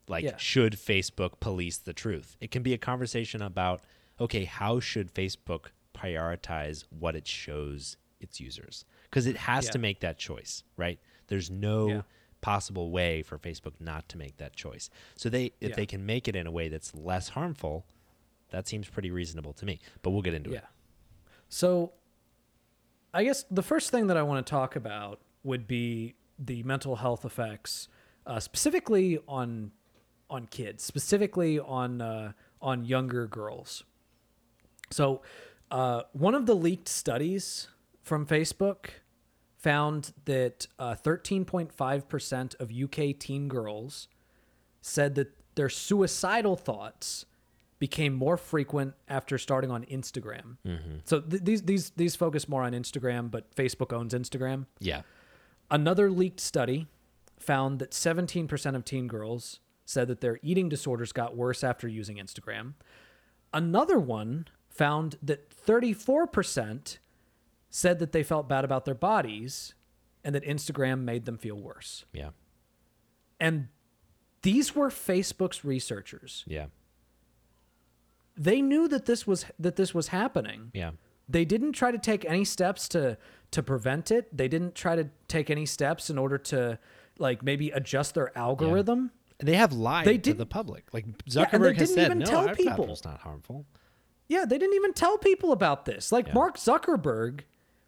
Like, 0.08 0.24
Yeah. 0.24 0.36
should 0.36 0.72
Facebook 0.74 1.38
police 1.40 1.78
the 1.78 1.92
truth? 1.92 2.36
It 2.40 2.50
can 2.50 2.62
be 2.62 2.72
a 2.74 2.78
conversation 2.78 3.40
about, 3.40 3.82
okay, 4.18 4.44
how 4.44 4.80
should 4.80 5.14
Facebook 5.14 5.66
prioritize 5.94 6.84
what 6.90 7.14
it 7.14 7.26
shows 7.26 7.96
its 8.20 8.40
users? 8.40 8.84
Because 9.04 9.26
it 9.26 9.36
has 9.36 9.68
to 9.70 9.78
make 9.78 10.00
that 10.00 10.18
choice, 10.18 10.64
right? 10.76 10.98
There's 11.28 11.50
no 11.50 11.88
Yeah. 11.88 12.02
Possible 12.42 12.90
way 12.90 13.22
for 13.22 13.38
Facebook 13.38 13.72
not 13.80 14.08
to 14.10 14.18
make 14.18 14.36
that 14.36 14.54
choice. 14.54 14.90
So 15.16 15.30
they, 15.30 15.52
if 15.60 15.70
Yeah. 15.70 15.76
they 15.76 15.86
can 15.86 16.04
make 16.04 16.28
it 16.28 16.36
in 16.36 16.46
a 16.46 16.50
way 16.50 16.68
that's 16.68 16.94
less 16.94 17.30
harmful, 17.30 17.86
that 18.50 18.68
seems 18.68 18.88
pretty 18.88 19.10
reasonable 19.10 19.54
to 19.54 19.64
me. 19.64 19.80
But 20.02 20.10
we'll 20.10 20.20
get 20.22 20.34
into 20.34 20.50
it. 20.50 20.54
Yeah. 20.54 20.66
So, 21.48 21.92
I 23.14 23.24
guess 23.24 23.44
the 23.50 23.62
first 23.62 23.90
thing 23.90 24.06
that 24.08 24.16
I 24.16 24.22
want 24.22 24.44
to 24.46 24.50
talk 24.50 24.76
about 24.76 25.20
would 25.42 25.66
be 25.66 26.14
the 26.38 26.62
mental 26.62 26.96
health 26.96 27.24
effects, 27.24 27.88
uh, 28.26 28.40
specifically 28.40 29.18
on 29.26 29.72
on 30.30 30.46
kids, 30.46 30.82
specifically 30.82 31.58
on 31.58 32.00
uh, 32.00 32.32
on 32.60 32.84
younger 32.86 33.26
girls. 33.26 33.84
So, 34.90 35.22
uh, 35.70 36.02
one 36.12 36.34
of 36.34 36.46
the 36.46 36.54
leaked 36.56 36.88
studies 36.88 37.68
from 38.02 38.26
Facebook 38.26 38.86
found 39.62 40.12
that 40.24 40.66
uh, 40.78 40.96
13.5% 40.96 42.60
of 42.60 42.72
UK 42.72 43.16
teen 43.16 43.46
girls 43.46 44.08
said 44.80 45.14
that 45.14 45.28
their 45.54 45.68
suicidal 45.68 46.56
thoughts 46.56 47.26
became 47.78 48.12
more 48.12 48.36
frequent 48.36 48.94
after 49.08 49.38
starting 49.38 49.70
on 49.70 49.84
Instagram. 49.84 50.56
So 51.04 51.20
th- 51.20 51.42
these 51.42 51.62
these 51.62 51.90
these 51.90 52.16
focus 52.16 52.48
more 52.48 52.62
on 52.62 52.72
Instagram, 52.72 53.30
but 53.30 53.54
Facebook 53.54 53.92
owns 53.92 54.14
Instagram. 54.14 54.66
Yeah. 54.80 55.02
Another 55.70 56.10
leaked 56.10 56.40
study 56.40 56.86
found 57.38 57.78
that 57.78 57.90
17% 57.90 58.76
of 58.76 58.84
teen 58.84 59.06
girls 59.08 59.60
said 59.84 60.08
that 60.08 60.20
their 60.20 60.38
eating 60.42 60.68
disorders 60.68 61.12
got 61.12 61.36
worse 61.36 61.64
after 61.64 61.88
using 61.88 62.16
Instagram. 62.16 62.74
Another 63.52 63.98
one 63.98 64.46
found 64.68 65.16
that 65.22 65.50
34% 65.50 66.98
said 67.74 67.98
that 68.00 68.12
they 68.12 68.22
felt 68.22 68.48
bad 68.48 68.64
about 68.66 68.84
their 68.84 68.94
bodies 68.94 69.72
and 70.22 70.34
that 70.34 70.44
Instagram 70.44 71.00
made 71.00 71.24
them 71.24 71.38
feel 71.38 71.56
worse. 71.56 72.04
Yeah. 72.12 72.28
And 73.40 73.68
these 74.42 74.76
were 74.76 74.90
Facebook's 74.90 75.64
researchers. 75.64 76.44
Yeah. 76.46 76.66
They 78.36 78.60
knew 78.60 78.88
that 78.88 79.06
this 79.06 79.26
was 79.26 79.46
that 79.58 79.76
this 79.76 79.94
was 79.94 80.08
happening. 80.08 80.70
Yeah. 80.74 80.92
They 81.28 81.46
didn't 81.46 81.72
try 81.72 81.90
to 81.90 81.98
take 81.98 82.24
any 82.26 82.44
steps 82.44 82.88
to 82.88 83.16
to 83.52 83.62
prevent 83.62 84.10
it. 84.10 84.36
They 84.36 84.48
didn't 84.48 84.74
try 84.74 84.94
to 84.94 85.08
take 85.26 85.48
any 85.50 85.64
steps 85.64 86.10
in 86.10 86.18
order 86.18 86.36
to 86.38 86.78
like 87.18 87.42
maybe 87.42 87.70
adjust 87.70 88.14
their 88.14 88.36
algorithm. 88.36 89.12
They 89.38 89.56
have 89.56 89.72
lied 89.72 90.06
They 90.06 90.18
to 90.18 90.34
the 90.34 90.46
public. 90.46 90.92
Like 90.92 91.06
Yeah, 91.24 91.46
Zuckerberg 91.46 91.76
has 91.78 91.88
didn't 91.88 91.94
said, 91.94 92.04
even 92.06 92.18
no, 92.18 92.26
tell 92.26 92.48
our 92.48 92.54
people." 92.54 92.98
not 93.04 93.20
harmful. 93.20 93.64
Yeah, 94.28 94.44
they 94.44 94.58
didn't 94.58 94.74
even 94.76 94.92
tell 94.92 95.16
people 95.18 95.52
about 95.52 95.86
this. 95.86 96.12
Like 96.12 96.28
Yeah. 96.28 96.34
Mark 96.34 96.58
Zuckerberg 96.58 97.40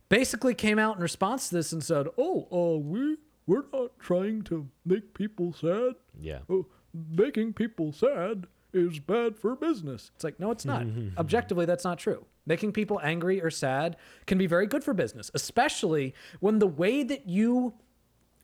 basically 0.09 0.55
came 0.55 0.79
out 0.79 0.97
in 0.97 1.03
response 1.03 1.49
to 1.49 1.55
this 1.57 1.73
and 1.73 1.83
said, 1.83 2.07
"Oh, 2.19 2.47
uh, 2.53 2.79
we 2.79 3.17
we're 3.47 3.65
not 3.73 3.99
trying 3.99 4.43
to 4.45 4.69
make 4.85 5.15
people 5.15 5.53
sad. 5.53 5.95
Yeah. 6.21 6.41
Oh, 6.49 6.67
making 6.93 7.53
people 7.55 7.93
sad 7.93 8.47
is 8.73 8.99
bad 8.99 9.37
for 9.37 9.55
business." 9.57 10.11
It's 10.15 10.25
like, 10.25 10.41
no, 10.41 10.51
it's 10.51 10.65
not. 10.65 10.87
Objectively, 11.19 11.67
that's 11.67 11.85
not 11.85 11.99
true. 11.99 12.27
Making 12.47 12.73
people 12.73 13.01
angry 13.03 13.41
or 13.43 13.51
sad 13.51 13.97
can 14.27 14.37
be 14.39 14.47
very 14.47 14.67
good 14.67 14.85
for 14.85 14.93
business, 14.95 15.31
especially 15.35 16.15
when 16.41 16.59
the 16.59 16.67
way 16.67 17.03
that 17.03 17.27
you 17.29 17.75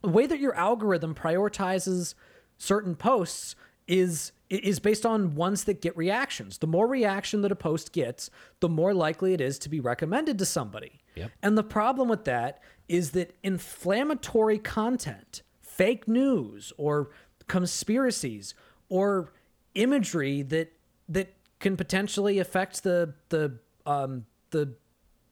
the 0.02 0.08
way 0.08 0.26
that 0.26 0.40
your 0.40 0.54
algorithm 0.54 1.14
prioritizes 1.14 2.14
certain 2.56 2.94
posts 2.94 3.54
is 3.86 4.32
is 4.50 4.80
based 4.80 5.06
on 5.06 5.34
ones 5.36 5.64
that 5.64 5.80
get 5.80 5.96
reactions. 5.96 6.58
The 6.58 6.66
more 6.66 6.86
reaction 6.86 7.42
that 7.42 7.52
a 7.52 7.56
post 7.56 7.92
gets, 7.92 8.30
the 8.58 8.68
more 8.68 8.92
likely 8.92 9.32
it 9.32 9.40
is 9.40 9.58
to 9.60 9.68
be 9.68 9.78
recommended 9.80 10.38
to 10.38 10.44
somebody. 10.44 11.00
Yep. 11.14 11.30
And 11.42 11.56
the 11.56 11.62
problem 11.62 12.08
with 12.08 12.24
that 12.24 12.60
is 12.88 13.12
that 13.12 13.32
inflammatory 13.42 14.58
content, 14.58 15.42
fake 15.60 16.08
news 16.08 16.72
or 16.76 17.10
conspiracies 17.46 18.54
or 18.88 19.32
imagery 19.74 20.42
that 20.42 20.72
that 21.08 21.32
can 21.60 21.76
potentially 21.76 22.38
affect 22.38 22.82
the 22.82 23.14
the 23.28 23.56
um 23.86 24.26
the 24.50 24.74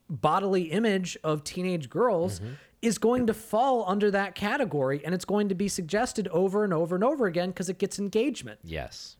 bodily 0.09 0.65
image 0.65 1.19
of 1.23 1.45
teenage 1.45 1.91
girls 1.91 2.41
is 2.81 2.99
going 2.99 3.27
to 3.27 3.35
fall 3.35 3.85
under 3.89 4.11
that 4.11 4.35
category 4.35 5.05
and 5.05 5.15
it's 5.15 5.25
going 5.25 5.49
to 5.49 5.55
be 5.55 5.69
suggested 5.69 6.29
over 6.29 6.65
and 6.65 6.73
over 6.73 6.95
and 6.95 7.05
over 7.05 7.27
again 7.27 7.51
because 7.51 7.69
it 7.69 7.79
gets 7.79 7.99
engagement. 7.99 8.61
Yes. 8.63 9.17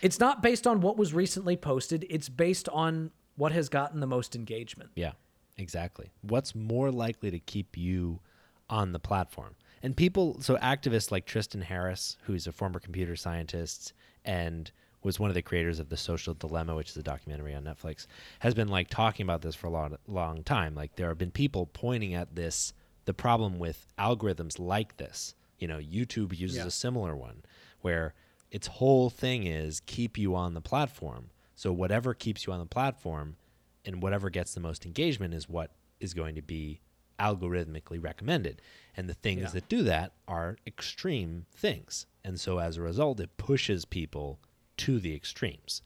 It's 0.00 0.18
not 0.18 0.42
based 0.42 0.66
on 0.66 0.80
what 0.80 0.96
was 0.96 1.14
recently 1.14 1.56
posted, 1.56 2.04
it's 2.10 2.28
based 2.28 2.68
on 2.70 3.12
what 3.36 3.52
has 3.52 3.68
gotten 3.68 4.00
the 4.00 4.06
most 4.06 4.34
engagement. 4.34 4.90
Yeah, 4.96 5.12
exactly. 5.56 6.10
What's 6.22 6.54
more 6.54 6.90
likely 6.90 7.30
to 7.30 7.38
keep 7.38 7.76
you 7.76 8.20
on 8.68 8.92
the 8.92 8.98
platform? 8.98 9.54
And 9.82 9.96
people, 9.96 10.40
so 10.40 10.56
activists 10.56 11.10
like 11.10 11.24
Tristan 11.26 11.62
Harris, 11.62 12.16
who's 12.24 12.46
a 12.46 12.52
former 12.52 12.80
computer 12.80 13.16
scientist 13.16 13.92
and 14.24 14.70
was 15.02 15.18
one 15.18 15.30
of 15.30 15.34
the 15.34 15.42
creators 15.42 15.78
of 15.80 15.88
The 15.88 15.96
Social 15.96 16.34
Dilemma, 16.34 16.74
which 16.74 16.90
is 16.90 16.96
a 16.96 17.02
documentary 17.02 17.54
on 17.54 17.64
Netflix, 17.64 18.06
has 18.40 18.54
been 18.54 18.68
like 18.68 18.88
talking 18.88 19.24
about 19.24 19.42
this 19.42 19.54
for 19.54 19.66
a 19.66 19.70
long, 19.70 19.96
long 20.06 20.42
time. 20.44 20.74
Like 20.74 20.96
there 20.96 21.08
have 21.08 21.18
been 21.18 21.30
people 21.30 21.66
pointing 21.66 22.14
at 22.14 22.34
this, 22.36 22.72
the 23.04 23.14
problem 23.14 23.58
with 23.58 23.86
algorithms 23.98 24.58
like 24.58 24.96
this. 24.96 25.34
You 25.58 25.68
know, 25.68 25.78
YouTube 25.78 26.36
uses 26.38 26.58
Yeah. 26.58 26.66
a 26.66 26.70
similar 26.70 27.16
one 27.16 27.42
where 27.80 28.14
its 28.50 28.66
whole 28.66 29.10
thing 29.10 29.46
is 29.46 29.80
keep 29.86 30.16
you 30.18 30.34
on 30.36 30.54
the 30.54 30.60
platform. 30.60 31.30
So 31.56 31.72
whatever 31.72 32.14
keeps 32.14 32.46
you 32.46 32.52
on 32.52 32.58
the 32.60 32.66
platform 32.66 33.36
and 33.84 34.02
whatever 34.02 34.30
gets 34.30 34.54
the 34.54 34.60
most 34.60 34.86
engagement 34.86 35.34
is 35.34 35.48
what 35.48 35.72
is 36.00 36.14
going 36.14 36.34
to 36.36 36.42
be 36.42 36.80
algorithmically 37.18 38.02
recommended. 38.02 38.60
And 38.96 39.08
the 39.08 39.14
things 39.14 39.42
Yeah. 39.42 39.50
that 39.50 39.68
do 39.68 39.82
that 39.84 40.12
are 40.28 40.58
extreme 40.66 41.46
things. 41.52 42.06
And 42.24 42.38
so 42.40 42.58
as 42.58 42.76
a 42.76 42.82
result, 42.82 43.20
it 43.20 43.36
pushes 43.36 43.84
people 43.84 44.38
to 44.84 44.98
the 44.98 45.14
extremes. 45.14 45.82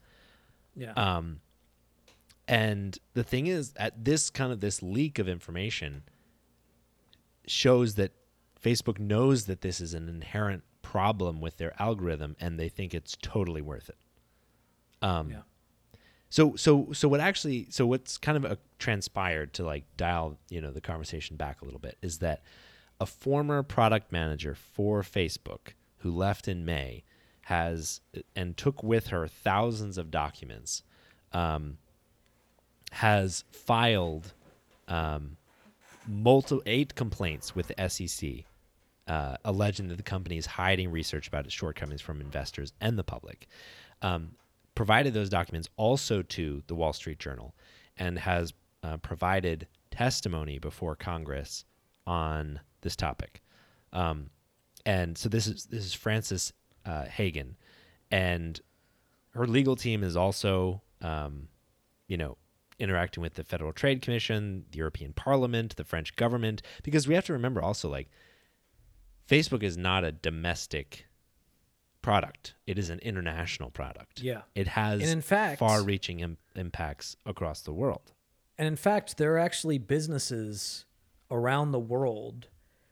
Yeah. 0.74 0.92
Um, 0.92 1.40
and 2.48 2.98
the 3.14 3.24
thing 3.24 3.46
is, 3.46 3.72
at 3.76 4.04
this 4.04 4.30
kind 4.30 4.52
of 4.52 4.60
this 4.60 4.82
leak 4.82 5.18
of 5.18 5.28
information 5.28 6.02
shows 7.46 7.94
that 7.96 8.12
Facebook 8.62 8.98
knows 8.98 9.46
that 9.46 9.60
this 9.60 9.80
is 9.80 9.94
an 9.94 10.08
inherent 10.08 10.62
problem 10.82 11.40
with 11.40 11.56
their 11.58 11.74
algorithm, 11.80 12.36
and 12.40 12.58
they 12.58 12.68
think 12.68 12.94
it's 12.94 13.16
totally 13.20 13.62
worth 13.62 13.88
it. 13.88 13.96
Um, 15.02 15.30
yeah. 15.30 15.40
so 16.30 16.56
so 16.56 16.88
so 16.92 17.08
what 17.08 17.20
actually 17.20 17.66
so 17.70 17.86
what's 17.86 18.16
kind 18.16 18.36
of 18.38 18.44
a, 18.50 18.58
transpired 18.78 19.52
to 19.54 19.64
like 19.64 19.84
dial 19.96 20.38
you 20.48 20.60
know 20.60 20.70
the 20.70 20.80
conversation 20.80 21.36
back 21.36 21.60
a 21.60 21.64
little 21.66 21.78
bit 21.78 21.98
is 22.00 22.18
that 22.20 22.42
a 22.98 23.04
former 23.04 23.62
product 23.62 24.10
manager 24.10 24.54
for 24.54 25.02
Facebook 25.02 25.74
who 25.98 26.10
left 26.10 26.48
in 26.48 26.64
May 26.64 27.04
has 27.46 28.00
and 28.34 28.56
took 28.56 28.82
with 28.82 29.06
her 29.06 29.28
thousands 29.28 29.98
of 29.98 30.10
documents 30.10 30.82
um, 31.30 31.78
has 32.90 33.44
filed 33.52 34.32
um, 34.88 35.36
multiple 36.08 36.60
eight 36.66 36.96
complaints 36.96 37.54
with 37.54 37.68
the 37.68 37.88
SEC 37.88 38.44
uh, 39.06 39.36
alleging 39.44 39.86
that 39.86 39.96
the 39.96 40.02
company 40.02 40.36
is 40.36 40.46
hiding 40.46 40.90
research 40.90 41.28
about 41.28 41.44
its 41.44 41.54
shortcomings 41.54 42.00
from 42.00 42.20
investors 42.20 42.72
and 42.80 42.98
the 42.98 43.04
public. 43.04 43.46
Um, 44.02 44.32
provided 44.74 45.14
those 45.14 45.28
documents 45.28 45.68
also 45.76 46.22
to 46.22 46.64
the 46.66 46.74
Wall 46.74 46.92
Street 46.92 47.20
Journal 47.20 47.54
and 47.96 48.18
has 48.18 48.54
uh, 48.82 48.96
provided 48.96 49.68
testimony 49.92 50.58
before 50.58 50.96
Congress 50.96 51.64
on 52.08 52.58
this 52.80 52.96
topic. 52.96 53.40
Um, 53.92 54.30
and 54.84 55.16
so 55.16 55.28
this 55.28 55.46
is 55.46 55.66
this 55.66 55.84
is 55.84 55.94
Frances 55.94 56.52
uh, 56.86 57.04
Haugen, 57.04 57.54
and 58.10 58.60
her 59.30 59.46
legal 59.46 59.76
team 59.76 60.02
is 60.04 60.16
also, 60.16 60.80
um, 61.02 61.48
you 62.08 62.16
know, 62.16 62.36
interacting 62.78 63.22
with 63.22 63.34
the 63.34 63.44
Federal 63.44 63.72
Trade 63.72 64.02
Commission, 64.02 64.64
the 64.70 64.78
European 64.78 65.12
Parliament, 65.12 65.76
the 65.76 65.84
French 65.84 66.14
government, 66.16 66.62
because 66.82 67.08
we 67.08 67.14
have 67.14 67.24
to 67.26 67.32
remember 67.32 67.62
also 67.62 67.88
like 67.88 68.08
Facebook 69.28 69.62
is 69.62 69.76
not 69.76 70.04
a 70.04 70.12
domestic 70.12 71.06
product; 72.02 72.54
it 72.66 72.78
is 72.78 72.88
an 72.90 73.00
international 73.00 73.70
product. 73.70 74.20
Yeah. 74.20 74.42
it 74.54 74.68
has 74.68 75.00
And 75.02 75.10
in 75.10 75.20
fact- 75.22 75.58
far-reaching 75.58 76.20
Im- 76.20 76.38
impacts 76.54 77.16
across 77.26 77.62
the 77.62 77.72
world. 77.72 78.12
And 78.58 78.68
in 78.68 78.76
fact, 78.76 79.16
there 79.18 79.34
are 79.34 79.38
actually 79.38 79.78
businesses 79.78 80.84
around 81.30 81.72
the 81.72 81.78
world 81.80 82.48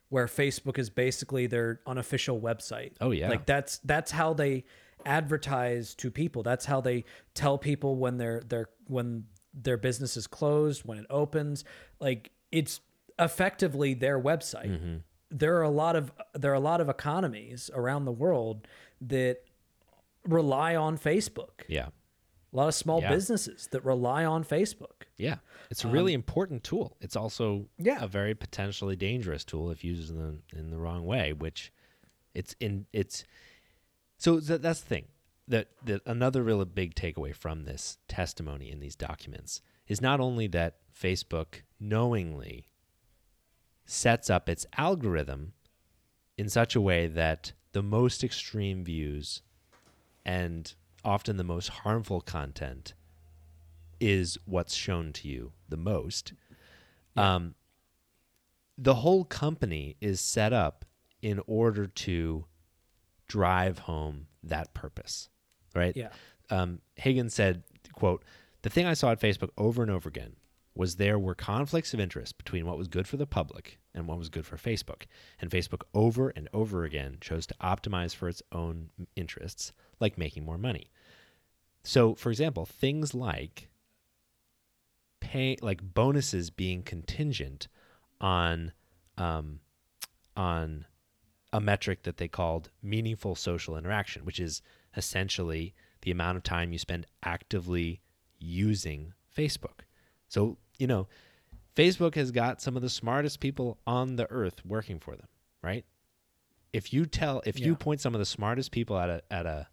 where 0.08 0.26
Facebook 0.26 0.78
is 0.78 0.90
basically 0.90 1.46
their 1.46 1.80
unofficial 1.86 2.40
website. 2.40 2.92
Oh, 3.00 3.10
yeah. 3.10 3.28
Like 3.28 3.46
that's 3.46 3.78
that's 3.78 4.10
how 4.10 4.32
they 4.34 4.64
advertise 5.06 5.94
to 5.96 6.10
people. 6.10 6.42
That's 6.42 6.64
how 6.64 6.80
they 6.80 7.04
tell 7.34 7.58
people 7.58 7.96
when 7.96 8.18
their 8.18 8.40
their 8.40 8.68
when 8.86 9.24
their 9.52 9.76
business 9.76 10.16
is 10.16 10.26
closed, 10.26 10.84
when 10.84 10.98
it 10.98 11.06
opens. 11.10 11.64
Like 12.00 12.30
it's 12.50 12.80
effectively 13.18 13.94
their 13.94 14.20
website. 14.20 14.70
Mm-hmm. 14.70 14.96
There 15.30 15.56
are 15.56 15.62
a 15.62 15.70
lot 15.70 15.96
of 15.96 16.12
there 16.34 16.50
are 16.52 16.54
a 16.54 16.60
lot 16.60 16.80
of 16.80 16.88
economies 16.88 17.70
around 17.74 18.04
the 18.04 18.12
world 18.12 18.66
that 19.00 19.38
rely 20.24 20.74
on 20.76 20.96
Facebook. 20.98 21.62
Yeah. 21.68 21.88
A 22.52 22.56
lot 22.56 22.68
of 22.68 22.74
small 22.74 23.00
Yeah. 23.00 23.10
businesses 23.10 23.68
that 23.72 23.84
rely 23.84 24.24
on 24.24 24.44
Facebook. 24.44 24.93
Yeah. 25.16 25.36
It's 25.70 25.84
a 25.84 25.88
really 25.88 26.12
important 26.12 26.64
tool. 26.64 26.96
It's 27.00 27.14
also 27.16 27.54
Um, 27.54 27.68
Yeah. 27.78 28.02
a 28.02 28.08
very 28.08 28.34
potentially 28.34 28.96
dangerous 28.96 29.44
tool 29.44 29.70
if 29.70 29.84
used 29.84 30.10
in 30.10 30.16
the, 30.18 30.58
in 30.58 30.70
the 30.70 30.78
wrong 30.78 31.04
way, 31.06 31.32
which 31.32 31.72
it's 32.34 32.56
in 32.58 32.86
it's 32.92 33.24
so 34.18 34.40
th- 34.40 34.60
that's 34.60 34.80
the 34.80 34.86
thing. 34.88 35.08
That 35.46 35.68
that 35.84 36.02
another 36.06 36.42
really 36.42 36.64
big 36.64 36.94
takeaway 36.94 37.34
from 37.34 37.64
this 37.64 37.98
testimony 38.08 38.70
in 38.70 38.80
these 38.80 38.96
documents 38.96 39.60
is 39.86 40.00
not 40.00 40.18
only 40.18 40.46
that 40.48 40.78
Facebook 40.92 41.62
knowingly 41.78 42.68
sets 43.84 44.30
up 44.30 44.48
its 44.48 44.66
algorithm 44.76 45.52
in 46.36 46.48
such 46.48 46.74
a 46.74 46.80
way 46.80 47.06
that 47.06 47.52
the 47.72 47.82
most 47.82 48.24
extreme 48.24 48.82
views 48.84 49.42
and 50.24 50.74
often 51.04 51.36
the 51.36 51.44
most 51.44 51.68
harmful 51.68 52.20
content 52.20 52.94
is 54.04 54.36
what's 54.44 54.74
shown 54.74 55.14
to 55.14 55.28
you 55.28 55.52
the 55.70 55.78
most. 55.78 56.34
Um, 57.16 57.54
the 58.76 58.96
whole 58.96 59.24
company 59.24 59.96
is 60.02 60.20
set 60.20 60.52
up 60.52 60.84
in 61.22 61.40
order 61.46 61.86
to 61.86 62.44
drive 63.28 63.78
home 63.78 64.26
that 64.42 64.74
purpose, 64.74 65.30
right? 65.74 65.96
Yeah. 65.96 66.10
Um, 66.50 66.80
Haugen 67.00 67.30
said, 67.30 67.62
"quote 67.94 68.22
The 68.60 68.68
thing 68.68 68.84
I 68.84 68.92
saw 68.92 69.12
at 69.12 69.20
Facebook 69.20 69.48
over 69.56 69.80
and 69.80 69.90
over 69.90 70.06
again 70.06 70.36
was 70.74 70.96
there 70.96 71.18
were 71.18 71.34
conflicts 71.34 71.94
of 71.94 72.00
interest 72.00 72.36
between 72.36 72.66
what 72.66 72.76
was 72.76 72.88
good 72.88 73.08
for 73.08 73.16
the 73.16 73.26
public 73.26 73.78
and 73.94 74.06
what 74.06 74.18
was 74.18 74.28
good 74.28 74.44
for 74.44 74.58
Facebook, 74.58 75.04
and 75.40 75.50
Facebook 75.50 75.82
over 75.94 76.28
and 76.30 76.46
over 76.52 76.84
again 76.84 77.16
chose 77.22 77.46
to 77.46 77.54
optimize 77.62 78.14
for 78.14 78.28
its 78.28 78.42
own 78.52 78.90
interests, 79.16 79.72
like 79.98 80.18
making 80.18 80.44
more 80.44 80.58
money. 80.58 80.90
So, 81.84 82.14
for 82.14 82.30
example, 82.30 82.66
things 82.66 83.14
like 83.14 83.70
pay 85.24 85.56
like 85.62 85.80
bonuses 85.94 86.50
being 86.50 86.82
contingent 86.82 87.66
on 88.20 88.72
um, 89.16 89.60
on 90.36 90.84
a 91.52 91.60
metric 91.60 92.02
that 92.02 92.18
they 92.18 92.28
called 92.28 92.70
meaningful 92.82 93.34
social 93.34 93.76
interaction, 93.76 94.24
which 94.24 94.38
is 94.38 94.60
essentially 94.96 95.74
the 96.02 96.10
amount 96.10 96.36
of 96.36 96.42
time 96.42 96.72
you 96.72 96.78
spend 96.78 97.06
actively 97.22 98.00
using 98.38 99.14
Facebook. 99.36 99.80
So, 100.28 100.58
you 100.78 100.86
know, 100.86 101.08
Facebook 101.74 102.16
has 102.16 102.30
got 102.30 102.60
some 102.60 102.76
of 102.76 102.82
the 102.82 102.90
smartest 102.90 103.40
people 103.40 103.78
on 103.86 104.16
the 104.16 104.30
earth 104.30 104.64
working 104.66 104.98
for 104.98 105.16
them, 105.16 105.28
right? 105.62 105.84
If 106.72 106.92
you 106.92 107.06
tell 107.06 107.42
if 107.46 107.58
you 107.58 107.76
point 107.76 108.00
some 108.00 108.14
of 108.14 108.18
the 108.18 108.26
smartest 108.26 108.72
people 108.72 108.98
at 108.98 109.08
a 109.08 109.22
at 109.30 109.46
a 109.46 109.68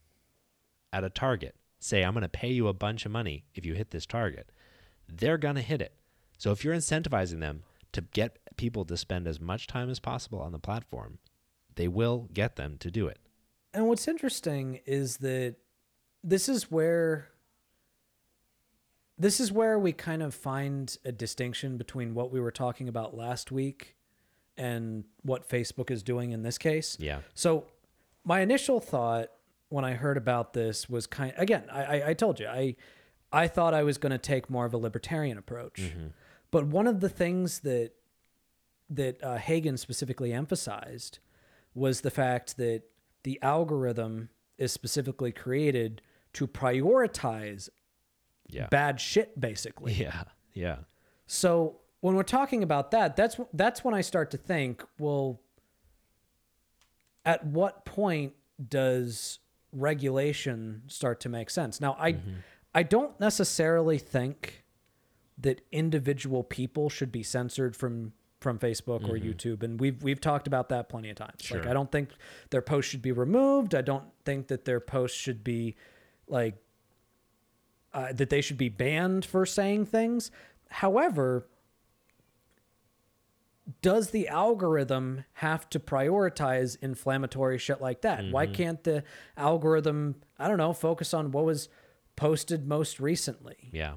at 0.94 1.04
a 1.04 1.10
target, 1.10 1.56
say 1.80 2.04
I'm 2.04 2.14
going 2.14 2.22
to 2.22 2.30
pay 2.30 2.52
you 2.52 2.68
a 2.68 2.74
bunch 2.74 3.06
of 3.06 3.12
money 3.12 3.44
if 3.56 3.66
you 3.66 3.74
hit 3.74 3.90
this 3.90 4.06
target, 4.06 4.52
they're 5.12 5.38
going 5.38 5.56
to 5.56 5.62
hit 5.62 5.82
it. 5.82 5.94
So 6.38 6.52
if 6.52 6.64
you're 6.64 6.76
incentivizing 6.76 7.40
them 7.40 7.64
to 7.92 8.02
get 8.02 8.40
people 8.58 8.86
to 8.86 8.98
spend 8.98 9.28
as 9.28 9.40
much 9.40 9.68
time 9.68 9.90
as 9.90 10.00
possible 10.00 10.40
on 10.40 10.52
the 10.52 10.60
platform, 10.60 11.20
they 11.76 11.88
will 11.88 12.30
get 12.34 12.56
them 12.56 12.78
to 12.80 12.90
do 12.90 13.08
it. 13.08 13.20
And 13.74 13.88
what's 13.88 14.08
interesting 14.08 14.80
is 14.86 15.18
that 15.18 15.56
this 16.24 16.50
is 16.50 16.70
where 16.70 17.30
this 19.18 19.40
is 19.40 19.52
where 19.52 19.78
we 19.78 19.94
kind 19.94 20.24
of 20.24 20.34
find 20.34 20.98
a 21.06 21.12
distinction 21.12 21.78
between 21.78 22.16
what 22.16 22.32
we 22.32 22.40
were 22.40 22.52
talking 22.52 22.88
about 22.90 23.16
last 23.16 23.52
week 23.52 23.96
and 24.58 25.04
what 25.22 25.48
Facebook 25.48 25.92
is 25.92 26.02
doing 26.02 26.32
in 26.32 26.42
this 26.42 26.58
case. 26.58 26.98
Yeah. 27.00 27.20
So 27.36 27.66
my 28.24 28.40
initial 28.40 28.80
thought 28.80 29.30
when 29.70 29.86
I 29.86 29.94
heard 29.94 30.18
about 30.18 30.54
this 30.54 30.90
was 30.90 31.08
kind 31.08 31.34
again, 31.38 31.64
I, 31.72 31.84
I, 31.84 32.10
I 32.10 32.14
told 32.14 32.40
you, 32.40 32.48
I 32.48 32.76
I 33.34 33.48
thought 33.48 33.74
I 33.74 33.84
was 33.84 33.98
going 33.98 34.12
to 34.12 34.18
take 34.18 34.50
more 34.50 34.66
of 34.66 34.74
a 34.74 34.78
libertarian 34.78 35.38
approach. 35.38 35.94
But 36.52 36.68
one 36.68 36.88
of 36.88 37.00
the 37.00 37.10
things 37.10 37.60
that 37.62 37.92
that 38.90 39.24
uh, 39.24 39.38
Haugen 39.38 39.80
specifically 39.80 40.34
emphasized 40.34 41.20
was 41.74 42.02
the 42.02 42.12
fact 42.12 42.58
that 42.58 42.82
the 43.24 43.40
algorithm 43.42 44.28
is 44.58 44.74
specifically 44.74 45.32
created 45.32 46.02
to 46.34 46.46
prioritize 46.46 47.70
Yeah. 48.50 48.68
bad 48.68 49.00
shit, 49.00 49.40
basically. 49.40 49.94
Yeah. 49.94 50.24
Yeah. 50.54 50.78
So 51.26 51.80
when 52.02 52.16
we're 52.16 52.24
talking 52.24 52.64
about 52.64 52.92
that, 52.92 53.16
that's 53.16 53.40
that's 53.54 53.84
when 53.86 53.94
I 53.94 54.02
start 54.02 54.30
to 54.32 54.38
think, 54.38 54.84
well, 55.00 55.40
at 57.26 57.46
what 57.46 57.86
point 57.86 58.34
does 58.68 59.40
regulation 59.72 60.82
start 60.88 61.20
to 61.22 61.30
make 61.30 61.50
sense? 61.50 61.80
Now, 61.80 61.96
I 62.00 62.18
I 62.74 62.84
don't 62.84 63.20
necessarily 63.20 63.98
think 63.98 64.64
that 65.38 65.62
individual 65.72 66.44
people 66.44 66.90
should 66.90 67.12
be 67.12 67.24
censored 67.24 67.76
from 67.76 68.14
from 68.40 68.58
Facebook 68.58 69.08
or 69.08 69.18
YouTube, 69.18 69.62
and 69.62 69.80
we've 69.80 70.02
we've 70.02 70.22
talked 70.22 70.48
about 70.48 70.70
that 70.70 70.90
plenty 70.90 71.10
of 71.10 71.16
times. 71.16 71.52
Like, 71.52 71.68
I 71.68 71.74
don't 71.74 71.92
think 71.92 72.10
their 72.50 72.62
posts 72.62 72.90
should 72.90 73.02
be 73.02 73.12
removed. 73.12 73.76
I 73.76 73.82
don't 73.82 74.06
think 74.26 74.48
that 74.48 74.66
their 74.66 74.80
posts 74.80 75.18
should 75.18 75.44
be 75.44 75.76
like 76.28 76.56
uh, 77.94 78.14
that 78.14 78.30
they 78.30 78.42
should 78.42 78.58
be 78.58 78.70
banned 78.70 79.26
for 79.26 79.46
saying 79.46 79.86
things. 79.86 80.32
However, 80.70 81.48
does 83.82 84.10
the 84.12 84.28
algorithm 84.28 85.26
have 85.34 85.70
to 85.70 85.80
prioritize 85.80 86.78
inflammatory 86.82 87.58
shit 87.58 87.82
like 87.82 88.02
that? 88.02 88.24
Why 88.32 88.46
can't 88.48 88.84
the 88.84 89.04
algorithm, 89.38 90.16
I 90.40 90.48
don't 90.48 90.58
know, 90.58 90.74
focus 90.74 91.14
on 91.14 91.32
what 91.32 91.46
was 91.46 91.70
posted 92.22 92.68
most 92.68 93.00
recently? 93.00 93.70
Yeah. 93.72 93.96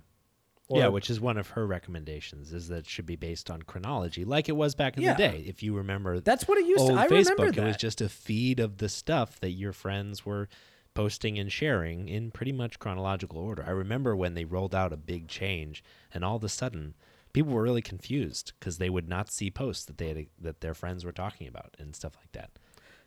Or- 0.68 0.78
yeah, 0.78 0.88
which 0.88 1.10
is 1.10 1.20
one 1.20 1.36
of 1.36 1.48
her 1.50 1.66
recommendations 1.66 2.52
is 2.54 2.68
that 2.68 2.78
it 2.78 2.86
should 2.88 3.04
be 3.04 3.16
based 3.16 3.50
on 3.50 3.62
chronology, 3.62 4.24
like 4.24 4.48
it 4.48 4.56
was 4.56 4.74
back 4.74 4.96
in 4.96 5.02
Yeah. 5.02 5.12
the 5.12 5.18
day. 5.28 5.44
If 5.46 5.62
you 5.62 5.76
remember 5.76 6.20
That's 6.20 6.48
what 6.48 6.56
it 6.56 6.64
used 6.66 6.80
old 6.80 6.92
to. 6.92 6.96
I 6.96 7.06
Facebook, 7.06 7.38
remember 7.38 7.60
it 7.62 7.64
was 7.66 7.76
just 7.76 8.00
a 8.00 8.08
feed 8.08 8.60
of 8.60 8.78
the 8.78 8.88
stuff 8.88 9.38
that 9.40 9.50
your 9.50 9.72
friends 9.72 10.24
were 10.24 10.48
posting 10.94 11.38
and 11.38 11.52
sharing 11.52 12.08
in 12.08 12.30
pretty 12.30 12.52
much 12.52 12.78
chronological 12.78 13.38
order. 13.38 13.62
I 13.66 13.70
remember 13.72 14.16
when 14.16 14.32
they 14.34 14.44
rolled 14.46 14.74
out 14.74 14.92
a 14.92 14.96
big 14.96 15.28
change, 15.28 15.84
and 16.14 16.24
all 16.24 16.36
of 16.36 16.44
a 16.44 16.48
sudden, 16.48 16.94
people 17.34 17.52
were 17.52 17.62
really 17.62 17.82
confused 17.82 18.52
because 18.58 18.78
they 18.78 18.88
would 18.88 19.08
not 19.08 19.30
see 19.30 19.50
posts 19.50 19.84
that 19.84 19.98
they 19.98 20.08
had, 20.08 20.26
that 20.40 20.60
their 20.62 20.72
friends 20.74 21.04
were 21.04 21.12
talking 21.12 21.46
about 21.46 21.76
and 21.78 21.94
stuff 21.94 22.14
like 22.16 22.32
that. 22.32 22.52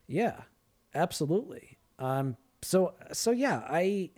Yeah, 0.06 0.42
absolutely. 0.94 1.80
Um, 1.98 2.38
so 2.62 2.94
so 3.14 3.32
yeah, 3.32 3.64
I 3.68 4.12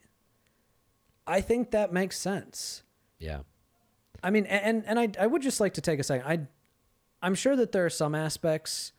I 1.30 1.42
think 1.42 1.72
that 1.72 1.94
makes 1.94 2.18
sense. 2.18 2.84
Yeah, 3.20 3.40
I 4.24 4.30
mean, 4.32 4.46
and 4.48 4.84
and 4.86 5.00
I 5.00 5.10
I 5.20 5.28
would 5.28 5.42
just 5.42 5.60
like 5.60 5.74
to 5.76 5.82
take 5.82 6.00
a 6.00 6.04
second. 6.04 6.26
I 6.28 6.48
I'm 7.26 7.36
sure 7.36 7.56
that 7.56 7.72
there 7.72 7.86
are 7.86 7.90
some 7.90 8.16
aspects 8.16 8.92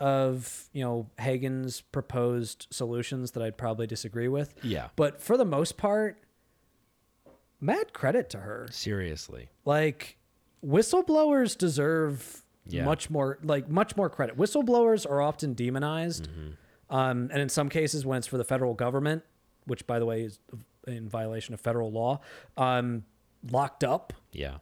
of 0.00 0.68
you 0.72 0.82
know 0.84 1.08
Haugen's 1.18 1.80
proposed 1.80 2.66
solutions 2.70 3.32
that 3.32 3.42
I'd 3.42 3.56
probably 3.58 3.86
disagree 3.86 4.28
with. 4.28 4.54
yeah, 4.62 4.88
But 4.96 5.20
for 5.20 5.36
the 5.36 5.44
most 5.44 5.76
part, 5.76 6.18
mad 7.60 7.92
credit 7.92 8.30
to 8.30 8.38
her. 8.38 8.68
seriously, 8.70 9.48
Like 9.64 10.16
whistleblowers 10.64 11.56
deserve 11.56 12.42
Yeah. 12.66 12.84
much 12.84 13.10
more 13.10 13.38
like 13.42 13.68
much 13.68 13.96
more 13.96 14.08
credit. 14.10 14.36
Whistleblowers 14.36 15.08
are 15.08 15.20
often 15.20 15.54
demonized. 15.54 16.28
Um, 16.90 17.28
and 17.32 17.42
in 17.42 17.48
some 17.48 17.68
cases 17.68 18.06
when 18.06 18.18
it's 18.18 18.26
for 18.26 18.38
the 18.38 18.44
federal 18.44 18.74
government, 18.74 19.22
which 19.66 19.86
by 19.86 19.98
the 19.98 20.06
way 20.06 20.22
is 20.22 20.38
in 20.88 21.08
violation 21.08 21.54
of 21.54 21.60
federal 21.60 21.90
law, 21.92 22.20
um, 22.56 23.04
locked 23.50 23.84
up. 23.84 24.12
yeah, 24.32 24.58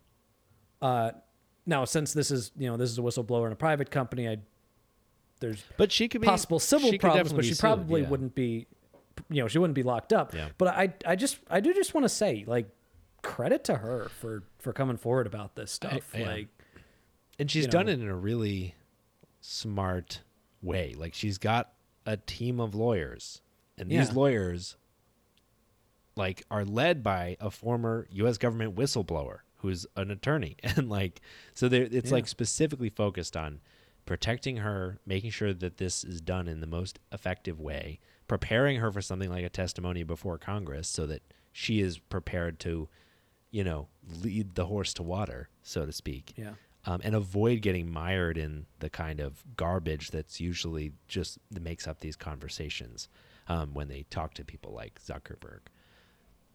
Uh, 0.83 1.13
now 1.65 1.85
since 1.85 2.13
this 2.13 2.31
is, 2.31 2.53
you 2.57 2.69
know, 2.69 2.77
this 2.77 2.91
is 2.91 2.99
a 2.99 3.03
whistleblower 3.03 3.47
in 3.47 3.53
a 3.53 3.57
private 3.57 3.91
company, 3.91 4.29
I 4.29 4.39
there's 5.41 5.65
but 5.77 5.93
she 5.93 6.09
could 6.09 6.21
be 6.21 6.27
possible 6.27 6.59
civil 6.59 6.91
she 6.91 6.99
problems, 6.99 7.33
but 7.33 7.45
she 7.45 7.53
sued, 7.53 7.61
probably 7.61 8.03
yeah. 8.03 8.09
wouldn't 8.09 8.35
be, 8.35 8.67
you 9.29 9.43
know, 9.43 9.49
she 9.49 9.59
wouldn't 9.59 9.75
be 9.75 9.83
locked 9.83 10.13
up. 10.13 10.35
Yeah. 10.35 10.49
But 10.57 10.69
I, 10.69 10.95
I 11.05 11.17
just, 11.17 11.39
I 11.51 11.61
do 11.61 11.75
just 11.75 11.93
want 11.95 12.05
to 12.05 12.09
say, 12.09 12.45
like, 12.47 12.69
credit 13.23 13.65
to 13.65 13.75
her 13.77 14.09
for 14.21 14.45
for 14.59 14.73
coming 14.73 14.97
forward 14.97 15.27
about 15.27 15.57
this 15.57 15.71
stuff. 15.73 16.11
yeah. 16.15 16.27
Like, 16.27 16.49
and 17.39 17.51
she's 17.51 17.65
you 17.65 17.71
done 17.71 17.87
know. 17.87 17.93
it 17.93 18.01
in 18.01 18.09
a 18.09 18.15
really 18.15 18.75
smart 19.41 20.23
way 20.63 20.95
like 20.97 21.15
she's 21.15 21.39
got 21.39 21.73
a 22.05 22.17
team 22.17 22.59
of 22.59 22.75
lawyers 22.75 23.41
and 23.79 23.91
these 23.91 24.13
lawyers 24.13 24.77
like 26.17 26.43
are 26.51 26.65
led 26.65 27.03
by 27.03 27.37
a 27.41 27.51
former 27.51 28.07
US 28.11 28.39
government 28.39 28.75
whistleblower 28.75 29.39
who's 29.59 29.87
an 29.97 30.11
attorney 30.11 30.57
and 30.63 30.89
like 30.89 31.21
so 31.55 31.67
it's 31.67 32.09
Yeah. 32.09 32.15
like 32.15 32.27
specifically 32.29 32.89
focused 32.91 33.37
on 33.37 33.61
protecting 34.07 34.59
her 34.59 34.99
making 35.07 35.31
sure 35.31 35.53
that 35.53 35.77
this 35.79 36.05
is 36.05 36.21
done 36.21 36.49
in 36.49 36.61
the 36.61 36.67
most 36.67 36.99
effective 37.13 37.61
way 37.61 38.01
preparing 38.29 38.79
her 38.81 38.91
for 38.91 39.01
something 39.03 39.31
like 39.31 39.45
a 39.45 39.49
testimony 39.49 40.03
before 40.03 40.39
Congress 40.39 40.89
so 40.89 41.07
that 41.07 41.23
she 41.53 41.81
is 41.81 41.99
prepared 41.99 42.59
to 42.61 42.89
you 43.51 43.63
know 43.65 43.89
lead 44.23 44.55
the 44.55 44.67
horse 44.67 44.93
to 44.95 45.03
water 45.03 45.49
so 45.63 45.85
to 45.87 45.93
speak 45.93 46.33
yeah, 46.37 46.53
um, 46.85 47.01
and 47.05 47.15
avoid 47.15 47.63
getting 47.63 47.91
mired 47.91 48.37
in 48.39 48.67
the 48.81 48.91
kind 48.91 49.21
of 49.21 49.43
garbage 49.57 50.11
that's 50.11 50.41
usually 50.41 50.93
just 51.09 51.39
that 51.51 51.63
makes 51.63 51.87
up 51.87 52.01
these 52.01 52.17
conversations. 52.17 53.09
um, 53.49 53.75
when 53.75 53.87
they 53.89 54.05
talk 54.11 54.35
to 54.35 54.45
people 54.45 54.73
like 54.73 55.01
Zuckerberg. 55.01 55.61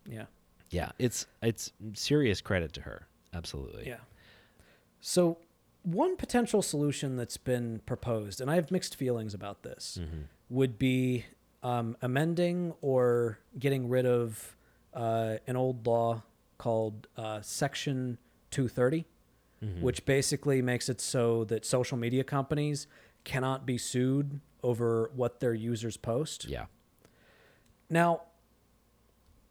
Yeah. 0.09 0.25
Yeah, 0.69 0.91
it's 0.99 1.25
it's 1.41 1.71
serious 1.93 2.39
credit 2.41 2.71
to 2.73 2.81
her. 2.81 3.07
Absolutely. 3.33 3.87
Yeah. 3.87 3.97
So, 5.01 5.37
one 5.83 6.15
potential 6.15 6.61
solution 6.61 7.17
that's 7.17 7.37
been 7.37 7.81
proposed, 7.85 8.39
and 8.39 8.49
I 8.49 8.55
have 8.55 8.71
mixed 8.71 8.95
feelings 8.95 9.33
about 9.33 9.63
this, 9.63 9.97
Mm-hmm. 10.01 10.21
would 10.49 10.77
be 10.79 11.25
um, 11.63 11.97
amending 12.01 12.73
or 12.81 13.39
getting 13.59 13.89
rid 13.89 14.05
of 14.05 14.55
uh, 14.93 15.37
an 15.47 15.55
old 15.57 15.85
law 15.85 16.23
called 16.57 17.07
uh, 17.17 17.41
Section 17.41 18.17
230, 18.51 19.05
Mm-hmm. 19.63 19.81
which 19.81 20.05
basically 20.05 20.61
makes 20.61 20.89
it 20.89 20.99
so 21.01 21.43
that 21.45 21.65
social 21.65 21.95
media 21.97 22.23
companies 22.23 22.87
cannot 23.23 23.63
be 23.65 23.77
sued 23.77 24.39
over 24.63 25.11
what 25.15 25.39
their 25.39 25.53
users 25.53 25.97
post. 25.97 26.45
Yeah. 26.45 26.65
Now, 27.89 28.21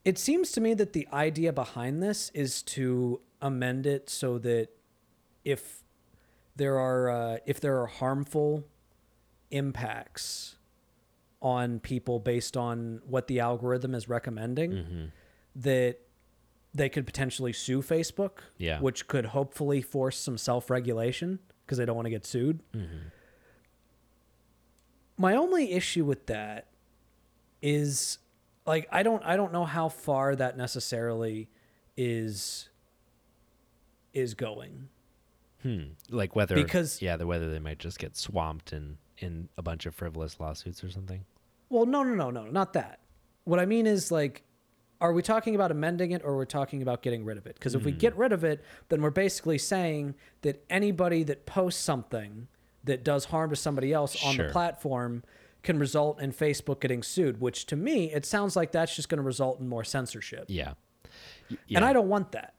it 0.05 0.19
seems 0.19 0.53
to 0.53 0.61
me 0.61 0.75
that 0.75 0.93
the 0.93 1.07
idea 1.13 1.53
behind 1.53 2.03
this 2.03 2.31
is 2.35 2.63
to 2.63 3.21
amend 3.43 3.87
it 3.87 4.09
so 4.11 4.39
that 4.39 4.69
if 5.45 5.83
there 6.57 6.79
are 6.79 7.11
uh, 7.11 7.37
if 7.47 7.61
there 7.61 7.79
are 7.81 7.87
harmful 7.87 8.65
impacts 9.51 10.57
on 11.43 11.81
people 11.81 12.19
based 12.19 12.57
on 12.57 13.01
what 13.07 13.27
the 13.27 13.41
algorithm 13.41 13.95
is 13.95 14.09
recommending, 14.09 14.71
Mm-hmm. 14.73 15.05
that 15.57 15.99
they 16.75 16.89
could 16.89 17.05
potentially 17.07 17.53
sue 17.53 17.83
Facebook, 17.83 18.39
Yeah. 18.59 18.79
which 18.81 19.09
could 19.09 19.27
hopefully 19.27 19.81
force 19.83 20.17
some 20.19 20.39
self-regulation 20.39 21.39
because 21.65 21.79
they 21.79 21.85
don't 21.87 21.97
want 21.97 22.07
to 22.07 22.11
get 22.11 22.25
sued. 22.27 22.61
Mm-hmm. 22.75 23.09
My 25.17 25.35
only 25.35 25.73
issue 25.73 26.05
with 26.05 26.27
that 26.27 26.69
is 27.63 28.19
like 28.71 28.87
I 28.93 29.03
don't 29.03 29.23
I 29.25 29.37
don't 29.37 29.53
know 29.53 29.65
how 29.65 29.89
far 29.89 30.37
that 30.37 30.57
necessarily 30.57 31.49
is 31.97 32.69
is 34.13 34.35
going. 34.35 34.89
Hmm. 35.63 35.83
Like 36.09 36.35
whether 36.37 36.55
Because- 36.55 37.03
yeah, 37.03 37.17
the 37.17 37.27
whether 37.27 37.51
they 37.51 37.59
might 37.59 37.79
just 37.79 37.99
get 37.99 38.17
swamped 38.17 38.73
in 38.73 38.97
in 39.19 39.49
a 39.59 39.63
bunch 39.63 39.85
of 39.87 39.95
frivolous 39.95 40.41
lawsuits 40.41 40.83
or 40.83 40.91
something. 40.91 41.25
Well, 41.69 41.85
no, 41.85 42.03
no, 42.03 42.15
no, 42.15 42.31
no, 42.31 42.45
not 42.51 42.73
that. 42.73 43.01
What 43.45 43.59
I 43.61 43.67
mean 43.67 43.87
is 43.87 44.11
like 44.11 44.45
are 45.03 45.13
we 45.15 45.23
talking 45.23 45.55
about 45.55 45.71
amending 45.71 46.11
it 46.13 46.21
or 46.25 46.37
we're 46.37 46.45
talking 46.45 46.83
about 46.83 47.01
getting 47.03 47.25
rid 47.25 47.39
of 47.39 47.47
it? 47.47 47.55
Because 47.55 47.75
if 47.75 47.81
Hmm. 47.83 47.87
we 47.87 47.93
get 47.93 48.15
rid 48.17 48.33
of 48.33 48.45
it, 48.45 48.63
then 48.91 49.01
we're 49.03 49.11
basically 49.11 49.57
saying 49.59 50.15
that 50.43 50.63
anybody 50.71 51.23
that 51.25 51.47
posts 51.47 51.83
something 51.83 52.47
that 52.85 53.03
does 53.03 53.25
harm 53.27 53.49
to 53.51 53.57
somebody 53.57 53.93
else 53.93 54.23
on 54.25 54.35
Sure. 54.35 54.47
the 54.47 54.53
platform 54.53 55.25
can 55.63 55.79
result 55.79 56.21
in 56.21 56.33
Facebook 56.33 56.81
getting 56.81 57.03
sued, 57.03 57.41
which 57.41 57.67
to 57.67 57.77
me, 57.77 58.13
it 58.13 58.25
sounds 58.25 58.57
like 58.57 58.73
that's 58.73 58.95
just 58.95 59.09
going 59.09 59.19
to 59.19 59.23
result 59.23 59.61
in 59.61 59.69
more 59.69 59.85
censorship. 59.85 60.45
Yeah. 60.49 60.75
Y- 61.51 61.57
and. 61.77 61.85
I 61.85 61.93
don't 61.93 62.09
want 62.09 62.33
that. 62.33 62.55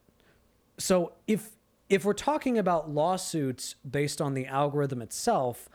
So 0.78 1.14
if 1.28 1.52
if 1.89 2.06
we're 2.06 2.14
talking 2.14 2.58
about 2.58 2.89
lawsuits 2.89 3.76
based 3.89 4.22
on 4.22 4.34
the 4.34 4.45
algorithm 4.45 5.02
itself, 5.02 5.68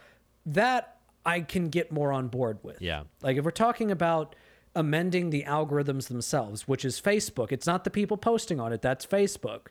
that 0.47 0.97
I 1.25 1.41
can 1.41 1.69
get 1.69 1.93
more 1.93 2.13
on 2.13 2.29
board 2.29 2.59
with. 2.63 2.81
Yeah. 2.81 3.03
Like 3.23 3.37
if 3.37 3.45
we're 3.45 3.51
talking 3.51 3.91
about 3.91 4.35
amending 4.75 5.31
the 5.31 5.45
algorithms 5.45 6.09
themselves, 6.09 6.69
which 6.69 6.85
is 6.85 7.01
Facebook, 7.01 7.53
it's 7.53 7.67
not 7.67 7.85
the 7.85 7.91
people 7.91 8.17
posting 8.17 8.61
on 8.61 8.73
it, 8.73 8.83
that's 8.83 9.05
Facebook. 9.05 9.69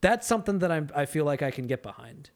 That's 0.00 0.26
something 0.26 0.58
that 0.60 0.70
I'm 0.70 0.88
I 0.94 1.06
feel 1.06 1.24
like 1.24 1.42
I 1.42 1.50
can 1.50 1.66
get 1.66 1.82
behind. 1.82 2.30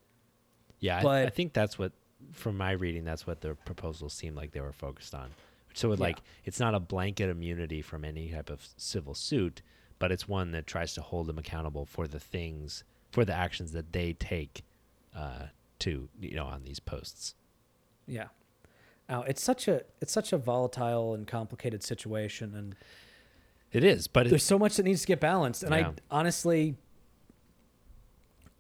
Yeah, 0.79 1.07
I, 1.07 1.25
I 1.25 1.31
think 1.31 1.53
that's 1.53 1.79
what, 1.79 1.93
from 2.37 2.57
my 2.57 2.73
reading, 2.73 3.05
that's 3.05 3.27
what 3.27 3.41
the 3.41 3.55
proposals 3.65 4.13
seemed 4.13 4.37
like 4.37 4.53
they 4.53 4.61
were 4.61 4.73
focused 4.73 5.15
on. 5.15 5.31
So, 5.75 5.93
it, 5.93 5.99
Yeah. 5.99 6.07
like, 6.07 6.19
it's 6.45 6.61
not 6.61 6.75
a 6.75 6.81
blanket 6.81 7.29
immunity 7.29 7.83
from 7.83 8.05
any 8.05 8.31
type 8.31 8.51
of 8.51 8.67
civil 8.77 9.15
suit, 9.15 9.63
but 9.99 10.11
it's 10.13 10.27
one 10.29 10.53
that 10.53 10.67
tries 10.67 10.95
to 10.95 11.03
hold 11.03 11.27
them 11.27 11.39
accountable 11.39 11.85
for 11.87 12.07
the 12.07 12.21
things, 12.21 12.85
for 13.13 13.25
the 13.25 13.35
actions 13.35 13.73
that 13.73 13.93
they 13.93 14.13
take, 14.15 14.63
uh, 15.15 15.47
to 15.81 16.09
you 16.21 16.35
know, 16.35 16.47
on 16.47 16.63
these 16.65 16.81
posts. 16.81 17.35
Yeah. 18.07 18.29
Now, 19.09 19.23
it's 19.23 19.43
such 19.43 19.69
a 19.69 19.83
it's 20.01 20.13
such 20.13 20.33
a 20.33 20.39
volatile 20.39 21.15
and 21.15 21.27
complicated 21.27 21.83
situation 21.83 22.55
and 22.55 22.75
It 23.73 23.85
is, 23.85 24.07
but 24.09 24.29
there's 24.29 24.43
so 24.45 24.59
much 24.59 24.77
that 24.77 24.85
needs 24.85 25.03
to 25.03 25.07
get 25.07 25.21
balanced 25.21 25.63
and 25.63 25.75
Yeah. 25.75 25.89
i 25.89 25.95
honestly 26.11 26.77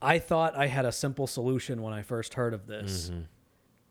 i 0.02 0.18
thought 0.18 0.54
i 0.56 0.66
had 0.66 0.84
a 0.84 0.92
simple 0.92 1.26
solution 1.26 1.80
when 1.82 1.92
i 1.92 2.02
first 2.02 2.34
heard 2.34 2.52
of 2.54 2.66
this 2.66 3.10
Mhm. 3.10 3.26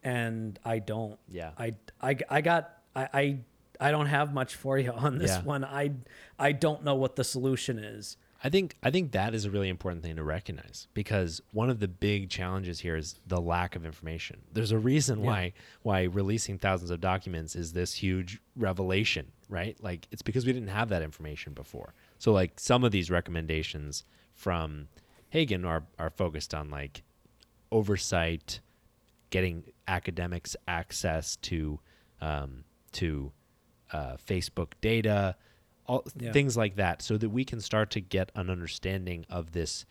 And 0.06 0.58
i 0.64 0.78
don't 0.80 1.20
yeah, 1.28 1.52
i 1.58 1.74
i, 2.02 2.16
I 2.30 2.42
got 2.42 2.64
I, 2.96 3.10
I 3.14 3.40
i 3.88 3.92
don't 3.92 4.06
have 4.06 4.34
much 4.34 4.56
for 4.56 4.78
you 4.78 4.92
on 5.06 5.18
this 5.18 5.32
Yeah. 5.32 5.42
one 5.44 5.64
i 5.66 5.92
i 6.40 6.52
don't 6.54 6.84
know 6.84 6.96
what 6.96 7.16
the 7.18 7.24
solution 7.24 7.80
is 7.80 8.16
I 8.44 8.50
think 8.50 8.76
I 8.84 8.92
think 8.92 9.12
that 9.14 9.34
is 9.34 9.46
a 9.46 9.50
really 9.50 9.70
important 9.70 10.04
thing 10.04 10.18
to 10.18 10.24
recognize 10.24 10.88
because 10.94 11.42
one 11.52 11.72
of 11.72 11.80
the 11.80 11.88
big 11.88 12.30
challenges 12.30 12.82
here 12.82 12.96
is 12.96 13.16
the 13.26 13.42
lack 13.42 13.76
of 13.76 13.84
information. 13.86 14.42
There's 14.54 14.72
a 14.72 14.78
reason 14.78 15.20
Yeah. 15.20 15.26
why 15.26 15.54
why 15.82 16.04
releasing 16.04 16.60
thousands 16.60 16.92
of 16.92 17.02
documents 17.02 17.56
is 17.56 17.74
this 17.74 17.96
huge 17.96 18.40
revelation, 18.56 19.32
right? 19.50 19.76
Like 19.82 20.08
it's 20.12 20.22
because 20.22 20.46
we 20.46 20.54
didn't 20.54 20.68
have 20.80 20.90
that 20.90 21.02
information 21.02 21.54
before. 21.54 21.96
So 22.20 22.34
like 22.34 22.60
some 22.60 22.84
of 22.84 22.92
these 22.92 23.10
recommendations 23.10 24.04
from 24.36 24.90
Haugen 25.34 25.66
are 25.66 25.84
are 25.98 26.12
focused 26.12 26.54
on 26.54 26.70
like 26.70 27.02
oversight, 27.72 28.60
getting 29.32 29.64
academics 29.88 30.56
access 30.68 31.36
to 31.38 31.80
um, 32.22 32.64
to 32.94 33.32
uh, 33.92 34.16
Facebook 34.18 34.72
data, 34.82 35.36
all 35.86 36.04
Yeah. 36.20 36.32
things 36.32 36.56
like 36.58 36.76
that, 36.78 37.02
so 37.02 37.18
that 37.18 37.30
we 37.30 37.44
can 37.46 37.60
start 37.62 37.92
to 37.92 38.02
get 38.02 38.32
an 38.36 38.50
understanding 38.50 39.26
of 39.30 39.52
this 39.52 39.86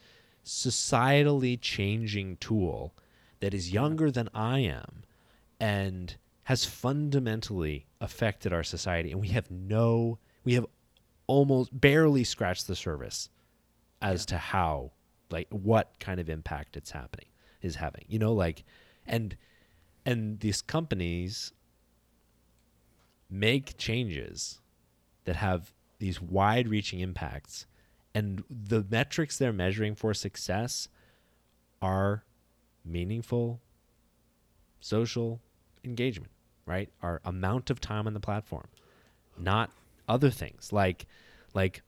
societally 0.45 1.59
changing 1.61 2.37
tool 2.39 2.95
that 3.41 3.53
is 3.55 3.73
younger 3.73 4.11
than 4.11 4.29
I 4.35 4.61
am 4.61 5.03
and 5.61 6.17
has 6.45 6.65
fundamentally 6.65 7.87
affected 8.01 8.53
our 8.53 8.63
society, 8.63 9.13
and 9.13 9.21
we 9.21 9.29
have 9.29 9.51
no, 9.51 10.19
we 10.45 10.55
have 10.55 10.67
almost 11.27 11.79
barely 11.79 12.25
scratched 12.25 12.67
the 12.67 12.77
surface 12.77 13.29
as 14.03 14.27
to 14.27 14.37
how, 14.37 14.93
like, 15.31 15.49
what 15.51 15.99
kind 16.01 16.21
of 16.21 16.29
impact 16.29 16.77
it's 16.77 16.91
happening 16.91 17.27
is 17.63 17.77
having. 17.77 18.05
You 18.09 18.19
know, 18.19 18.35
like, 18.35 18.65
and 19.07 19.37
and 20.07 20.41
these 20.41 20.61
companies 20.63 21.53
make 23.31 23.77
changes 23.79 24.61
that 25.25 25.37
have 25.37 25.73
these 25.99 26.21
wide 26.21 26.69
reaching 26.69 27.01
impacts 27.01 27.67
and 28.15 28.45
the 28.49 28.85
metrics 28.91 29.39
they're 29.39 29.53
measuring 29.53 29.95
for 29.95 30.15
success 30.15 30.89
are 31.81 32.25
meaningful 32.85 33.61
social 34.81 35.41
engagement 35.83 36.31
right? 36.67 36.89
Our 37.03 37.21
amount 37.25 37.71
of 37.71 37.81
time 37.81 38.07
on 38.07 38.15
the 38.15 38.21
platform 38.21 38.69
not 39.39 39.71
other 40.09 40.31
things. 40.31 40.73
Like 40.73 41.07
like 41.55 41.83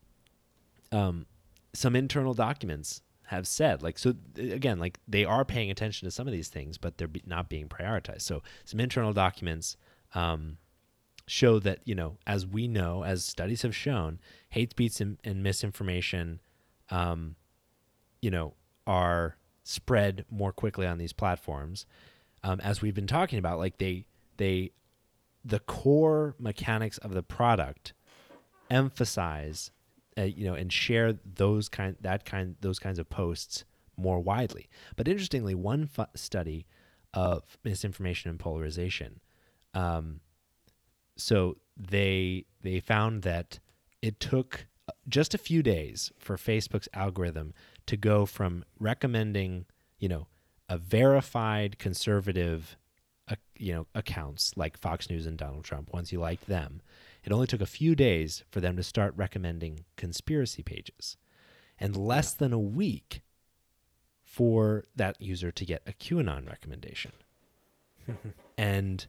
um 0.92 1.26
some 1.72 1.94
internal 1.94 2.34
documents 2.34 3.02
have 3.26 3.46
said 3.46 3.82
like 3.82 3.98
so 3.98 4.14
again 4.36 4.78
like 4.78 4.98
they 5.08 5.24
are 5.24 5.44
paying 5.44 5.70
attention 5.70 6.06
to 6.06 6.10
some 6.10 6.26
of 6.26 6.32
these 6.32 6.48
things 6.48 6.78
but 6.78 6.96
they're 6.98 7.10
not 7.24 7.48
being 7.48 7.68
prioritized. 7.68 8.22
So 8.22 8.42
some 8.64 8.80
internal 8.80 9.12
documents 9.12 9.76
um 10.14 10.58
show 11.26 11.58
that 11.58 11.80
you 11.84 11.94
know 11.94 12.18
as 12.26 12.46
we 12.46 12.68
know 12.68 13.04
as 13.04 13.24
studies 13.24 13.62
have 13.62 13.74
shown 13.74 14.20
hate 14.50 14.70
speech 14.70 15.00
and, 15.00 15.18
and 15.24 15.42
misinformation 15.42 16.40
um 16.90 17.34
you 18.22 18.30
know 18.30 18.54
are 18.86 19.36
spread 19.66 20.24
more 20.30 20.52
quickly 20.52 20.86
on 20.86 20.98
these 20.98 21.12
platforms. 21.12 21.86
Um, 22.44 22.60
as 22.60 22.80
we've 22.80 22.94
been 22.94 23.08
talking 23.08 23.38
about 23.38 23.58
like 23.58 23.78
they 23.78 24.04
they 24.36 24.70
the 25.44 25.58
core 25.58 26.34
mechanics 26.38 26.98
of 26.98 27.12
the 27.12 27.22
product 27.22 27.92
emphasize 28.70 29.70
uh, 30.18 30.22
you 30.22 30.44
know 30.44 30.54
and 30.54 30.72
share 30.72 31.14
those 31.34 31.68
kind 31.68 31.96
that 32.00 32.24
kind 32.24 32.56
those 32.60 32.78
kinds 32.78 32.98
of 32.98 33.08
posts 33.08 33.64
more 33.96 34.20
widely 34.20 34.68
but 34.96 35.08
interestingly 35.08 35.54
one 35.54 35.86
fu- 35.86 36.04
study 36.14 36.66
of 37.14 37.56
misinformation 37.64 38.30
and 38.30 38.38
polarization 38.38 39.20
um, 39.74 40.20
so 41.16 41.56
they 41.76 42.44
they 42.62 42.80
found 42.80 43.22
that 43.22 43.58
it 44.02 44.20
took 44.20 44.66
uh, 44.88 44.92
just 45.08 45.34
a 45.34 45.38
few 45.38 45.62
days 45.62 46.12
for 46.18 46.36
Facebook's 46.36 46.88
algorithm 46.94 47.52
to 47.86 47.96
go 47.96 48.26
from 48.26 48.64
recommending, 48.78 49.66
you 49.98 50.08
know, 50.08 50.26
a 50.68 50.78
verified 50.78 51.78
conservative, 51.78 52.76
uh, 53.28 53.36
you 53.56 53.72
know, 53.72 53.86
accounts 53.94 54.52
like 54.56 54.76
Fox 54.76 55.10
News 55.10 55.26
and 55.26 55.36
Donald 55.36 55.64
Trump. 55.64 55.90
Once 55.92 56.12
you 56.12 56.20
liked 56.20 56.46
them, 56.46 56.80
it 57.26 57.32
only 57.32 57.48
took 57.48 57.60
a 57.60 57.66
few 57.66 57.96
days 57.96 58.44
for 58.50 58.60
them 58.60 58.76
to 58.76 58.82
start 58.84 59.12
recommending 59.16 59.84
conspiracy 59.96 60.62
pages, 60.62 61.16
and 61.78 61.96
less 61.96 62.32
than 62.32 62.52
a 62.52 62.58
week 62.58 63.20
for 64.22 64.84
that 64.94 65.20
user 65.20 65.50
to 65.50 65.64
get 65.64 65.82
a 65.86 65.92
QAnon 65.92 66.48
recommendation. 66.48 67.12
and 68.58 69.06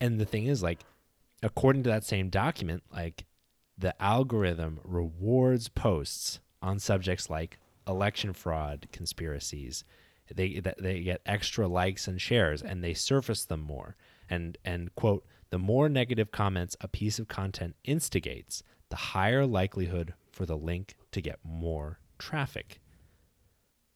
and 0.00 0.20
the 0.20 0.26
thing 0.26 0.46
is 0.46 0.62
like 0.62 0.80
according 1.42 1.82
to 1.84 1.90
that 1.90 2.04
same 2.04 2.28
document, 2.28 2.82
like 2.92 3.24
the 3.78 4.00
algorithm 4.02 4.80
rewards 4.84 5.68
posts 5.68 6.40
on 6.60 6.78
subjects 6.78 7.30
like 7.30 7.58
election 7.88 8.34
fraud 8.34 8.86
conspiracies. 8.92 9.82
They 10.34 10.60
they 10.78 11.00
get 11.00 11.22
extra 11.24 11.66
likes 11.68 12.06
and 12.06 12.20
shares, 12.20 12.62
and 12.62 12.84
they 12.84 12.92
surface 12.92 13.44
them 13.44 13.60
more. 13.60 13.96
And 14.28 14.58
and 14.62 14.94
quote, 14.94 15.24
the 15.54 15.58
more 15.60 15.88
negative 15.88 16.32
comments 16.32 16.76
a 16.80 16.88
piece 16.88 17.20
of 17.20 17.28
content 17.28 17.76
instigates, 17.84 18.64
the 18.90 18.96
higher 18.96 19.46
likelihood 19.46 20.12
for 20.32 20.44
the 20.44 20.56
link 20.56 20.96
to 21.12 21.20
get 21.20 21.38
more 21.44 22.00
traffic. 22.18 22.80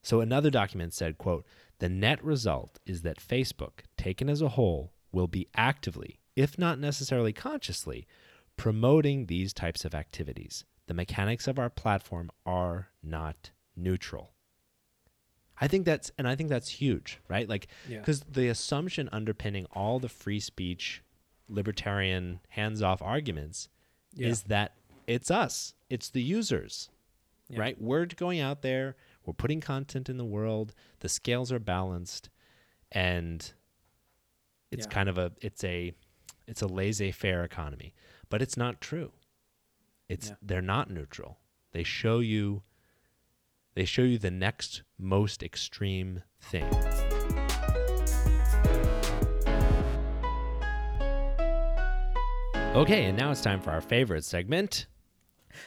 So 0.01 0.21
another 0.21 0.51
document 0.51 0.95
said, 0.95 1.19
quote, 1.19 1.45
the 1.81 1.89
net 1.89 2.23
result 2.23 2.79
is 2.87 3.03
that 3.03 3.19
Facebook, 3.19 3.81
taken 3.97 4.31
as 4.31 4.41
a 4.41 4.51
whole, 4.51 4.93
will 5.11 5.27
be 5.27 5.49
actively, 5.57 6.21
if 6.37 6.57
not 6.57 6.79
necessarily 6.79 7.33
consciously, 7.33 8.07
promoting 8.57 9.27
these 9.27 9.53
types 9.53 9.85
of 9.85 9.97
activities. 9.97 10.65
The 10.87 10.95
mechanics 10.95 11.49
of 11.49 11.59
our 11.59 11.71
platform 11.71 12.31
are 12.47 12.91
not 13.03 13.51
neutral. 13.75 14.31
I 15.61 15.67
think 15.67 15.87
that's 15.87 16.13
and 16.17 16.29
I 16.29 16.37
think 16.37 16.51
that's 16.51 16.69
huge, 16.69 17.19
right? 17.27 17.49
Like 17.49 17.67
Yeah. 17.89 18.03
cuz 18.03 18.21
the 18.21 18.47
assumption 18.47 19.09
underpinning 19.11 19.67
all 19.73 19.99
the 19.99 20.09
free 20.09 20.39
speech 20.39 21.03
libertarian 21.49 22.41
hands-off 22.51 23.01
arguments 23.03 23.69
Yeah. 24.15 24.29
is 24.29 24.43
that 24.45 24.75
it's 25.07 25.31
us, 25.31 25.75
it's 25.89 26.11
the 26.11 26.23
users. 26.23 26.91
Yeah. 27.49 27.61
Right? 27.61 27.81
We're 27.81 28.05
going 28.07 28.41
out 28.41 28.61
there, 28.63 28.97
we're 29.25 29.33
putting 29.33 29.61
content 29.61 30.09
in 30.11 30.19
the 30.19 30.25
world, 30.25 30.75
the 31.01 31.09
scales 31.09 31.51
are 31.51 31.59
balanced 31.59 32.29
and 32.93 33.53
it's 34.71 34.87
Yeah. 34.87 34.93
kind 34.93 35.09
of 35.09 35.17
a 35.19 35.33
it's 35.41 35.65
a 35.65 35.95
it's 36.47 36.63
a 36.63 36.67
laissez-faire 36.67 37.45
economy, 37.45 37.95
but 38.31 38.41
it's 38.43 38.57
not 38.57 38.81
true. 38.81 39.13
It's 40.09 40.33
they're 40.43 40.63
not 40.63 40.91
neutral. 40.91 41.39
They 41.73 41.83
show 41.83 42.21
you 42.21 42.63
they 43.75 43.85
show 43.85 44.03
you 44.03 44.19
the 44.19 44.31
next 44.31 44.83
most 44.99 45.43
extreme 45.43 46.23
thing. 46.41 46.69
Okay, 52.79 53.07
and 53.07 53.19
now 53.19 53.33
it's 53.33 53.41
time 53.41 53.61
for 53.61 53.73
our 53.73 53.81
favorite 53.81 54.23
segment, 54.23 54.87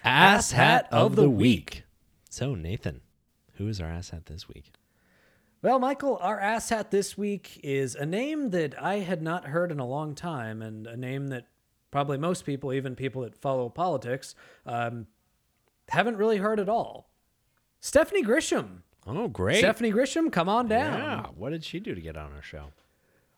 Ass 0.01 0.53
Hat 0.53 0.87
of 0.93 1.17
the 1.17 1.29
Week. 1.29 1.83
So, 2.29 2.55
Nathan, 2.55 3.01
who 3.55 3.67
is 3.67 3.81
our 3.81 3.89
ass 3.89 4.11
hat 4.11 4.27
this 4.27 4.47
week? 4.47 4.71
Well, 5.61 5.77
Michael, 5.77 6.17
our 6.21 6.39
ass 6.39 6.69
hat 6.69 6.89
this 6.89 7.17
week 7.17 7.59
is 7.63 7.95
a 7.95 8.05
name 8.05 8.51
that 8.51 8.81
I 8.81 8.99
had 8.99 9.21
not 9.21 9.47
heard 9.47 9.73
in 9.73 9.79
a 9.81 9.85
long 9.85 10.15
time, 10.15 10.61
and 10.61 10.87
a 10.87 10.95
name 10.95 11.27
that 11.27 11.47
probably 11.91 12.17
most 12.17 12.45
people, 12.45 12.71
even 12.71 12.95
people 12.95 13.23
that 13.23 13.35
follow 13.35 13.67
politics, 13.67 14.33
um, 14.65 15.05
haven't 15.89 16.15
really 16.15 16.37
heard 16.37 16.61
at 16.61 16.69
all. 16.69 17.09
Stephanie 17.81 18.23
Grisham. 18.23 18.83
Oh, 19.05 19.27
great. 19.27 19.57
Stephanie 19.57 19.91
Grisham, 19.91 20.31
come 20.31 20.47
on 20.47 20.69
down. 20.69 20.97
Yeah. 20.97 21.25
What 21.35 21.49
did 21.49 21.65
she 21.65 21.81
do 21.81 21.93
to 21.93 21.99
get 21.99 22.15
on 22.15 22.31
our 22.31 22.41
show? 22.41 22.67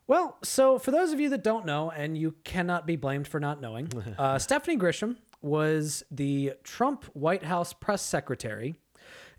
Well, 0.06 0.36
so 0.42 0.78
for 0.78 0.90
those 0.90 1.12
of 1.12 1.20
you 1.20 1.30
that 1.30 1.42
don't 1.42 1.64
know, 1.64 1.90
and 1.90 2.16
you 2.16 2.34
cannot 2.44 2.86
be 2.86 2.96
blamed 2.96 3.26
for 3.26 3.40
not 3.40 3.60
knowing, 3.60 3.88
uh, 4.18 4.38
Stephanie 4.38 4.76
Grisham 4.76 5.16
was 5.40 6.04
the 6.10 6.54
Trump 6.62 7.04
White 7.14 7.44
House 7.44 7.72
press 7.72 8.02
secretary. 8.02 8.76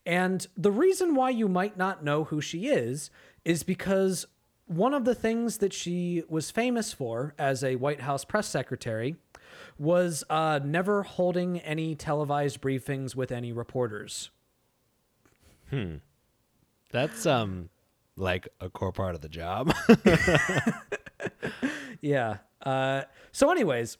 And 0.05 0.45
the 0.55 0.71
reason 0.71 1.15
why 1.15 1.31
you 1.31 1.47
might 1.47 1.77
not 1.77 2.03
know 2.03 2.25
who 2.25 2.41
she 2.41 2.67
is 2.67 3.09
is 3.43 3.63
because 3.63 4.27
one 4.67 4.93
of 4.93 5.05
the 5.05 5.15
things 5.15 5.57
that 5.57 5.73
she 5.73 6.23
was 6.27 6.51
famous 6.51 6.93
for 6.93 7.33
as 7.37 7.63
a 7.63 7.75
White 7.75 8.01
House 8.01 8.25
press 8.25 8.47
secretary 8.47 9.15
was 9.77 10.23
uh, 10.29 10.59
never 10.63 11.03
holding 11.03 11.59
any 11.59 11.95
televised 11.95 12.61
briefings 12.61 13.15
with 13.15 13.31
any 13.31 13.51
reporters. 13.51 14.31
Hmm. 15.69 15.95
That's 16.91 17.25
um 17.25 17.69
like 18.17 18.47
a 18.59 18.69
core 18.69 18.91
part 18.91 19.15
of 19.15 19.21
the 19.21 19.29
job. 19.29 19.73
Yeah. 22.05 22.37
Uh, 22.61 23.03
so, 23.31 23.49
anyways, 23.49 23.97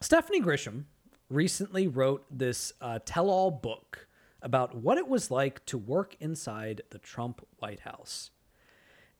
Stephanie 0.00 0.40
Grisham 0.40 0.86
recently 1.30 1.86
wrote 1.86 2.24
this 2.30 2.72
uh, 2.80 2.98
tell 3.04 3.30
all 3.30 3.52
book 3.52 4.08
about 4.42 4.74
what 4.74 4.98
it 4.98 5.06
was 5.06 5.30
like 5.30 5.64
to 5.66 5.78
work 5.78 6.16
inside 6.18 6.82
the 6.90 6.98
Trump 6.98 7.46
White 7.58 7.80
House. 7.80 8.30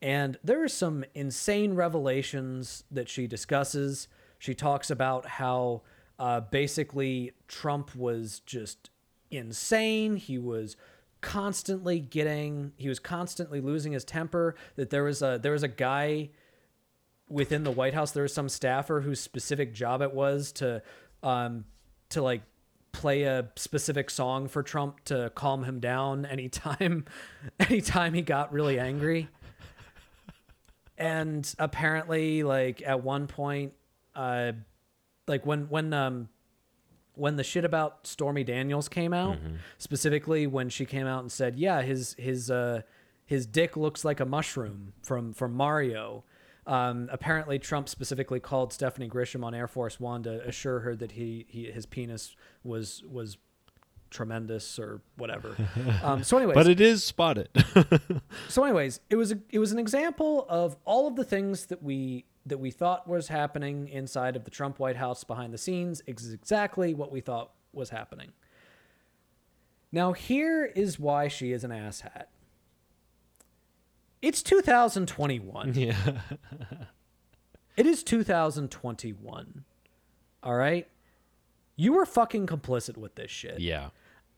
And 0.01 0.37
there 0.43 0.65
are 0.65 0.69
some 0.69 1.05
insane 1.15 1.75
revelations 1.75 2.83
that 2.91 3.09
she 3.09 3.29
discusses. 3.29 4.09
She 4.41 4.53
talks 4.53 4.91
about 4.91 5.25
how 5.27 5.83
uh, 6.19 6.41
basically 6.41 7.35
Trump 7.47 7.95
was 7.95 8.41
just 8.41 8.91
insane. 9.31 10.17
He 10.17 10.39
was 10.39 10.77
constantly 11.23 11.99
getting 11.99 12.73
he 12.77 12.89
was 12.89 12.99
constantly 12.99 13.61
losing 13.61 13.93
his 13.93 14.05
temper 14.05 14.55
that 14.77 14.91
there 14.91 15.05
was 15.05 15.23
a 15.23 15.39
there 15.43 15.53
was 15.53 15.63
a 15.63 15.69
guy 15.69 16.29
within 17.33 17.65
the 17.65 17.71
White 17.71 17.95
House, 17.95 18.13
there 18.13 18.23
was 18.23 18.35
some 18.35 18.49
staffer 18.49 19.01
whose 19.01 19.21
specific 19.21 19.73
job 19.73 20.03
it 20.03 20.13
was 20.13 20.53
to, 20.53 20.83
um, 21.23 21.65
to 22.11 22.23
like 22.23 22.43
play 22.93 23.23
a 23.23 23.49
specific 23.57 24.11
song 24.11 24.49
for 24.49 24.63
Trump 24.63 25.03
to 25.05 25.33
calm 25.35 25.65
him 25.65 25.81
down 25.81 26.27
anytime, 26.31 27.07
anytime 27.59 28.15
he 28.15 28.23
got 28.23 28.53
really 28.53 28.79
angry. 28.79 29.29
And 30.99 31.53
apparently, 31.59 32.43
like 32.43 32.83
at 32.87 33.03
one 33.03 33.27
point, 33.27 33.73
uh, 34.15 34.53
like 35.27 35.47
when 35.47 35.69
when 35.69 35.93
um 35.95 36.29
when 37.15 37.37
the 37.37 37.45
shit 37.45 37.65
about 37.65 38.07
Stormy 38.07 38.45
Daniels 38.45 38.89
came 38.89 39.13
out, 39.13 39.39
specifically 39.79 40.47
when 40.47 40.69
she 40.69 40.85
came 40.87 41.07
out 41.07 41.21
and 41.21 41.31
said, 41.31 41.57
"Yeah, 41.57 41.83
his 41.83 42.15
his 42.19 42.51
uh 42.51 42.83
his 43.25 43.47
dick 43.47 43.77
looks 43.77 44.05
like 44.05 44.21
a 44.21 44.27
mushroom 44.27 44.93
from 45.03 45.33
from 45.33 45.55
Mario." 45.55 46.25
Um, 46.67 47.09
apparently, 47.11 47.59
Trump 47.59 47.89
specifically 47.89 48.39
called 48.39 48.73
Stephanie 48.73 49.09
Grisham 49.09 49.45
on 49.45 49.55
Air 49.55 49.67
Force 49.67 49.99
One 49.99 50.23
to 50.23 50.47
assure 50.47 50.81
her 50.81 50.95
that 50.97 51.13
he, 51.13 51.45
he 51.49 51.71
his 51.71 51.87
penis 51.87 52.37
was 52.63 53.03
was 53.09 53.37
tremendous 54.11 54.79
or 54.79 55.01
whatever. 55.17 55.57
Um, 56.03 56.23
so, 56.25 56.37
anyways, 56.37 56.55
but 56.55 56.69
it 56.69 56.81
is 56.81 57.05
spotted. 57.05 57.49
so 58.49 58.65
anyways 58.65 59.01
it 59.09 59.17
was 59.17 59.33
a, 59.33 59.39
it 59.51 59.59
was 59.59 59.73
an 59.73 59.79
example 59.79 60.47
of 60.49 60.77
all 60.85 61.07
of 61.07 61.17
the 61.17 61.25
things 61.25 61.67
that 61.67 61.83
we 61.83 62.25
that 62.47 62.59
we 62.59 62.71
thought 62.71 63.09
was 63.09 63.29
happening 63.29 63.89
inside 63.89 64.37
of 64.37 64.45
the 64.45 64.51
Trump 64.51 64.79
White 64.79 64.97
House 64.97 65.25
behind 65.25 65.53
the 65.53 65.59
scenes 65.59 66.03
is 66.07 66.33
exactly 66.33 66.95
what 66.95 67.13
we 67.13 67.21
thought 67.21 67.53
was 67.73 67.91
happening. 67.91 68.33
Now 69.93 70.13
here 70.13 70.65
is 70.65 70.99
why 70.99 71.29
she 71.29 71.53
is 71.53 71.65
an 71.65 71.71
asshat. 71.71 72.25
It's 74.21 74.43
2021. 74.43 75.75
yeah. 75.77 75.95
It 77.77 77.87
is 77.87 78.03
2021. 78.03 79.65
All 80.43 80.55
right? 80.55 80.89
You 81.77 81.93
were 81.95 82.07
fucking 82.07 82.47
complicit 82.47 82.97
with 82.97 83.15
this 83.15 83.31
shit. 83.31 83.61
Yeah. 83.61 83.89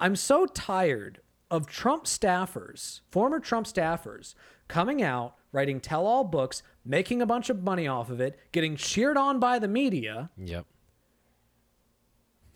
I'm 0.00 0.16
so 0.16 0.46
tired 0.46 1.20
of 1.50 1.66
Trump 1.66 2.04
staffers, 2.04 3.00
former 3.10 3.40
Trump 3.40 3.66
staffers, 3.66 4.34
coming 4.68 5.02
out, 5.02 5.34
writing 5.54 5.80
tell 5.80 6.06
all 6.06 6.24
books, 6.24 6.62
making 6.84 7.22
a 7.22 7.26
bunch 7.26 7.48
of 7.48 7.62
money 7.62 7.86
off 7.86 8.10
of 8.10 8.20
it, 8.20 8.36
getting 8.52 8.76
cheered 8.76 9.16
on 9.16 9.38
by 9.38 9.58
the 9.58 9.68
media, 9.68 10.28
Yep. 10.36 10.66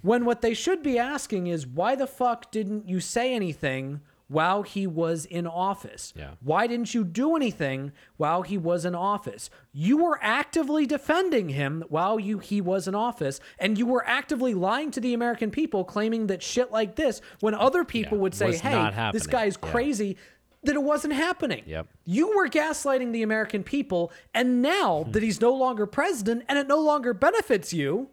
when 0.03 0.24
what 0.24 0.42
they 0.42 0.53
should 0.53 0.82
be 0.82 0.99
asking 0.99 1.46
is 1.46 1.66
why 1.66 1.94
the 1.94 2.07
fuck 2.07 2.51
didn't 2.51 2.88
you 2.88 3.01
say 3.01 3.32
anything 3.34 4.01
while 4.26 4.62
he 4.62 4.86
was 4.86 5.24
in 5.24 5.46
office? 5.46 6.12
Yeah. 6.14 6.32
Why 6.40 6.66
didn't 6.66 6.92
you 6.92 7.03
do 7.03 7.34
anything 7.34 7.92
while 8.18 8.42
he 8.42 8.59
was 8.59 8.84
in 8.84 8.94
office? 8.94 9.49
You 9.72 9.96
were 9.96 10.18
actively 10.20 10.84
defending 10.84 11.49
him 11.51 11.82
while 11.88 12.20
you 12.20 12.38
he 12.38 12.61
was 12.61 12.86
in 12.86 12.94
office, 12.94 13.40
and 13.59 13.78
you 13.78 13.86
were 13.86 14.05
actively 14.07 14.53
lying 14.55 14.90
to 14.90 15.01
the 15.01 15.14
American 15.14 15.51
people, 15.51 15.82
claiming 15.84 16.26
that 16.26 16.42
shit 16.42 16.70
like 16.70 16.96
this, 16.96 17.20
when 17.40 17.55
other 17.55 17.84
people 17.84 18.18
Yeah, 18.18 18.22
would 18.22 18.34
say, 18.34 18.46
"Hey, 18.57 18.70
this 18.72 18.94
happening." 18.94 19.22
guy's 19.30 19.57
Yeah. 19.62 19.70
crazy." 19.70 20.16
That 20.64 20.74
it 20.74 20.82
wasn't 20.82 21.14
happening. 21.14 21.62
Yep. 21.66 21.86
You 22.04 22.34
were 22.36 22.48
gaslighting 22.48 23.12
the 23.12 23.22
American 23.22 23.62
people, 23.62 24.11
and 24.34 24.61
now 24.61 25.04
Hmm. 25.04 25.12
that 25.12 25.22
he's 25.22 25.40
no 25.40 25.54
longer 25.54 25.86
president 25.86 26.44
and 26.48 26.59
it 26.59 26.66
no 26.66 26.78
longer 26.80 27.14
benefits 27.14 27.72
you, 27.72 28.11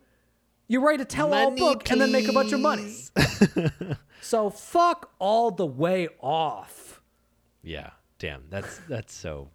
you 0.68 0.80
write 0.80 1.02
a 1.02 1.06
tell 1.06 1.34
all 1.34 1.50
Money, 1.52 1.60
book 1.62 1.90
and 1.92 2.00
then 2.00 2.12
make 2.12 2.28
a 2.28 2.34
bunch 2.34 2.52
of 2.52 2.60
money. 2.60 2.94
so 4.22 4.50
fuck 4.50 5.12
all 5.20 5.52
the 5.52 5.66
way 5.66 6.08
off. 6.22 7.02
Yeah. 7.64 7.92
Damn. 8.20 8.44
That's 8.50 8.80
that's 8.88 9.14
so 9.14 9.50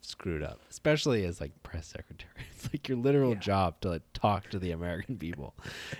screwed 0.00 0.42
up. 0.42 0.60
Especially 0.70 1.24
as 1.24 1.40
like 1.40 1.52
press 1.62 1.86
secretary. 1.86 2.32
It's 2.56 2.72
like 2.72 2.88
your 2.88 2.98
literal 2.98 3.34
job 3.34 3.80
to 3.82 3.90
like, 3.90 4.02
talk 4.14 4.48
to 4.50 4.58
the 4.58 4.70
American 4.70 5.18
people. 5.18 5.54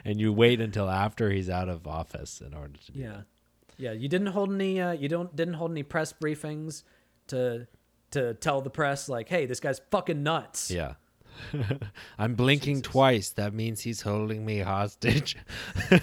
And 0.05 0.19
you 0.21 0.33
wait 0.33 0.61
until 0.61 0.89
after 0.89 1.31
he's 1.31 1.51
out 1.51 1.69
of 1.69 1.87
office 1.87 2.41
in 2.41 2.55
order 2.55 2.79
to 2.87 2.93
do 2.93 3.01
Yeah. 3.01 3.09
that. 3.13 3.25
Yeah, 3.77 3.93
you 3.93 4.09
didn't 4.09 4.29
hold 4.29 4.53
any 4.53 4.81
uh, 4.81 4.93
you 4.93 5.09
don't 5.09 5.35
didn't 5.35 5.55
hold 5.55 5.71
any 5.71 5.83
press 5.83 6.13
briefings 6.13 6.85
to 7.29 7.67
to 8.13 8.35
tell 8.35 8.61
the 8.61 8.71
press 8.71 9.09
like, 9.09 9.29
"Hey, 9.29 9.47
this 9.47 9.61
guy's 9.61 9.81
fucking 9.91 10.23
nuts." 10.23 10.71
Yeah. 10.71 10.95
I'm 12.19 12.35
blinking 12.35 12.77
Jesus. 12.77 12.93
twice. 12.93 13.31
That 13.31 13.53
means 13.55 13.81
he's 13.81 14.03
holding 14.03 14.45
me 14.45 14.61
hostage. 14.61 15.37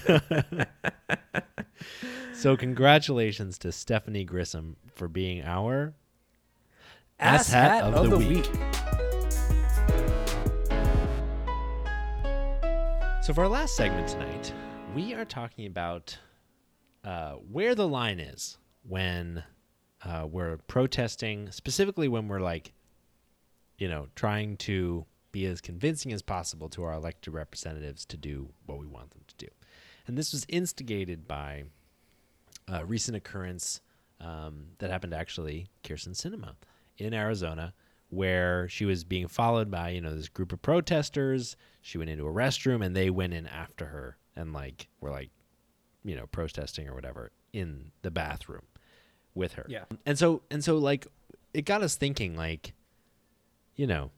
so, 2.34 2.58
congratulations 2.58 3.58
to 3.60 3.72
Stephanie 3.72 4.26
Grisham 4.26 4.76
for 4.94 5.08
being 5.08 5.44
our 5.44 5.94
Ass 7.20 7.50
hat 7.50 7.84
of, 7.84 8.10
the, 8.10 8.18
week. 8.18 8.50
So, 13.24 13.34
for 13.34 13.44
our 13.44 13.50
last 13.50 13.76
segment 13.76 14.08
tonight, 14.08 14.54
we 14.96 15.14
are 15.14 15.26
talking 15.26 15.68
about 15.68 16.18
uh, 17.04 17.34
where 17.34 17.76
the 17.76 17.88
line 17.88 18.20
is 18.20 18.58
when 18.88 19.44
uh, 20.04 20.28
we're 20.30 20.58
protesting, 20.68 21.52
specifically 21.52 22.08
when 22.08 22.28
we're 22.28 22.40
like, 22.40 22.74
you 23.78 23.88
know, 23.88 24.08
trying 24.16 24.58
to 24.58 25.06
be 25.32 25.46
as 25.46 25.62
convincing 25.62 26.12
as 26.12 26.22
possible 26.22 26.70
to 26.70 26.84
our 26.84 26.94
elected 26.94 27.34
representatives 27.34 28.06
to 28.06 28.18
do 28.18 28.50
what 28.66 28.78
we 28.78 28.86
want 28.86 29.12
them 29.12 29.22
to 29.28 29.36
do. 29.36 29.48
And 30.08 30.18
this 30.18 30.34
was 30.34 30.46
instigated 30.50 31.28
by 31.28 31.64
a 32.68 32.86
recent 32.86 33.16
occurrence 33.16 33.82
um, 34.20 34.68
that 34.80 34.92
happened 34.92 35.14
actually 35.14 35.68
Kyrsten 35.84 36.14
Sinema 36.14 36.54
in 36.98 37.14
Arizona, 37.14 37.74
where 38.10 38.68
she 38.70 38.86
was 38.86 39.04
being 39.04 39.28
followed 39.28 39.72
by 39.72 39.90
you 39.90 40.02
know 40.02 40.16
this 40.16 40.30
group 40.30 40.52
of 40.52 40.62
protesters. 40.62 41.56
She 41.82 41.98
went 41.98 42.10
into 42.10 42.28
a 42.28 42.34
restroom 42.34 42.86
and 42.86 42.96
they 42.96 43.10
went 43.10 43.34
in 43.34 43.48
after 43.48 43.86
her 43.86 44.18
and 44.36 44.54
like 44.54 44.88
were 45.00 45.12
like, 45.12 45.30
you 46.04 46.16
know, 46.16 46.28
protesting 46.28 46.88
or 46.88 46.94
whatever 46.96 47.32
in 47.54 47.92
the 48.02 48.12
bathroom 48.12 48.64
with 49.36 49.54
her. 49.54 49.66
Yeah. 49.70 49.86
And 50.06 50.18
so 50.18 50.42
and 50.52 50.64
so 50.64 50.78
like 50.78 51.08
it 51.54 51.64
got 51.66 51.82
us 51.82 51.96
thinking 51.96 52.36
like, 52.36 52.74
you 53.76 53.88
know, 53.88 54.12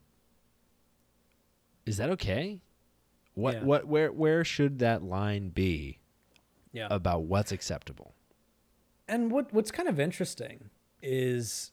is 1.86 1.96
that 1.98 2.10
okay? 2.10 2.60
What 3.34 3.54
Yeah. 3.54 3.64
what 3.64 3.86
where 3.86 4.12
where 4.12 4.44
should 4.44 4.78
that 4.78 5.02
line 5.02 5.50
be 5.50 5.98
Yeah. 6.72 6.88
about 6.90 7.22
what's 7.24 7.52
acceptable? 7.52 8.14
And 9.06 9.30
what 9.30 9.52
what's 9.52 9.70
kind 9.70 9.88
of 9.88 10.00
interesting 10.00 10.70
is 11.02 11.72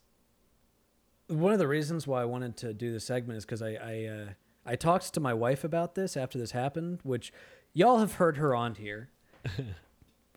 one 1.28 1.54
of 1.54 1.60
the 1.60 1.68
reasons 1.68 2.06
why 2.06 2.22
I 2.22 2.26
wanted 2.26 2.58
to 2.58 2.74
do 2.74 2.92
this 2.92 3.06
segment 3.06 3.38
is 3.38 3.46
because 3.46 3.62
I 3.62 3.76
I, 3.76 4.06
uh, 4.06 4.30
I 4.66 4.76
talked 4.76 5.14
to 5.14 5.20
my 5.20 5.34
wife 5.34 5.64
about 5.64 5.96
this 5.96 6.18
after 6.18 6.38
this 6.38 6.52
happened, 6.52 7.00
which 7.04 7.32
y'all 7.74 8.00
have 8.00 8.16
heard 8.16 8.38
her 8.38 8.54
on 8.54 8.76
here. 8.76 9.10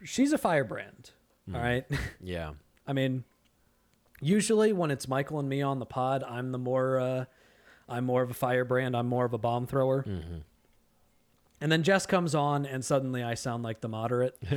She's 0.05 0.33
a 0.33 0.39
firebrand. 0.39 1.11
all 1.53 1.61
right. 1.61 1.85
Yeah. 2.23 2.53
I 2.87 2.93
mean, 2.93 3.25
usually 4.21 4.73
when 4.73 4.91
it's 4.91 5.09
Michael 5.09 5.41
and 5.41 5.49
me 5.49 5.63
on 5.63 5.79
the 5.79 5.87
pod, 5.87 6.23
I'm 6.23 6.53
the 6.53 6.59
more 6.59 7.01
uh, 7.01 7.25
I'm 7.89 8.05
more 8.05 8.23
of 8.23 8.31
a 8.31 8.35
firebrand. 8.35 8.97
I'm 8.97 9.09
more 9.09 9.25
of 9.25 9.33
a 9.33 9.39
bomb 9.39 9.67
thrower. 9.67 10.05
Mm-hmm. 10.05 10.39
And 11.61 11.73
then 11.73 11.83
Jess 11.83 12.05
comes 12.05 12.35
on, 12.35 12.67
and 12.67 12.85
suddenly 12.85 13.23
I 13.23 13.35
sound 13.35 13.63
like 13.63 13.81
the 13.81 13.89
moderate. 13.89 14.37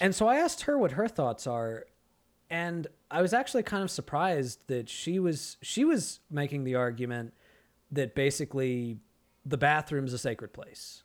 and 0.00 0.14
so 0.14 0.28
I 0.28 0.36
asked 0.36 0.62
her 0.62 0.78
what 0.78 0.92
her 0.92 1.08
thoughts 1.08 1.46
are, 1.46 1.86
and 2.50 2.86
I 3.10 3.22
was 3.22 3.32
actually 3.32 3.64
kind 3.64 3.82
of 3.82 3.90
surprised 3.90 4.60
that 4.68 4.88
she 4.88 5.18
was 5.18 5.56
she 5.62 5.84
was 5.84 6.20
making 6.30 6.64
the 6.64 6.76
argument 6.76 7.34
that 7.90 8.14
basically 8.14 8.98
the 9.44 9.56
bathroom's 9.56 10.12
a 10.12 10.18
sacred 10.18 10.52
place. 10.52 11.02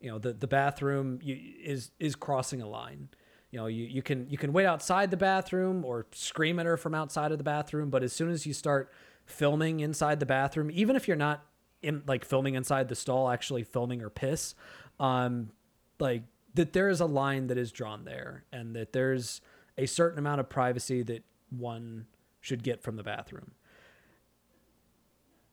You 0.00 0.10
know, 0.10 0.18
the 0.18 0.32
the 0.32 0.46
bathroom 0.46 1.20
you, 1.22 1.38
is 1.62 1.90
is 1.98 2.14
crossing 2.14 2.62
a 2.62 2.68
line. 2.68 3.08
You 3.50 3.60
know, 3.60 3.66
you, 3.66 3.84
you 3.84 4.02
can 4.02 4.28
you 4.28 4.36
can 4.36 4.52
wait 4.52 4.66
outside 4.66 5.10
the 5.10 5.16
bathroom 5.16 5.84
or 5.84 6.06
scream 6.12 6.58
at 6.58 6.66
her 6.66 6.76
from 6.76 6.94
outside 6.94 7.32
of 7.32 7.38
the 7.38 7.44
bathroom, 7.44 7.90
but 7.90 8.02
as 8.02 8.12
soon 8.12 8.30
as 8.30 8.46
you 8.46 8.52
start 8.52 8.92
filming 9.24 9.80
inside 9.80 10.20
the 10.20 10.26
bathroom, 10.26 10.70
even 10.72 10.96
if 10.96 11.08
you're 11.08 11.16
not 11.16 11.44
in 11.82 12.02
like 12.06 12.24
filming 12.24 12.54
inside 12.54 12.88
the 12.88 12.94
stall, 12.94 13.30
actually 13.30 13.62
filming 13.62 14.00
her 14.00 14.10
piss, 14.10 14.54
um, 15.00 15.50
like 15.98 16.22
that 16.54 16.72
there 16.72 16.88
is 16.88 17.00
a 17.00 17.06
line 17.06 17.46
that 17.46 17.58
is 17.58 17.72
drawn 17.72 18.04
there, 18.04 18.44
and 18.52 18.74
that 18.76 18.92
there's 18.92 19.40
a 19.78 19.86
certain 19.86 20.18
amount 20.18 20.40
of 20.40 20.48
privacy 20.48 21.02
that 21.02 21.22
one 21.50 22.06
should 22.40 22.62
get 22.62 22.82
from 22.82 22.96
the 22.96 23.02
bathroom. 23.02 23.52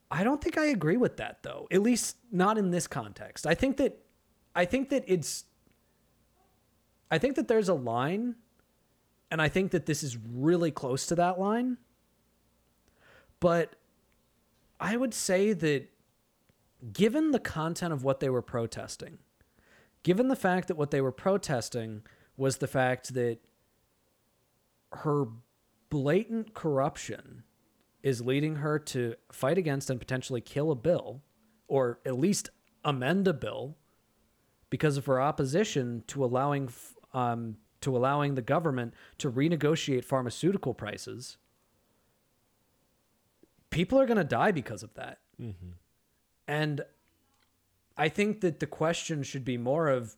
I 0.10 0.24
don't 0.24 0.42
think 0.42 0.58
I 0.58 0.66
agree 0.66 0.98
with 0.98 1.18
that 1.18 1.42
though. 1.42 1.68
At 1.72 1.82
least 1.82 2.18
not 2.32 2.58
in 2.58 2.70
this 2.70 2.86
context. 2.86 3.48
I 3.48 3.56
think 3.56 3.78
that 3.78 4.03
I 4.56 4.66
think 4.66 4.90
that 4.90 5.04
it's 5.08 5.46
I 7.10 7.18
think 7.18 7.36
that 7.36 7.48
there's 7.48 7.70
a 7.70 7.74
line 7.74 8.36
and 9.30 9.42
I 9.42 9.50
think 9.50 9.72
that 9.72 9.86
this 9.86 10.04
is 10.04 10.18
really 10.18 10.72
close 10.72 11.08
to 11.08 11.16
that 11.16 11.40
line. 11.40 11.78
But 13.40 13.76
I 14.80 14.96
would 14.96 15.14
say 15.14 15.54
that 15.54 15.90
given 16.92 17.32
the 17.32 17.40
content 17.40 17.94
of 17.94 18.04
what 18.04 18.20
they 18.20 18.30
were 18.30 18.42
protesting, 18.42 19.20
given 20.04 20.28
the 20.28 20.36
fact 20.36 20.68
that 20.68 20.78
what 20.78 20.92
they 20.92 21.02
were 21.02 21.12
protesting 21.12 22.04
was 22.38 22.58
the 22.58 22.68
fact 22.68 23.14
that 23.14 23.40
her 24.92 25.26
blatant 25.90 26.54
corruption 26.54 27.44
is 28.02 28.22
leading 28.22 28.58
her 28.58 28.78
to 28.78 29.16
fight 29.32 29.58
against 29.58 29.90
and 29.90 30.00
potentially 30.00 30.42
kill 30.42 30.72
a 30.72 30.76
bill, 30.76 31.22
or 31.68 32.00
at 32.06 32.20
least 32.20 32.50
amend 32.84 33.28
a 33.28 33.34
bill, 33.34 33.78
because 34.74 34.98
of 34.98 35.06
her 35.06 35.22
opposition 35.22 36.04
to 36.08 36.26
allowing 36.26 36.68
um, 37.14 37.58
to 37.80 37.96
allowing 37.96 38.34
the 38.34 38.42
government 38.42 38.92
to 39.20 39.32
renegotiate 39.32 40.04
pharmaceutical 40.04 40.74
prices. 40.74 41.38
People 43.70 44.00
are 44.00 44.08
going 44.08 44.18
to 44.18 44.24
die 44.24 44.52
because 44.52 44.82
of 44.82 44.92
that, 44.96 45.20
and 46.48 46.82
I 47.96 48.10
think 48.10 48.42
that 48.42 48.60
the 48.60 48.66
question 48.66 49.22
should 49.22 49.46
be 49.46 49.60
more 49.60 49.90
of 49.90 50.18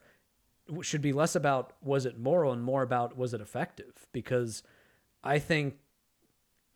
should 0.81 1.01
be 1.01 1.11
less 1.11 1.35
about 1.35 1.73
was 1.81 2.05
it 2.05 2.17
moral 2.17 2.53
and 2.53 2.63
more 2.63 2.81
about 2.81 3.17
was 3.17 3.33
it 3.33 3.41
effective? 3.41 4.07
Because 4.13 4.63
I 5.21 5.37
think 5.37 5.79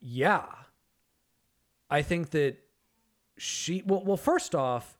yeah. 0.01 0.47
I 1.89 2.01
think 2.01 2.31
that 2.31 2.57
she 3.37 3.83
well 3.85 4.03
well 4.03 4.17
first 4.17 4.53
off 4.53 4.97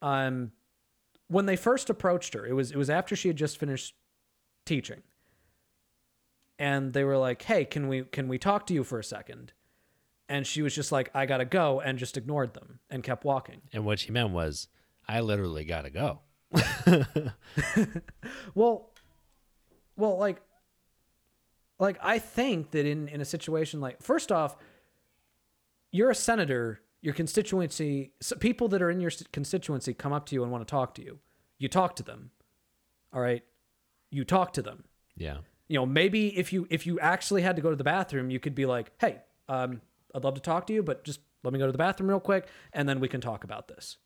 um 0.00 0.52
when 1.28 1.46
they 1.46 1.56
first 1.56 1.90
approached 1.90 2.34
her 2.34 2.46
it 2.46 2.52
was 2.52 2.70
it 2.70 2.76
was 2.76 2.90
after 2.90 3.16
she 3.16 3.28
had 3.28 3.36
just 3.36 3.58
finished 3.58 3.94
teaching 4.64 5.02
and 6.58 6.92
they 6.92 7.04
were 7.04 7.18
like 7.18 7.42
hey 7.42 7.64
can 7.64 7.88
we 7.88 8.02
can 8.02 8.28
we 8.28 8.38
talk 8.38 8.66
to 8.66 8.74
you 8.74 8.82
for 8.84 8.98
a 8.98 9.04
second 9.04 9.52
and 10.28 10.46
she 10.46 10.62
was 10.62 10.74
just 10.74 10.90
like 10.90 11.10
I 11.14 11.26
got 11.26 11.38
to 11.38 11.44
go 11.44 11.80
and 11.80 11.98
just 11.98 12.16
ignored 12.16 12.54
them 12.54 12.80
and 12.90 13.02
kept 13.02 13.24
walking 13.24 13.62
And 13.72 13.84
what 13.84 14.00
she 14.00 14.10
meant 14.10 14.30
was, 14.30 14.68
I 15.06 15.20
literally 15.20 15.64
gotta 15.64 15.90
go. 15.90 16.20
Well, 18.54 18.90
well, 19.96 20.18
like, 20.18 20.40
like 21.78 21.98
I 22.02 22.18
think 22.18 22.72
that 22.72 22.86
in 22.86 23.08
in 23.08 23.20
a 23.20 23.24
situation 23.24 23.80
like, 23.80 24.02
first 24.02 24.32
off, 24.32 24.56
you're 25.92 26.10
a 26.10 26.14
senator. 26.14 26.80
Your 27.02 27.14
constituency, 27.14 28.12
so 28.20 28.36
people 28.36 28.68
that 28.68 28.82
are 28.82 28.90
in 28.90 29.00
your 29.00 29.10
constituency, 29.32 29.94
come 29.94 30.12
up 30.12 30.26
to 30.26 30.34
you 30.34 30.42
and 30.42 30.50
want 30.50 30.66
to 30.66 30.70
talk 30.70 30.94
to 30.96 31.04
you. 31.04 31.18
You 31.58 31.68
talk 31.68 31.94
to 31.96 32.02
them. 32.02 32.30
All 33.12 33.20
right, 33.20 33.44
you 34.10 34.24
talk 34.24 34.52
to 34.54 34.62
them. 34.62 34.84
Yeah. 35.16 35.38
You 35.68 35.78
know, 35.78 35.86
maybe 35.86 36.36
if 36.36 36.52
you 36.52 36.66
if 36.70 36.86
you 36.86 36.98
actually 37.00 37.42
had 37.42 37.56
to 37.56 37.62
go 37.62 37.70
to 37.70 37.76
the 37.76 37.84
bathroom, 37.84 38.30
you 38.30 38.40
could 38.40 38.54
be 38.54 38.66
like, 38.66 38.92
"Hey, 38.98 39.20
um, 39.48 39.80
I'd 40.14 40.24
love 40.24 40.34
to 40.34 40.40
talk 40.40 40.66
to 40.68 40.72
you, 40.72 40.82
but 40.82 41.04
just 41.04 41.20
let 41.44 41.52
me 41.52 41.58
go 41.58 41.66
to 41.66 41.72
the 41.72 41.78
bathroom 41.78 42.08
real 42.08 42.20
quick, 42.20 42.48
and 42.72 42.88
then 42.88 42.98
we 43.00 43.08
can 43.08 43.20
talk 43.20 43.44
about 43.44 43.68
this." 43.68 43.98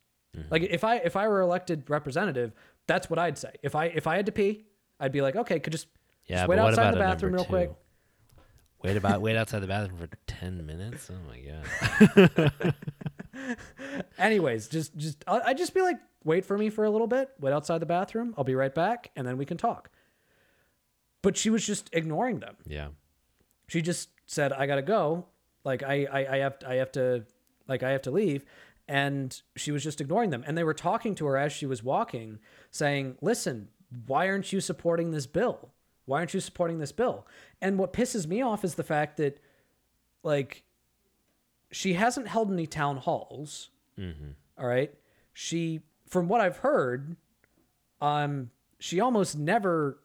Like 0.49 0.61
if 0.63 0.83
I 0.83 0.95
if 0.97 1.15
I 1.15 1.27
were 1.27 1.41
elected 1.41 1.89
representative, 1.89 2.53
that's 2.87 3.09
what 3.09 3.19
I'd 3.19 3.37
say. 3.37 3.53
If 3.63 3.75
I 3.75 3.85
if 3.87 4.07
I 4.07 4.15
had 4.15 4.25
to 4.27 4.31
pee, 4.31 4.65
I'd 4.99 5.11
be 5.11 5.21
like, 5.21 5.35
okay, 5.35 5.59
could 5.59 5.73
just, 5.73 5.87
Yeah. 6.25 6.37
just 6.37 6.47
wait 6.49 6.57
outside 6.59 6.93
the 6.93 6.99
bathroom 6.99 7.33
real 7.33 7.43
quick. 7.45 7.71
Wait 8.83 8.97
about 8.97 9.21
wait 9.21 9.35
outside 9.35 9.59
the 9.59 9.67
bathroom 9.67 9.97
for 9.99 10.09
ten 10.27 10.65
minutes. 10.65 11.09
Oh 11.11 11.17
my 11.27 11.39
god. 12.65 12.73
Anyways, 14.17 14.67
just 14.67 14.95
just 14.97 15.23
I- 15.27 15.41
I'd 15.47 15.57
just 15.57 15.73
be 15.73 15.81
like, 15.81 15.97
wait 16.23 16.45
for 16.45 16.57
me 16.57 16.69
for 16.69 16.83
a 16.85 16.89
little 16.89 17.07
bit, 17.07 17.29
wait 17.39 17.53
outside 17.53 17.79
the 17.79 17.85
bathroom. 17.85 18.33
I'll 18.37 18.43
be 18.43 18.55
right 18.55 18.73
back, 18.73 19.11
and 19.15 19.25
then 19.27 19.37
we 19.37 19.45
can 19.45 19.57
talk. 19.57 19.89
But 21.21 21.37
she 21.37 21.49
was 21.49 21.65
just 21.65 21.89
ignoring 21.93 22.39
them. 22.39 22.55
yeah. 22.65 22.87
She 23.67 23.81
just 23.81 24.09
said, 24.25 24.51
I 24.51 24.65
gotta 24.65 24.81
go. 24.81 25.27
Like 25.63 25.81
I 25.83 26.05
I, 26.11 26.35
I 26.35 26.37
have 26.39 26.57
I 26.67 26.73
have 26.75 26.91
to 26.93 27.25
like 27.67 27.83
I 27.83 27.91
have 27.91 28.01
to 28.03 28.11
leave. 28.11 28.45
And 28.87 29.39
she 29.55 29.71
was 29.71 29.83
just 29.83 30.01
ignoring 30.01 30.31
them. 30.31 30.43
And 30.45 30.57
they 30.57 30.65
were 30.65 30.73
talking 30.73 31.15
to 31.15 31.25
her 31.27 31.37
as 31.37 31.53
she 31.53 31.65
was 31.65 31.81
walking, 31.81 32.39
saying, 32.71 33.15
Listen, 33.21 33.69
why 34.07 34.27
aren't 34.27 34.51
you 34.51 34.59
supporting 34.59 35.11
this 35.11 35.25
bill? 35.27 35.71
Why 36.05 36.19
aren't 36.19 36.33
you 36.33 36.39
supporting 36.39 36.79
this 36.79 36.91
bill? 36.91 37.25
And 37.61 37.77
what 37.77 37.93
pisses 37.93 38.25
me 38.27 38.41
off 38.41 38.63
is 38.63 38.75
the 38.75 38.83
fact 38.83 39.17
that, 39.17 39.39
like, 40.23 40.63
she 41.71 41.93
hasn't 41.93 42.27
held 42.27 42.51
any 42.51 42.67
town 42.67 42.97
halls. 42.97 43.69
all 44.57 44.67
right. 44.67 44.93
She, 45.33 45.81
from 46.07 46.27
what 46.27 46.41
I've 46.41 46.57
heard, 46.57 47.15
um, 48.01 48.49
she 48.79 48.99
almost 48.99 49.37
never 49.37 49.99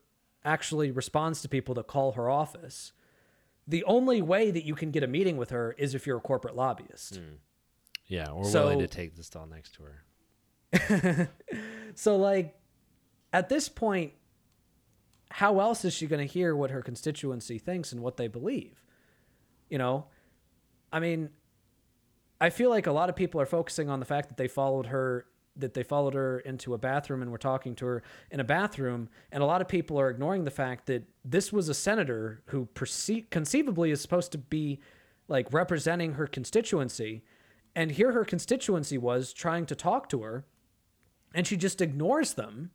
actually 0.44 0.90
responds 0.90 1.42
to 1.42 1.48
people 1.48 1.74
that 1.74 1.86
call 1.86 2.12
her 2.12 2.28
office. 2.30 2.92
The 3.66 3.82
only 3.84 4.22
way 4.22 4.50
that 4.52 4.64
you 4.64 4.74
can 4.76 4.90
get 4.92 5.02
a 5.02 5.08
meeting 5.08 5.36
with 5.38 5.50
her 5.50 5.74
is 5.78 5.94
if 5.94 6.06
you're 6.06 6.18
a 6.18 6.20
corporate 6.20 6.54
lobbyist. 6.54 7.20
Yeah, 8.06 8.30
or 8.30 8.44
So- 8.44 8.64
willing 8.64 8.78
to 8.80 8.86
take 8.86 9.16
the 9.16 9.24
stall 9.24 9.46
next 9.46 9.74
to 9.76 9.82
her. 9.82 10.02
so 11.94 12.16
like 12.16 12.54
at 13.32 13.48
this 13.48 13.68
point 13.68 14.12
how 15.30 15.60
else 15.60 15.84
is 15.84 15.92
she 15.92 16.06
going 16.06 16.26
to 16.26 16.32
hear 16.32 16.54
what 16.54 16.70
her 16.70 16.82
constituency 16.82 17.58
thinks 17.58 17.92
and 17.92 18.00
what 18.00 18.16
they 18.16 18.28
believe? 18.28 18.82
You 19.68 19.78
know? 19.78 20.06
I 20.92 21.00
mean 21.00 21.30
i 22.38 22.50
feel 22.50 22.68
like 22.68 22.86
a 22.86 22.92
lot 22.92 23.08
of 23.08 23.16
people 23.16 23.40
are 23.40 23.46
focusing 23.46 23.88
on 23.88 23.98
the 23.98 24.04
fact 24.04 24.28
that 24.28 24.36
they 24.36 24.46
followed 24.46 24.86
her 24.86 25.24
that 25.56 25.72
they 25.72 25.82
followed 25.82 26.12
her 26.12 26.40
into 26.40 26.74
a 26.74 26.78
bathroom 26.78 27.22
and 27.22 27.32
were 27.32 27.38
talking 27.38 27.74
to 27.74 27.86
her 27.86 28.02
in 28.30 28.40
a 28.40 28.44
bathroom 28.44 29.08
and 29.32 29.42
a 29.42 29.46
lot 29.46 29.62
of 29.62 29.68
people 29.68 29.98
are 29.98 30.10
ignoring 30.10 30.44
the 30.44 30.50
fact 30.50 30.86
that 30.86 31.02
this 31.24 31.50
was 31.50 31.70
a 31.70 31.74
senator 31.74 32.42
who 32.46 32.66
perce- 32.66 33.22
conceivably 33.30 33.90
is 33.90 34.02
supposed 34.02 34.32
to 34.32 34.38
be 34.38 34.78
like 35.28 35.50
representing 35.52 36.12
her 36.12 36.26
constituency 36.26 37.22
and 37.74 37.92
here 37.92 38.12
her 38.12 38.24
constituency 38.24 38.98
was 38.98 39.32
trying 39.32 39.66
to 39.66 39.74
talk 39.74 40.08
to 40.08 40.22
her 40.22 40.44
and 41.34 41.46
she 41.46 41.56
just 41.56 41.82
ignores 41.82 42.32
them. 42.34 42.70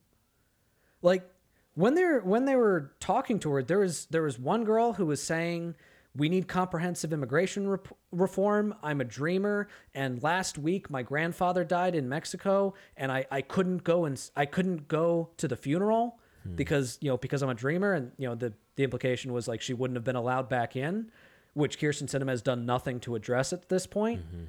Like 1.02 1.28
when 1.76 1.96
they're 1.96 2.20
when 2.22 2.46
they 2.46 2.56
were 2.56 2.92
talking 3.00 3.40
to 3.40 3.52
her 3.52 3.64
there 3.64 3.80
was 3.80 4.06
there 4.08 4.24
was 4.24 4.38
one 4.38 4.64
girl 4.64 4.94
who 4.94 5.06
was 5.06 5.22
saying 5.22 5.76
we 6.16 6.28
need 6.28 6.48
comprehensive 6.48 7.14
immigration 7.14 7.70
rep- 7.70 7.88
reform. 8.12 8.76
I'm 8.84 9.00
a 9.00 9.06
dreamer. 9.06 9.70
And 9.94 10.22
last 10.22 10.58
week 10.58 10.90
my 10.90 11.04
grandfather 11.04 11.64
died 11.64 11.96
in 11.96 12.10
mexico 12.10 12.74
and 12.98 13.12
i 13.12 13.26
i 13.32 13.42
couldn't 13.42 13.84
go 13.84 14.06
and 14.06 14.22
i 14.36 14.46
couldn't 14.46 14.88
go 14.88 15.30
to 15.38 15.48
the 15.48 15.56
funeral 15.56 16.20
hmm. 16.44 16.56
because 16.56 16.98
you 17.02 17.10
know 17.10 17.18
because 17.18 17.42
i'm 17.42 17.50
a 17.50 17.54
dreamer. 17.56 17.94
And 17.94 18.12
you 18.18 18.28
know 18.28 18.36
the 18.36 18.54
the 18.76 18.84
implication 18.84 19.32
was 19.32 19.48
like 19.48 19.62
she 19.62 19.74
wouldn't 19.74 19.96
have 19.96 20.04
been 20.04 20.16
allowed 20.16 20.50
back 20.50 20.76
in 20.76 21.12
which 21.54 21.80
kyrsten 21.80 22.08
sinema 22.08 22.30
has 22.30 22.42
done 22.42 22.66
nothing 22.66 23.00
to 23.02 23.16
address 23.16 23.54
at 23.54 23.70
this 23.70 23.86
point. 23.88 24.22
Mm-hmm. 24.22 24.46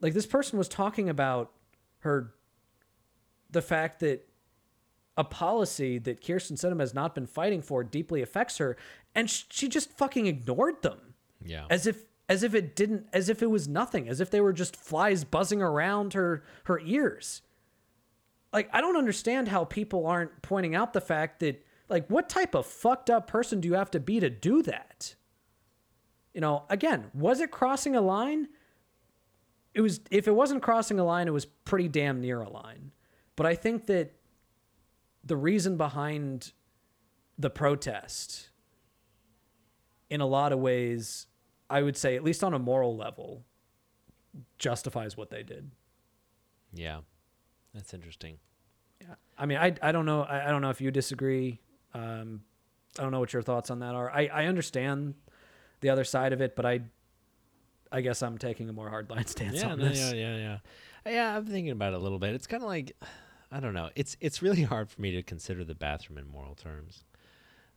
Like 0.00 0.14
this 0.14 0.26
person 0.26 0.58
was 0.58 0.68
talking 0.68 1.08
about 1.08 1.52
her 2.00 2.34
the 3.50 3.62
fact 3.62 4.00
that 4.00 4.27
a 5.18 5.24
policy 5.24 5.98
that 5.98 6.22
Kyrsten 6.22 6.52
Sinema 6.52 6.80
has 6.80 6.94
not 6.94 7.14
been 7.14 7.26
fighting 7.26 7.60
for 7.60 7.84
deeply 7.84 8.22
affects 8.22 8.56
her, 8.58 8.76
and 9.14 9.28
she 9.28 9.68
just 9.68 9.90
fucking 9.90 10.26
ignored 10.26 10.80
them 10.82 11.14
Yeah. 11.44 11.66
as 11.68 11.86
if 11.86 12.04
as 12.30 12.42
if 12.42 12.54
it 12.54 12.76
didn't, 12.76 13.06
as 13.12 13.28
if 13.30 13.42
it 13.42 13.50
was 13.50 13.66
nothing, 13.66 14.06
as 14.08 14.20
if 14.20 14.30
they 14.30 14.40
were 14.40 14.52
just 14.52 14.76
flies 14.76 15.24
buzzing 15.24 15.60
around 15.60 16.14
her 16.14 16.42
her 16.64 16.78
ears. 16.80 17.42
Like 18.52 18.70
I 18.72 18.80
don't 18.80 18.96
understand 18.96 19.48
how 19.48 19.64
people 19.64 20.06
aren't 20.06 20.40
pointing 20.42 20.74
out 20.74 20.92
the 20.92 21.00
fact 21.00 21.40
that 21.40 21.64
like 21.88 22.06
what 22.08 22.28
type 22.28 22.54
of 22.54 22.64
fucked 22.66 23.10
up 23.10 23.26
person 23.26 23.60
do 23.60 23.68
you 23.68 23.74
have 23.74 23.90
to 23.90 24.00
be 24.00 24.20
to 24.20 24.30
do 24.30 24.62
that? 24.62 25.14
You 26.34 26.40
know, 26.42 26.64
again, 26.70 27.10
was 27.14 27.40
it 27.40 27.50
crossing 27.50 27.96
a 27.96 28.00
line? 28.00 28.48
It 29.74 29.80
was 29.80 30.00
if 30.10 30.28
it 30.28 30.34
wasn't 30.34 30.62
crossing 30.62 30.98
a 31.00 31.04
line, 31.04 31.26
it 31.28 31.32
was 31.32 31.46
pretty 31.46 31.88
damn 31.88 32.20
near 32.20 32.40
a 32.40 32.48
line. 32.48 32.92
But 33.36 33.46
I 33.46 33.54
think 33.54 33.86
that 33.86 34.12
the 35.24 35.36
reason 35.36 35.76
behind 35.76 36.52
the 37.38 37.50
protest 37.50 38.50
in 40.10 40.20
a 40.20 40.26
lot 40.26 40.52
of 40.52 40.58
ways 40.58 41.26
i 41.70 41.82
would 41.82 41.96
say 41.96 42.16
at 42.16 42.24
least 42.24 42.42
on 42.42 42.54
a 42.54 42.58
moral 42.58 42.96
level 42.96 43.44
justifies 44.58 45.16
what 45.16 45.30
they 45.30 45.42
did 45.42 45.70
yeah. 46.74 46.98
That's 47.72 47.94
interesting. 47.94 48.36
yeah 49.00 49.14
i 49.38 49.46
mean 49.46 49.58
i, 49.58 49.74
I 49.82 49.92
don't 49.92 50.06
know 50.06 50.22
I, 50.22 50.48
I 50.48 50.50
don't 50.50 50.62
know 50.62 50.70
if 50.70 50.80
you 50.80 50.90
disagree 50.90 51.60
um, 51.94 52.42
i 52.98 53.02
don't 53.02 53.12
know 53.12 53.20
what 53.20 53.32
your 53.32 53.42
thoughts 53.42 53.70
on 53.70 53.80
that 53.80 53.94
are 53.94 54.10
I, 54.10 54.26
I 54.26 54.46
understand 54.46 55.14
the 55.80 55.90
other 55.90 56.04
side 56.04 56.32
of 56.32 56.40
it 56.40 56.56
but 56.56 56.66
i 56.66 56.80
i 57.92 58.00
guess 58.00 58.22
i'm 58.22 58.38
taking 58.38 58.68
a 58.68 58.72
more 58.72 58.90
hardline 58.90 59.28
stance 59.34 59.60
yeah, 59.60 59.68
on 59.68 59.78
no, 59.78 59.88
this 59.88 59.98
yeah, 59.98 60.12
yeah, 60.12 60.36
yeah. 60.36 60.58
Yeah, 61.06 61.36
I'm 61.36 61.46
thinking 61.46 61.72
about 61.72 61.94
it 61.94 61.96
a 61.96 62.02
little 62.02 62.18
bit. 62.18 62.34
It's 62.34 62.46
kind 62.46 62.62
of 62.62 62.68
like 62.68 62.96
I 63.50 63.60
don't 63.60 63.74
know. 63.74 63.90
It's 63.94 64.16
it's 64.20 64.42
really 64.42 64.62
hard 64.74 64.90
for 64.90 65.00
me 65.00 65.12
to 65.12 65.22
consider 65.22 65.64
the 65.64 65.74
bathroom 65.74 66.18
in 66.18 66.28
moral 66.28 66.54
terms. 66.54 67.04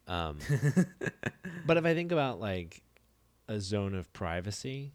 Um, 0.08 0.40
but 1.66 1.78
if 1.78 1.86
I 1.86 1.94
think 1.94 2.12
about 2.12 2.40
like 2.40 2.82
a 3.48 3.60
zone 3.60 3.96
of 3.96 4.12
privacy 4.14 4.94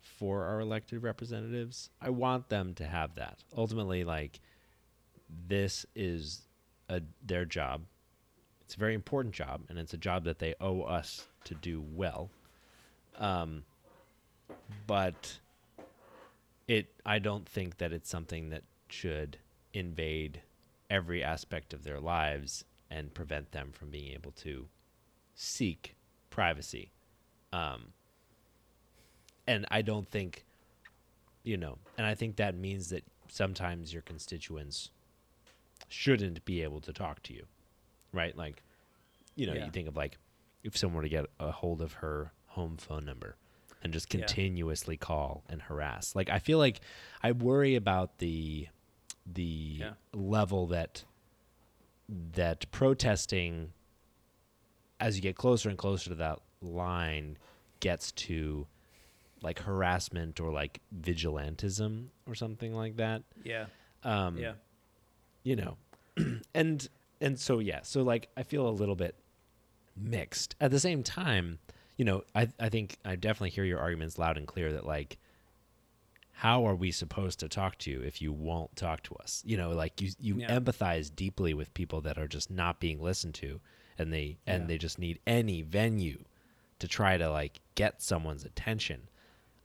for 0.00 0.44
our 0.44 0.60
elected 0.60 1.02
representatives, 1.02 1.90
I 2.00 2.10
want 2.10 2.48
them 2.48 2.74
to 2.74 2.84
have 2.84 3.14
that. 3.16 3.38
Ultimately, 3.56 4.04
like 4.04 4.40
this 5.48 5.86
is 5.94 6.42
a 6.88 7.02
their 7.24 7.44
job. 7.44 7.82
It's 8.62 8.74
a 8.74 8.78
very 8.78 8.94
important 8.94 9.34
job, 9.34 9.62
and 9.68 9.78
it's 9.78 9.92
a 9.92 9.98
job 9.98 10.24
that 10.24 10.38
they 10.38 10.54
owe 10.60 10.82
us 10.82 11.26
to 11.44 11.54
do 11.54 11.84
well. 11.94 12.30
Um, 13.18 13.64
but 14.86 15.38
it 16.68 16.86
I 17.04 17.18
don't 17.18 17.48
think 17.48 17.78
that 17.78 17.92
it's 17.92 18.08
something 18.08 18.50
that 18.50 18.62
should 18.88 19.38
invade 19.74 20.42
every 20.90 21.22
aspect 21.22 21.72
of 21.72 21.84
their 21.84 22.00
lives 22.00 22.64
and 22.90 23.14
prevent 23.14 23.52
them 23.52 23.72
from 23.72 23.90
being 23.90 24.12
able 24.12 24.32
to 24.32 24.68
seek 25.34 25.96
privacy. 26.30 26.92
Um, 27.52 27.92
and 29.46 29.66
I 29.70 29.82
don't 29.82 30.08
think, 30.08 30.44
you 31.42 31.56
know, 31.56 31.78
and 31.96 32.06
I 32.06 32.14
think 32.14 32.36
that 32.36 32.54
means 32.54 32.90
that 32.90 33.04
sometimes 33.28 33.92
your 33.92 34.02
constituents 34.02 34.90
shouldn't 35.88 36.44
be 36.44 36.62
able 36.62 36.80
to 36.80 36.92
talk 36.92 37.22
to 37.24 37.34
you, 37.34 37.44
right? 38.12 38.36
Like, 38.36 38.62
you 39.34 39.46
know, 39.46 39.54
Yeah. 39.54 39.64
you 39.64 39.70
think 39.70 39.88
of 39.88 39.96
like 39.96 40.18
if 40.62 40.76
someone 40.76 40.96
were 40.98 41.02
to 41.02 41.08
get 41.08 41.26
a 41.40 41.50
hold 41.50 41.80
of 41.82 41.94
her 41.94 42.32
home 42.46 42.76
phone 42.76 43.04
number 43.04 43.36
and 43.82 43.92
just 43.92 44.12
Yeah. 44.12 44.20
continuously 44.20 44.96
call 44.96 45.42
and 45.48 45.62
harass. 45.62 46.14
Like, 46.14 46.28
I 46.30 46.38
feel 46.38 46.58
like 46.58 46.80
I 47.22 47.32
worry 47.32 47.74
about 47.74 48.18
the 48.18 48.68
the 49.26 49.76
Yeah. 49.80 49.92
level 50.12 50.66
that 50.68 51.04
that 52.08 52.70
protesting 52.70 53.72
as 55.00 55.16
you 55.16 55.22
get 55.22 55.36
closer 55.36 55.68
and 55.68 55.78
closer 55.78 56.10
to 56.10 56.16
that 56.16 56.38
line 56.60 57.38
gets 57.80 58.12
to 58.12 58.66
like 59.42 59.60
harassment 59.60 60.38
or 60.40 60.52
like 60.52 60.80
vigilantism 61.00 62.06
or 62.26 62.34
something 62.34 62.74
like 62.74 62.96
that. 62.96 63.22
Yeah. 63.44 63.66
Um 64.04 64.36
yeah. 64.38 64.52
you 65.42 65.56
know 65.56 65.76
and 66.54 66.88
and 67.20 67.38
so 67.38 67.58
yeah. 67.58 67.80
So 67.82 68.02
like 68.02 68.28
i 68.36 68.42
feel 68.42 68.68
a 68.68 68.70
little 68.70 68.96
bit 68.96 69.16
mixed. 69.96 70.54
At 70.60 70.70
the 70.70 70.80
same 70.80 71.02
time 71.02 71.58
you 71.96 72.04
know 72.04 72.22
i 72.34 72.48
i 72.58 72.68
think 72.68 72.98
i 73.04 73.14
definitely 73.16 73.50
hear 73.50 73.64
your 73.64 73.78
arguments 73.78 74.18
loud 74.18 74.36
and 74.36 74.46
clear 74.46 74.72
that 74.72 74.86
like 74.86 75.18
how 76.32 76.66
are 76.66 76.74
we 76.74 76.90
supposed 76.90 77.38
to 77.40 77.48
talk 77.48 77.78
to 77.78 77.90
you 77.90 78.00
if 78.00 78.20
you 78.20 78.32
won't 78.32 78.74
talk 78.76 79.02
to 79.04 79.14
us? 79.16 79.42
You 79.46 79.56
know 79.56 79.70
like 79.70 80.00
you 80.00 80.10
you 80.18 80.36
Yeah. 80.38 80.58
empathize 80.58 81.14
deeply 81.14 81.54
with 81.54 81.72
people 81.74 82.00
that 82.02 82.18
are 82.18 82.28
just 82.28 82.50
not 82.50 82.80
being 82.80 83.00
listened 83.00 83.34
to 83.34 83.60
and 83.98 84.12
they 84.12 84.38
and 84.46 84.62
Yeah. 84.62 84.66
they 84.68 84.78
just 84.78 84.98
need 84.98 85.20
any 85.26 85.62
venue 85.62 86.24
to 86.78 86.88
try 86.88 87.16
to 87.16 87.30
like 87.30 87.60
get 87.74 88.02
someone's 88.02 88.44
attention. 88.44 89.08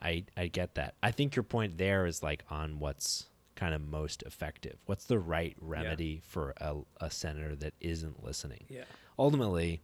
I 0.02 0.26
i 0.36 0.48
get 0.48 0.76
that. 0.76 0.96
I 1.02 1.12
think 1.12 1.36
your 1.36 1.44
point 1.44 1.78
there 1.78 2.06
is 2.06 2.22
like 2.22 2.44
on 2.50 2.80
what's 2.80 3.28
kind 3.56 3.74
of 3.74 3.82
most 3.82 4.22
effective. 4.24 4.78
What's 4.86 5.06
the 5.06 5.18
right 5.18 5.56
remedy 5.60 6.22
for 6.24 6.54
a, 6.58 6.76
a 7.02 7.10
senator 7.10 7.56
that 7.56 7.74
isn't 7.80 8.24
listening? 8.24 8.66
Yeah. 8.70 8.84
Ultimately 9.18 9.82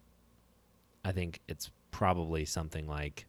i 1.05 1.11
think 1.11 1.41
it's 1.49 1.69
probably 1.91 2.45
something 2.45 2.87
like 2.87 3.25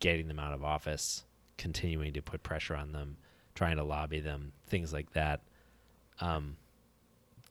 getting 0.00 0.26
them 0.26 0.40
out 0.40 0.52
of 0.52 0.64
office 0.64 1.24
continuing 1.60 2.12
to 2.14 2.22
put 2.22 2.42
pressure 2.42 2.74
on 2.74 2.92
them 2.92 3.16
trying 3.54 3.76
to 3.76 3.84
lobby 3.84 4.20
them 4.20 4.52
things 4.68 4.92
like 4.92 5.12
that. 5.12 5.40
Um 6.20 6.56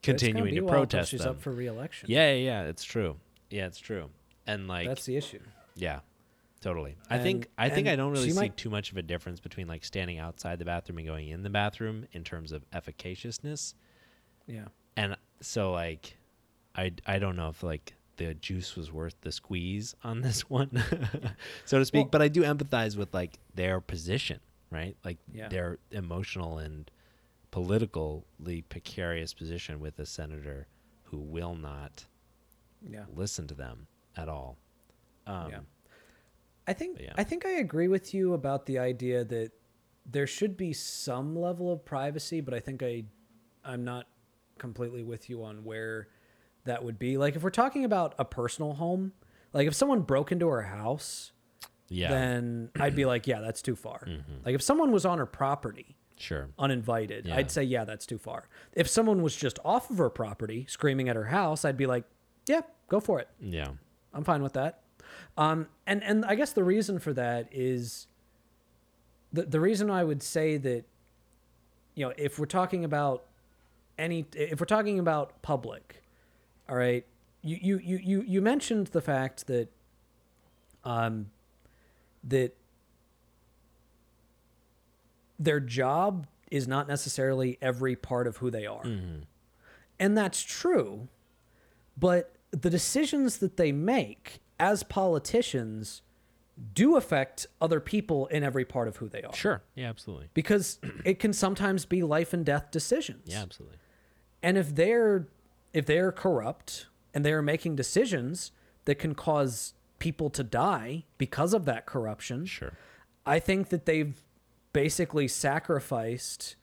But 0.01 0.15
it's 0.15 0.23
gonna 0.23 0.33
continuing 0.33 0.55
to 0.55 0.67
protest 0.67 1.11
she's 1.11 1.19
them. 1.21 1.29
up 1.31 1.41
for 1.41 1.51
reelection. 1.51 2.09
Yeah 2.09 2.31
yeah 2.33 2.45
yeah 2.63 2.69
it's 2.69 2.83
true. 2.83 3.17
Yeah 3.51 3.67
it's 3.67 3.77
true. 3.79 4.09
And 4.47 4.67
like 4.67 4.87
that's 4.87 5.05
the 5.05 5.15
issue. 5.15 5.39
Yeah, 5.75 5.99
totally. 6.59 6.97
I 7.09 7.19
think 7.19 7.47
I 7.57 7.69
think 7.69 7.87
I 7.87 7.95
don't 7.95 8.11
really 8.11 8.31
see 8.31 8.35
might- 8.39 8.57
too 8.57 8.69
much 8.71 8.91
of 8.91 8.97
a 8.97 9.03
difference 9.03 9.39
between 9.39 9.67
like 9.67 9.85
standing 9.85 10.17
outside 10.17 10.57
the 10.57 10.65
bathroom 10.65 10.97
and 10.97 11.07
going 11.07 11.29
in 11.29 11.43
the 11.43 11.49
bathroom 11.51 12.07
in 12.11 12.23
terms 12.23 12.51
of 12.51 12.65
efficaciousness. 12.71 13.75
yeah. 14.47 14.65
And 14.97 15.15
so 15.41 15.71
like 15.71 16.17
I 16.75 16.93
I 17.05 17.19
don't 17.19 17.35
know 17.35 17.49
if 17.49 17.61
like 17.61 17.93
the 18.19 18.33
juice 18.35 18.75
was 18.75 18.91
worth 18.91 19.15
the 19.21 19.31
squeeze 19.31 19.95
on 20.03 20.21
this 20.27 20.49
one, 20.49 20.83
so 21.65 21.79
to 21.79 21.85
speak. 21.85 22.03
Well- 22.05 22.09
but 22.11 22.21
I 22.21 22.27
do 22.27 22.43
empathize 22.43 22.95
with 22.95 23.13
like 23.13 23.39
their 23.55 23.81
position, 23.81 24.39
right? 24.69 24.95
Like 25.03 25.17
Yeah. 25.33 25.47
their 25.49 25.79
emotional 25.91 26.59
and 26.59 26.89
politically 27.51 28.61
precarious 28.69 29.33
position 29.33 29.79
with 29.79 29.97
a 29.99 30.05
senator 30.05 30.67
who 31.03 31.17
will 31.17 31.55
not 31.55 32.05
yeah 32.87 33.03
listen 33.15 33.47
to 33.47 33.55
them 33.55 33.87
at 34.15 34.29
all. 34.29 34.57
Um, 35.27 35.49
Yeah. 35.51 35.59
I 36.67 36.73
think 36.73 36.99
yeah. 37.01 37.13
I 37.17 37.23
think 37.23 37.45
I 37.45 37.53
agree 37.57 37.87
with 37.87 38.13
you 38.13 38.33
about 38.33 38.65
the 38.67 38.77
idea 38.79 39.23
that 39.25 39.51
there 40.05 40.27
should 40.27 40.55
be 40.57 40.71
some 40.73 41.35
level 41.35 41.71
of 41.71 41.83
privacy, 41.83 42.41
but 42.41 42.53
I 42.53 42.59
think 42.59 42.83
I 42.83 43.03
I'm 43.65 43.83
not 43.83 44.07
completely 44.59 45.03
with 45.03 45.29
you 45.29 45.43
on 45.43 45.63
where 45.63 46.07
that 46.69 46.83
would 46.83 46.97
be. 46.97 47.17
Like 47.17 47.35
if 47.35 47.43
we're 47.43 47.49
talking 47.49 47.83
about 47.85 48.15
a 48.17 48.23
personal 48.25 48.73
home, 48.73 49.11
like 49.53 49.67
if 49.67 49.73
someone 49.75 50.01
broke 50.01 50.31
into 50.31 50.47
her 50.47 50.63
house 50.63 51.31
Yeah. 51.89 52.09
then 52.09 52.69
I'd 52.79 52.95
be 52.95 53.05
like, 53.05 53.27
yeah, 53.27 53.41
that's 53.41 53.61
too 53.61 53.75
far. 53.75 54.05
Mhm. 54.07 54.45
Like 54.45 54.55
if 54.55 54.61
someone 54.61 54.91
was 54.91 55.05
on 55.05 55.17
her 55.19 55.25
property 55.25 55.95
Sure. 56.17 56.49
uninvited, 56.59 57.25
Yeah. 57.27 57.35
I'd 57.37 57.49
say, 57.51 57.63
yeah, 57.63 57.83
that's 57.85 58.05
too 58.05 58.17
far. 58.17 58.47
If 58.73 58.87
someone 58.87 59.21
was 59.21 59.35
just 59.35 59.57
off 59.63 59.89
of 59.89 59.97
her 59.99 60.09
property 60.09 60.65
screaming 60.67 61.07
at 61.09 61.15
her 61.15 61.25
house, 61.25 61.63
I'd 61.65 61.77
be 61.77 61.85
like, 61.85 62.03
yeah, 62.47 62.61
go 62.89 62.99
for 62.99 63.19
it. 63.19 63.27
Yeah. 63.39 63.69
I'm 64.13 64.23
fine 64.23 64.41
with 64.43 64.53
that. 64.53 64.81
Um, 65.37 65.67
and 65.87 66.03
and 66.03 66.25
I 66.25 66.35
guess 66.35 66.53
the 66.53 66.63
reason 66.63 66.99
for 66.99 67.13
that 67.13 67.47
is 67.51 68.07
the 69.33 69.43
the 69.43 69.59
reason 69.59 69.89
I 69.89 70.03
would 70.03 70.21
say 70.21 70.57
that 70.57 70.83
you 71.95 72.05
know 72.05 72.13
if 72.17 72.37
we're 72.39 72.45
talking 72.45 72.83
about 72.85 73.25
any 73.97 74.25
if 74.35 74.59
we're 74.59 74.65
talking 74.65 74.99
about 74.99 75.41
public, 75.41 76.03
all 76.69 76.75
right, 76.75 77.05
you 77.41 77.57
you 77.61 77.79
you 77.79 77.97
you, 77.97 78.21
you 78.21 78.41
mentioned 78.41 78.87
the 78.87 79.01
fact 79.01 79.47
that 79.47 79.69
um 80.83 81.31
that 82.23 82.55
their 85.39 85.59
job 85.59 86.27
is 86.51 86.67
not 86.67 86.87
necessarily 86.87 87.57
every 87.61 87.95
part 87.95 88.27
of 88.27 88.37
who 88.37 88.51
they 88.51 88.65
are. 88.65 88.83
Mm-hmm. 88.83 89.21
And 89.99 90.17
that's 90.17 90.41
true. 90.41 91.07
But 91.97 92.35
the 92.51 92.69
decisions 92.69 93.37
that 93.37 93.57
they 93.57 93.71
make 93.71 94.39
as 94.59 94.83
politicians 94.83 96.01
do 96.73 96.97
affect 96.97 97.47
other 97.61 97.79
people 97.79 98.27
in 98.27 98.43
every 98.43 98.65
part 98.65 98.87
of 98.87 98.97
who 98.97 99.07
they 99.07 99.23
are. 99.23 99.33
Sure. 99.33 99.61
Yeah, 99.75 99.89
absolutely. 99.89 100.29
Because 100.33 100.79
it 101.05 101.19
can 101.19 101.31
sometimes 101.31 101.85
be 101.85 102.03
life 102.03 102.33
and 102.33 102.45
death 102.45 102.71
decisions. 102.71 103.23
Yeah, 103.25 103.41
absolutely. 103.41 103.77
And 104.43 104.57
if 104.57 104.75
they're 104.75 105.27
if 105.73 105.85
they're 105.85 106.11
corrupt 106.11 106.87
and 107.13 107.25
they're 107.25 107.41
making 107.41 107.75
decisions 107.75 108.51
that 108.85 108.95
can 108.95 109.15
cause 109.15 109.73
people 109.99 110.29
to 110.29 110.43
die 110.43 111.05
because 111.17 111.53
of 111.53 111.65
that 111.65 111.85
corruption, 111.85 112.45
Sure. 112.45 112.73
I 113.25 113.39
think 113.39 113.69
that 113.69 113.85
they've 113.85 114.19
basically 114.73 115.27
sacrificed 115.27 116.55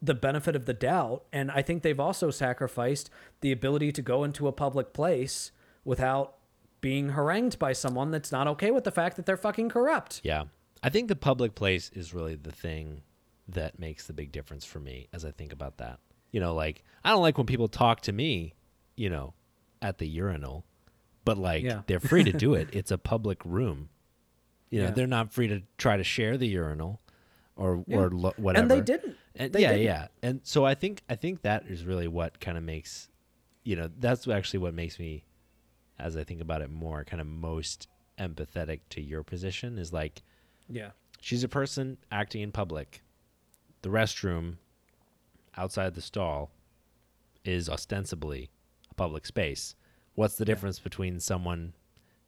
the 0.00 0.14
benefit 0.14 0.56
of 0.56 0.64
the 0.64 0.74
doubt. 0.74 1.24
And 1.32 1.50
I 1.50 1.62
think 1.62 1.82
they've 1.82 1.98
also 2.00 2.30
sacrificed 2.30 3.10
the 3.40 3.52
ability 3.52 3.92
to 3.92 4.02
go 4.02 4.24
into 4.24 4.48
a 4.48 4.52
public 4.52 4.92
place 4.92 5.50
without 5.84 6.36
being 6.80 7.10
harangued 7.10 7.58
by 7.58 7.72
someone 7.72 8.10
that's 8.10 8.30
not 8.30 8.46
okay 8.46 8.70
with 8.70 8.84
the 8.84 8.90
fact 8.90 9.16
that 9.16 9.26
they're 9.26 9.36
fucking 9.36 9.68
corrupt. 9.68 10.20
Yeah. 10.22 10.44
I 10.82 10.90
think 10.90 11.08
the 11.08 11.16
public 11.16 11.54
place 11.54 11.90
is 11.92 12.14
really 12.14 12.36
the 12.36 12.52
thing 12.52 13.02
that 13.48 13.78
makes 13.78 14.06
the 14.06 14.12
big 14.12 14.30
difference 14.30 14.64
for 14.64 14.78
me 14.78 15.08
as 15.12 15.24
I 15.24 15.32
think 15.32 15.52
about 15.52 15.78
that. 15.78 15.98
You 16.30 16.40
know, 16.40 16.54
like 16.54 16.82
I 17.04 17.10
don't 17.10 17.22
like 17.22 17.38
when 17.38 17.46
people 17.46 17.68
talk 17.68 18.02
to 18.02 18.12
me, 18.12 18.54
you 18.96 19.08
know, 19.10 19.34
at 19.80 19.98
the 19.98 20.06
urinal, 20.06 20.64
but 21.24 21.38
like 21.38 21.62
Yeah. 21.64 21.82
they're 21.86 22.00
free 22.00 22.24
to 22.24 22.32
do 22.46 22.54
it. 22.54 22.68
It's 22.72 22.90
a 22.90 22.98
public 22.98 23.44
room. 23.44 23.88
You 24.70 24.80
know, 24.80 24.84
Yeah. 24.86 24.90
they're 24.92 25.06
not 25.06 25.32
free 25.32 25.48
to 25.48 25.62
try 25.78 25.96
to 25.96 26.04
share 26.04 26.36
the 26.36 26.46
urinal 26.48 27.00
or 27.56 27.84
Yeah. 27.86 27.96
or 27.98 28.10
lo- 28.10 28.34
whatever. 28.36 28.62
And 28.62 28.70
they 28.70 28.80
didn't. 28.80 29.16
And 29.34 29.52
They 29.52 29.62
yeah, 29.62 29.70
didn't. 29.72 29.84
yeah. 29.84 30.08
And 30.22 30.40
so 30.42 30.64
I 30.66 30.74
think 30.74 31.02
I 31.08 31.14
think 31.16 31.42
that 31.42 31.66
is 31.66 31.84
really 31.84 32.08
what 32.08 32.40
kind 32.40 32.58
of 32.58 32.64
makes 32.64 33.08
you 33.64 33.76
know, 33.76 33.90
that's 33.98 34.26
actually 34.26 34.60
what 34.60 34.72
makes 34.74 34.98
me 34.98 35.24
as 35.98 36.16
I 36.16 36.24
think 36.24 36.40
about 36.40 36.62
it 36.62 36.70
more 36.70 37.04
kind 37.04 37.20
of 37.20 37.26
most 37.26 37.86
empathetic 38.18 38.80
to 38.90 39.00
your 39.02 39.22
position 39.22 39.78
is 39.78 39.92
like 39.92 40.22
Yeah. 40.68 40.90
she's 41.20 41.42
a 41.44 41.48
person 41.48 41.98
acting 42.10 42.40
in 42.42 42.50
public. 42.52 43.02
The 43.82 43.88
restroom 43.90 44.56
outside 45.58 45.94
the 45.94 46.00
stall 46.00 46.50
is 47.44 47.68
ostensibly 47.68 48.50
a 48.90 48.94
public 48.94 49.26
space. 49.26 49.74
What's 50.14 50.36
the 50.36 50.42
Yeah. 50.44 50.54
difference 50.54 50.78
between 50.78 51.20
someone 51.20 51.74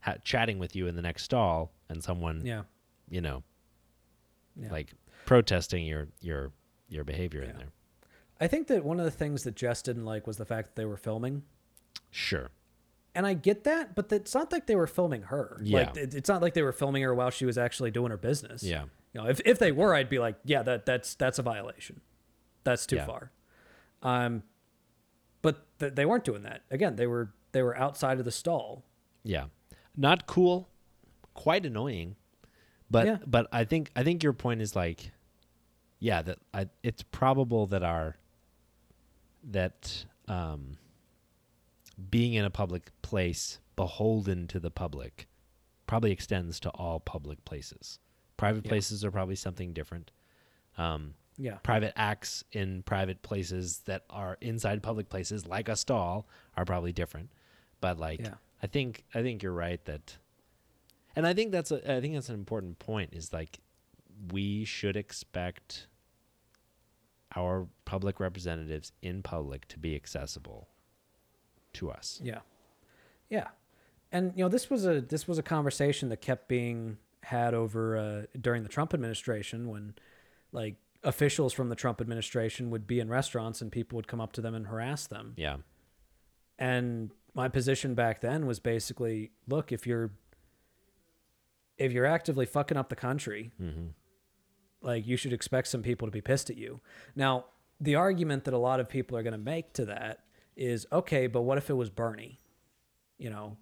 ha- 0.01 0.17
chatting 0.25 0.59
with 0.59 0.75
you 0.77 0.87
in 0.87 0.97
the 0.97 1.03
next 1.03 1.25
stall 1.25 1.73
and 1.89 2.03
someone, 2.03 2.45
Yeah. 2.45 2.65
you 3.09 3.21
know, 3.21 3.43
Yeah. 4.57 4.71
like 4.71 4.95
protesting 5.27 5.87
your 5.87 6.09
your 6.21 6.53
your 6.89 7.05
behavior 7.05 7.43
in 7.43 7.57
there? 7.57 7.69
I 8.41 8.49
think 8.49 8.67
that 8.69 8.85
one 8.85 8.99
of 8.99 9.05
the 9.05 9.11
things 9.11 9.45
that 9.45 9.55
Jess 9.55 9.83
didn't 9.83 10.05
like 10.05 10.27
was 10.27 10.37
the 10.39 10.45
fact 10.47 10.69
that 10.71 10.77
they 10.77 10.87
were 10.87 10.97
filming. 10.97 11.45
Sure. 12.11 12.51
And 13.15 13.27
I 13.27 13.35
get 13.35 13.65
that, 13.65 13.95
but 13.95 14.11
it's 14.13 14.35
not 14.35 14.51
like 14.53 14.67
they 14.67 14.77
were 14.77 14.87
filming 14.87 15.23
her. 15.23 15.61
Yeah. 15.63 15.93
it- 15.95 16.15
it's 16.15 16.29
not 16.29 16.41
like 16.43 16.55
they 16.55 16.63
were 16.63 16.73
filming 16.73 17.03
her 17.03 17.15
while 17.15 17.31
she 17.31 17.45
was 17.45 17.59
actually 17.59 17.91
doing 17.91 18.11
her 18.11 18.17
business. 18.17 18.63
Yeah. 18.63 18.85
You 19.13 19.21
know, 19.23 19.29
if 19.29 19.41
if 19.45 19.59
they 19.59 19.73
were, 19.73 19.95
I'd 19.95 20.09
be 20.09 20.19
like, 20.19 20.37
yeah, 20.45 20.63
that 20.63 20.87
that's 20.87 21.15
that's 21.17 21.39
a 21.39 21.43
violation. 21.43 22.01
That's 22.65 22.87
too 22.87 22.97
Yeah. 22.97 23.07
far. 23.07 23.33
Um, 24.03 24.43
but 25.43 25.67
th- 25.79 25.95
they 25.95 26.05
weren't 26.07 26.25
doing 26.25 26.43
that. 26.43 26.63
Again, 26.71 26.97
they 26.97 27.07
were 27.07 27.33
they 27.53 27.63
were 27.63 27.77
outside 27.77 28.19
of 28.19 28.25
the 28.25 28.31
stall. 28.31 28.85
Yeah. 29.25 29.47
Not 29.97 30.27
cool, 30.27 30.69
quite 31.35 31.67
annoying. 31.67 32.17
But 32.91 33.07
Yeah. 33.07 33.19
but 33.27 33.49
I 33.53 33.65
think 33.65 33.91
I 33.97 34.03
think 34.05 34.23
your 34.23 34.33
point 34.33 34.61
is 34.63 34.75
like 34.77 35.13
yeah, 35.99 36.23
that 36.23 36.39
I, 36.55 36.69
it's 36.83 37.03
probable 37.03 37.67
that 37.69 37.83
our 37.83 38.17
that 39.45 40.05
um 40.29 40.77
being 42.11 42.35
in 42.35 42.45
a 42.45 42.51
public 42.51 42.91
place 43.03 43.59
beholden 43.77 44.47
to 44.49 44.59
the 44.61 44.71
public 44.71 45.29
probably 45.87 46.13
extends 46.13 46.61
to 46.61 46.71
all 46.71 47.01
public 47.01 47.45
places. 47.45 47.99
Private 48.37 48.65
Yeah. 48.65 48.71
places 48.71 49.05
are 49.05 49.11
probably 49.11 49.37
something 49.37 49.73
different. 49.73 50.11
Um 50.79 51.15
Yeah. 51.39 51.55
private 51.63 51.93
acts 51.97 52.45
in 52.53 52.83
private 52.83 53.23
places 53.23 53.79
that 53.87 54.05
are 54.11 54.37
inside 54.41 54.83
public 54.83 55.09
places 55.09 55.47
like 55.47 55.69
a 55.69 55.77
stall 55.77 56.27
are 56.57 56.65
probably 56.67 56.93
different 56.93 57.31
but 57.81 57.99
like 57.99 58.21
Yeah. 58.21 58.35
i 58.63 58.67
think 58.67 59.05
i 59.15 59.23
think 59.23 59.43
you're 59.43 59.53
right 59.53 59.83
that 59.87 60.19
and 61.17 61.27
i 61.27 61.33
think 61.33 61.51
that's 61.53 61.71
a 61.71 61.77
i 61.97 62.01
think 62.01 62.15
that's 62.15 62.29
an 62.29 62.35
important 62.35 62.79
point 62.79 63.15
is 63.15 63.33
like 63.33 63.59
we 64.33 64.65
should 64.67 64.97
expect 64.97 65.87
our 67.37 67.67
public 67.85 68.19
representatives 68.21 68.93
in 69.03 69.23
public 69.23 69.67
to 69.69 69.79
be 69.79 69.95
accessible 69.95 70.69
to 71.75 71.91
us 71.91 72.21
Yeah. 72.23 72.41
Yeah. 73.29 73.49
And 74.13 74.33
you 74.37 74.43
know, 74.43 74.49
this 74.49 74.69
was 74.69 74.85
a 74.87 75.01
this 75.01 75.29
was 75.29 75.39
a 75.39 75.43
conversation 75.43 76.09
that 76.09 76.21
kept 76.21 76.49
being 76.49 76.99
had 77.23 77.55
over 77.55 77.97
uh, 77.97 78.23
during 78.41 78.65
the 78.65 78.69
Trump 78.69 78.93
administration 78.93 79.69
when 79.69 79.95
like 80.51 80.75
officials 81.03 81.53
from 81.53 81.69
the 81.69 81.75
Trump 81.75 82.01
administration 82.01 82.71
would 82.71 82.87
be 82.87 83.01
in 83.01 83.09
restaurants 83.09 83.61
and 83.63 83.73
people 83.73 83.97
would 83.97 84.07
come 84.07 84.21
up 84.21 84.33
to 84.33 84.41
them 84.41 84.55
and 84.55 84.67
harass 84.67 85.07
them. 85.07 85.35
yeah 85.37 85.57
And 86.59 87.11
my 87.35 87.49
position 87.49 87.95
back 87.95 88.21
then 88.21 88.47
was 88.47 88.59
basically, 88.59 89.31
look, 89.47 89.73
if 89.73 89.87
you're 89.87 90.11
if 91.79 91.93
you're 91.93 92.07
actively 92.07 92.45
fucking 92.45 92.77
up 92.77 92.91
the 92.91 92.97
country, 92.97 93.53
mm-hmm. 93.61 93.87
like 94.83 95.07
you 95.07 95.17
should 95.17 95.33
expect 95.33 95.67
some 95.69 95.83
people 95.83 96.07
to 96.07 96.13
be 96.13 96.21
pissed 96.21 96.51
at 96.51 96.59
you. 96.59 96.81
Now, 97.17 97.47
the 97.81 97.95
argument 97.95 98.45
that 98.45 98.53
a 98.53 98.59
lot 98.59 98.81
of 98.81 98.89
people 98.89 99.17
are 99.17 99.23
going 99.23 99.33
to 99.33 99.39
make 99.39 99.73
to 99.75 99.87
that 99.87 100.25
is, 100.57 100.87
okay, 100.93 101.27
but 101.27 101.41
what 101.41 101.57
if 101.57 101.71
it 101.71 101.75
was 101.75 101.89
Bernie? 101.89 102.39
You 103.17 103.31
know, 103.31 103.57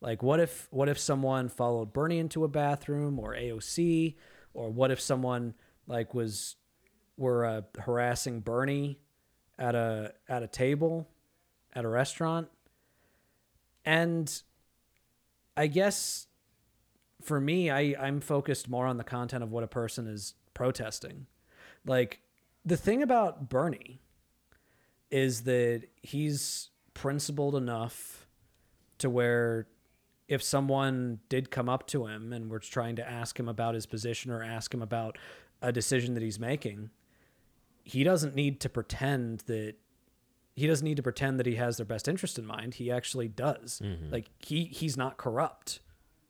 like 0.00 0.22
what 0.22 0.38
if 0.38 0.68
what 0.70 0.88
if 0.88 0.98
someone 0.98 1.48
followed 1.48 1.92
Bernie 1.92 2.18
into 2.18 2.44
a 2.44 2.48
bathroom 2.48 3.18
or 3.18 3.34
AOC, 3.34 4.14
or 4.54 4.70
what 4.70 4.90
if 4.92 5.00
someone 5.00 5.54
like 5.88 6.14
was 6.14 6.56
were 7.16 7.44
uh, 7.44 7.62
harassing 7.78 8.40
Bernie 8.40 8.98
at 9.58 9.74
a 9.74 10.12
at 10.28 10.42
a 10.42 10.46
table 10.46 11.08
at 11.74 11.84
a 11.84 11.88
restaurant? 11.88 12.48
And 13.84 14.42
I 15.56 15.68
guess 15.68 16.26
for 17.22 17.40
me, 17.40 17.70
I, 17.70 17.94
I'm 17.98 18.20
focused 18.20 18.68
more 18.68 18.86
on 18.86 18.98
the 18.98 19.04
content 19.04 19.42
of 19.42 19.50
what 19.50 19.64
a 19.64 19.68
person 19.68 20.06
is 20.06 20.34
protesting. 20.54 21.26
Like 21.84 22.20
the 22.64 22.76
thing 22.76 23.02
about 23.02 23.48
Bernie 23.48 24.00
is 25.10 25.42
that 25.42 25.84
he's 26.02 26.70
principled 26.94 27.54
enough 27.54 28.26
to 28.98 29.08
where 29.08 29.68
if 30.28 30.42
someone 30.42 31.20
did 31.28 31.50
come 31.50 31.68
up 31.68 31.86
to 31.88 32.06
him 32.06 32.32
and 32.32 32.50
were 32.50 32.58
trying 32.58 32.96
to 32.96 33.08
ask 33.08 33.38
him 33.38 33.48
about 33.48 33.74
his 33.74 33.86
position 33.86 34.32
or 34.32 34.42
ask 34.42 34.72
him 34.74 34.82
about 34.82 35.18
a 35.62 35.70
decision 35.70 36.14
that 36.14 36.22
he's 36.22 36.40
making, 36.40 36.90
he 37.86 38.02
doesn't 38.02 38.34
need 38.34 38.58
to 38.60 38.68
pretend 38.68 39.44
that 39.46 39.74
he 40.56 40.66
doesn't 40.66 40.84
need 40.84 40.96
to 40.96 41.04
pretend 41.04 41.38
that 41.38 41.46
he 41.46 41.54
has 41.54 41.76
their 41.76 41.86
best 41.86 42.08
interest 42.08 42.36
in 42.36 42.44
mind. 42.44 42.74
He 42.74 42.90
actually 42.90 43.28
does. 43.28 43.80
Like 44.10 44.26
he 44.40 44.64
he's 44.64 44.96
not 44.96 45.18
corrupt, 45.18 45.78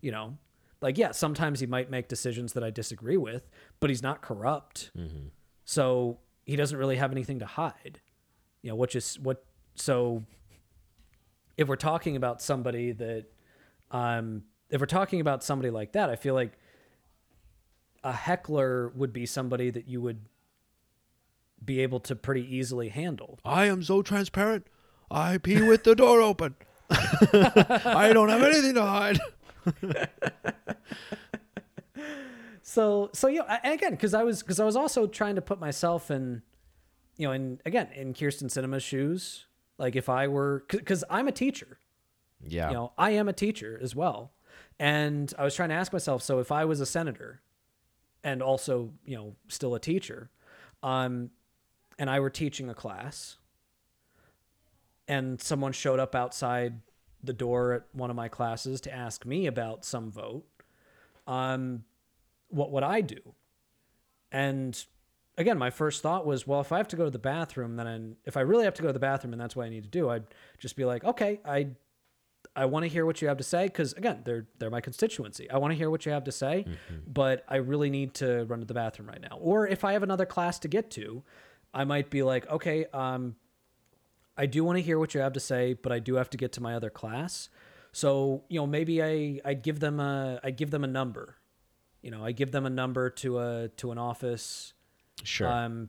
you 0.03 0.13
know. 0.13 0.37
Like 0.83 0.99
yeah, 0.99 1.13
sometimes 1.13 1.61
he 1.61 1.67
might 1.67 1.91
make 1.91 2.09
decisions 2.09 2.53
that 2.53 2.63
I 2.63 2.69
disagree 2.69 3.17
with, 3.17 3.49
but 3.81 3.89
he's 3.89 4.03
not 4.03 4.21
corrupt. 4.21 4.91
Mm-hmm. 4.95 5.29
So 5.65 6.19
he 6.45 6.57
doesn't 6.57 6.77
really 6.77 6.97
have 6.97 7.11
anything 7.11 7.39
to 7.39 7.47
hide. 7.47 8.03
You 8.61 8.71
know, 8.71 8.77
which 8.77 8.95
is 8.95 9.19
what 9.19 9.43
so 9.77 10.25
if 11.57 11.69
we're 11.69 11.77
talking 11.77 12.17
about 12.17 12.43
somebody 12.43 12.93
that 12.93 13.25
um 13.93 14.43
if 14.69 14.79
we're 14.79 14.87
talking 14.87 15.23
about 15.23 15.43
somebody 15.43 15.71
like 15.71 15.93
that, 15.93 16.11
I 16.11 16.17
feel 16.17 16.35
like 16.35 16.53
a 18.05 18.13
heckler 18.13 18.91
would 18.91 19.15
be 19.15 19.25
somebody 19.25 19.71
that 19.71 19.89
you 19.89 20.03
would 20.03 20.21
be 21.65 21.81
able 21.81 22.01
to 22.01 22.15
pretty 22.17 22.43
easily 22.57 22.89
handle. 22.89 23.39
i 23.45 23.67
am 23.67 23.83
so 23.83 24.03
transparent 24.03 24.67
i 25.11 25.39
pee 25.39 25.63
with 25.63 25.85
the 25.85 25.95
door 25.95 26.21
open 26.21 26.55
i 26.91 28.11
don't 28.13 28.29
have 28.29 28.43
anything 28.43 28.75
to 28.75 28.83
hide 28.83 29.19
so 32.63 33.11
so 33.13 33.29
you 33.29 33.39
know, 33.41 33.47
and 33.63 33.75
again, 33.75 33.93
because 33.93 34.15
I 34.15 34.23
was 34.23 34.43
because 34.43 34.61
I 34.61 34.65
was 34.65 34.77
also 34.77 35.07
trying 35.07 35.37
to 35.37 35.43
put 35.43 35.59
myself 35.61 36.11
in, 36.11 36.43
you 37.17 37.27
know, 37.27 37.33
in 37.33 37.61
again 37.65 37.89
in 37.95 38.13
Kyrsten 38.15 38.45
Sinema's 38.51 38.83
shoes. 38.83 39.47
Like 39.79 39.95
if 39.97 40.09
I 40.09 40.27
were, 40.29 40.65
because 40.71 41.05
I'm 41.11 41.29
a 41.29 41.33
teacher, 41.33 41.79
Yeah. 42.47 42.69
you 42.69 42.75
know, 42.75 42.93
I 42.97 43.11
am 43.11 43.29
a 43.29 43.33
teacher 43.35 43.79
as 43.83 43.95
well, 43.95 44.33
and 44.79 45.33
I 45.39 45.45
was 45.45 45.55
trying 45.55 45.69
to 45.69 45.75
ask 45.75 45.93
myself, 45.93 46.23
so 46.23 46.39
if 46.39 46.51
I 46.51 46.65
was 46.65 46.81
a 46.81 46.87
senator, 46.87 47.43
and 48.25 48.43
also 48.43 48.93
you 49.05 49.17
know 49.17 49.37
still 49.49 49.75
a 49.75 49.81
teacher, 49.81 50.31
um, 50.83 51.31
and 51.99 52.11
I 52.11 52.21
were 52.21 52.31
teaching 52.31 52.69
a 52.69 52.75
class, 52.75 53.37
and 55.09 55.41
someone 55.41 55.73
showed 55.73 56.01
up 56.01 56.15
outside 56.15 56.81
the 57.23 57.33
door 57.33 57.73
at 57.73 57.83
one 57.93 58.11
of 58.11 58.17
my 58.17 58.29
classes 58.29 58.81
to 58.83 58.95
ask 58.95 59.25
me 59.25 59.47
about 59.47 59.85
some 59.85 60.11
vote, 60.11 60.45
um, 61.27 61.85
what 62.49 62.71
would 62.71 62.83
I 62.83 63.01
do? 63.01 63.21
And 64.31 64.85
again, 65.39 65.59
my 65.59 65.71
first 65.71 66.03
thought 66.03 66.27
was, 66.27 66.47
well, 66.47 66.61
if 66.61 66.73
I 66.73 66.77
have 66.77 66.89
to 66.89 66.97
go 66.97 67.05
to 67.05 67.11
the 67.11 67.19
bathroom, 67.19 67.77
then 67.77 67.87
I'm, 67.87 68.17
if 68.25 68.37
I 68.37 68.41
really 68.41 68.65
have 68.65 68.75
to 68.75 68.83
go 68.83 68.89
to 68.89 68.93
the 68.93 68.99
bathroom 68.99 69.33
and 69.33 69.41
that's 69.41 69.57
what 69.57 69.67
I 69.67 69.69
need 69.69 69.85
to 69.85 69.89
do, 69.89 70.11
I'd 70.11 70.25
just 70.59 70.77
be 70.77 70.85
like, 70.85 71.05
okay, 71.05 71.41
I 71.45 71.69
I 72.55 72.65
want 72.65 72.85
to 72.85 72.89
hear 72.89 73.05
what 73.05 73.21
you 73.21 73.29
have 73.29 73.37
to 73.37 73.45
say 73.45 73.65
because 73.65 73.93
again, 73.95 74.23
they're 74.25 74.47
they're 74.59 74.71
my 74.71 74.81
constituency. 74.81 75.51
I 75.51 75.59
want 75.59 75.73
to 75.73 75.77
hear 75.77 75.91
what 75.91 76.07
you 76.07 76.13
have 76.13 76.25
to 76.25 76.33
say, 76.33 76.65
but 77.07 77.45
I 77.49 77.57
really 77.57 77.91
need 77.91 78.15
to 78.15 78.45
run 78.45 78.61
to 78.61 78.65
the 78.65 78.73
bathroom 78.73 79.09
right 79.09 79.21
now. 79.21 79.37
Or 79.41 79.67
if 79.67 79.85
I 79.85 79.93
have 79.93 80.03
another 80.03 80.25
class 80.25 80.59
to 80.61 80.69
get 80.69 80.91
to, 80.93 81.23
I 81.73 81.85
might 81.85 82.11
be 82.11 82.23
like, 82.23 82.49
okay, 82.51 82.87
um, 82.93 83.37
I 84.37 84.47
do 84.47 84.65
want 84.65 84.79
to 84.79 84.83
hear 84.83 84.99
what 84.99 85.15
you 85.15 85.21
have 85.21 85.33
to 85.35 85.41
say, 85.41 85.75
but 85.75 85.93
I 85.93 85.99
do 85.99 86.15
have 86.17 86.31
to 86.31 86.37
get 86.37 86.53
to 86.53 86.63
my 86.63 86.75
other 86.75 86.91
class. 86.91 87.49
So 87.93 88.45
you 88.49 88.61
know, 88.61 88.67
maybe 88.67 89.03
I 89.03 89.41
I 89.45 89.55
give 89.55 89.81
them 89.81 90.01
a 90.01 90.41
I 90.45 90.51
give 90.51 90.71
them 90.71 90.85
a 90.85 90.89
number. 90.89 91.37
You 92.03 92.11
know, 92.11 92.25
I 92.25 92.33
give 92.33 92.53
them 92.53 92.67
a 92.67 92.71
number 92.71 93.11
to 93.11 93.39
a 93.39 93.69
to 93.77 93.93
an 93.93 93.99
office 93.99 94.75
Sure. 95.25 95.49
um, 95.49 95.89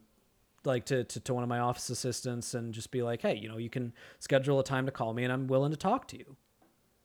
like 0.66 0.86
to, 0.86 1.04
to, 1.04 1.20
to 1.20 1.34
one 1.34 1.44
of 1.44 1.50
my 1.50 1.60
office 1.60 1.90
assistants 1.90 2.54
and 2.54 2.74
just 2.74 2.92
be 2.92 3.02
like, 3.02 3.22
hey, 3.22 3.36
you 3.36 3.48
know, 3.48 3.58
you 3.58 3.70
can 3.70 3.94
schedule 4.20 4.60
a 4.60 4.64
time 4.64 4.86
to 4.86 4.92
call 4.92 5.14
me 5.14 5.24
and 5.24 5.32
I'm 5.32 5.48
willing 5.48 5.72
to 5.72 5.78
talk 5.78 6.08
to 6.10 6.18
you. 6.18 6.36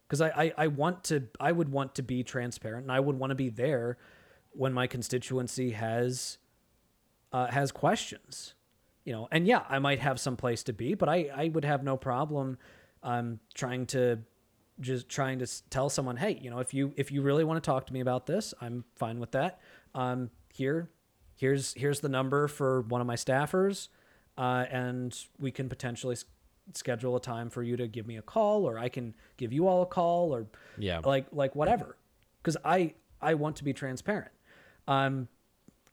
Because 0.07 0.20
I, 0.20 0.28
I, 0.28 0.53
I 0.59 0.66
want 0.66 1.05
to, 1.05 1.24
I 1.40 1.53
would 1.53 1.70
want 1.70 1.94
to 1.97 2.03
be 2.03 2.23
transparent 2.23 2.82
and 2.85 2.93
I 2.93 3.01
would 3.01 3.19
want 3.19 3.31
to 3.31 3.35
be 3.35 3.49
there 3.49 3.99
when 4.51 4.73
my 4.73 4.86
constituency 4.86 5.70
has, 5.70 6.39
uh, 7.32 7.47
has 7.47 7.73
questions, 7.73 8.55
you 9.05 9.12
know, 9.12 9.29
and 9.31 9.47
yeah, 9.47 9.62
I 9.69 9.79
might 9.79 9.99
have 10.01 10.19
some 10.20 10.37
place 10.37 10.62
to 10.65 10.73
be, 10.73 10.95
but 10.95 11.09
I, 11.09 11.29
I 11.35 11.49
would 11.49 11.65
have 11.65 11.83
no 11.83 11.97
problem, 11.97 12.59
um, 13.03 13.41
trying 13.55 13.87
to 13.87 14.20
just 14.81 15.09
trying 15.09 15.39
to 15.39 15.69
tell 15.70 15.89
someone, 15.91 16.16
hey, 16.16 16.39
you 16.43 16.51
know, 16.51 16.59
if 16.59 16.73
you 16.74 16.93
if 16.97 17.11
you 17.12 17.23
really 17.23 17.45
want 17.45 17.62
to 17.62 17.66
talk 17.66 17.87
to 17.87 17.93
me 17.93 18.01
about 18.01 18.27
this, 18.27 18.55
I'm 18.61 18.85
fine 18.97 19.19
with 19.20 19.33
that. 19.33 19.61
Um, 19.95 20.31
here, 20.53 20.91
here's 21.37 21.74
here's 21.74 22.01
the 22.01 22.09
number 22.09 22.49
for 22.49 22.83
one 22.83 23.01
of 23.01 23.07
my 23.07 23.16
staffers, 23.16 23.89
uh, 24.39 24.65
and 24.70 25.16
we 25.39 25.51
can 25.51 25.69
potentially 25.69 26.15
s- 26.15 26.24
schedule 26.74 27.16
a 27.16 27.20
time 27.20 27.51
for 27.51 27.62
you 27.62 27.77
to 27.77 27.87
give 27.89 28.07
me 28.07 28.16
a 28.16 28.23
call, 28.23 28.65
or 28.65 28.79
I 28.79 28.89
can 28.89 29.15
give 29.37 29.53
you 29.53 29.66
all 29.69 29.83
a 29.83 29.87
call, 29.87 30.35
or 30.35 30.47
Yeah. 30.79 31.01
like 31.05 31.27
like 31.33 31.55
whatever, 31.57 31.97
because 32.41 32.57
I 32.65 32.95
I 33.20 33.35
want 33.35 33.57
to 33.57 33.65
be 33.65 33.73
transparent. 33.73 34.31
Um, 34.89 35.29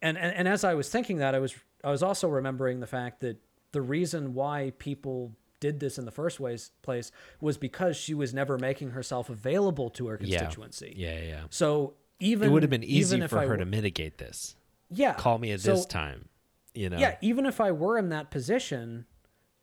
and, 0.01 0.17
and 0.17 0.33
and 0.35 0.47
as 0.47 0.63
I 0.63 0.73
was 0.75 0.89
thinking 0.89 1.17
that, 1.17 1.35
I 1.35 1.39
was 1.39 1.53
I 1.83 1.91
was 1.91 2.03
also 2.03 2.27
remembering 2.27 2.79
the 2.79 2.87
fact 2.87 3.21
that 3.21 3.37
the 3.71 3.81
reason 3.81 4.33
why 4.33 4.73
people 4.79 5.35
did 5.59 5.79
this 5.79 5.97
in 5.97 6.05
the 6.05 6.11
first 6.11 6.39
ways, 6.39 6.71
place 6.81 7.11
was 7.41 7.57
because 7.57 7.95
she 7.97 8.13
was 8.13 8.33
never 8.33 8.57
making 8.57 8.91
herself 8.91 9.29
available 9.29 9.89
to 9.91 10.07
her 10.07 10.17
constituency. 10.17 10.93
Yeah. 10.95 11.15
Yeah. 11.19 11.25
yeah. 11.27 11.41
So 11.49 11.93
even 12.19 12.49
It 12.49 12.51
would 12.53 12.63
have 12.63 12.69
been 12.69 12.83
easy 12.83 13.19
for 13.27 13.39
I 13.39 13.45
her 13.45 13.57
to 13.57 13.65
mitigate 13.65 14.17
this. 14.17 14.55
yeah 14.89 15.13
Call 15.13 15.37
me 15.37 15.51
at 15.51 15.61
So- 15.61 15.75
this 15.75 15.85
time. 15.85 16.29
You 16.75 16.89
know. 16.89 16.97
yeah, 16.99 17.17
even 17.21 17.45
if 17.47 17.59
I 17.59 17.71
were 17.71 17.97
in 17.97 18.09
that 18.09 18.29
position, 18.29 19.05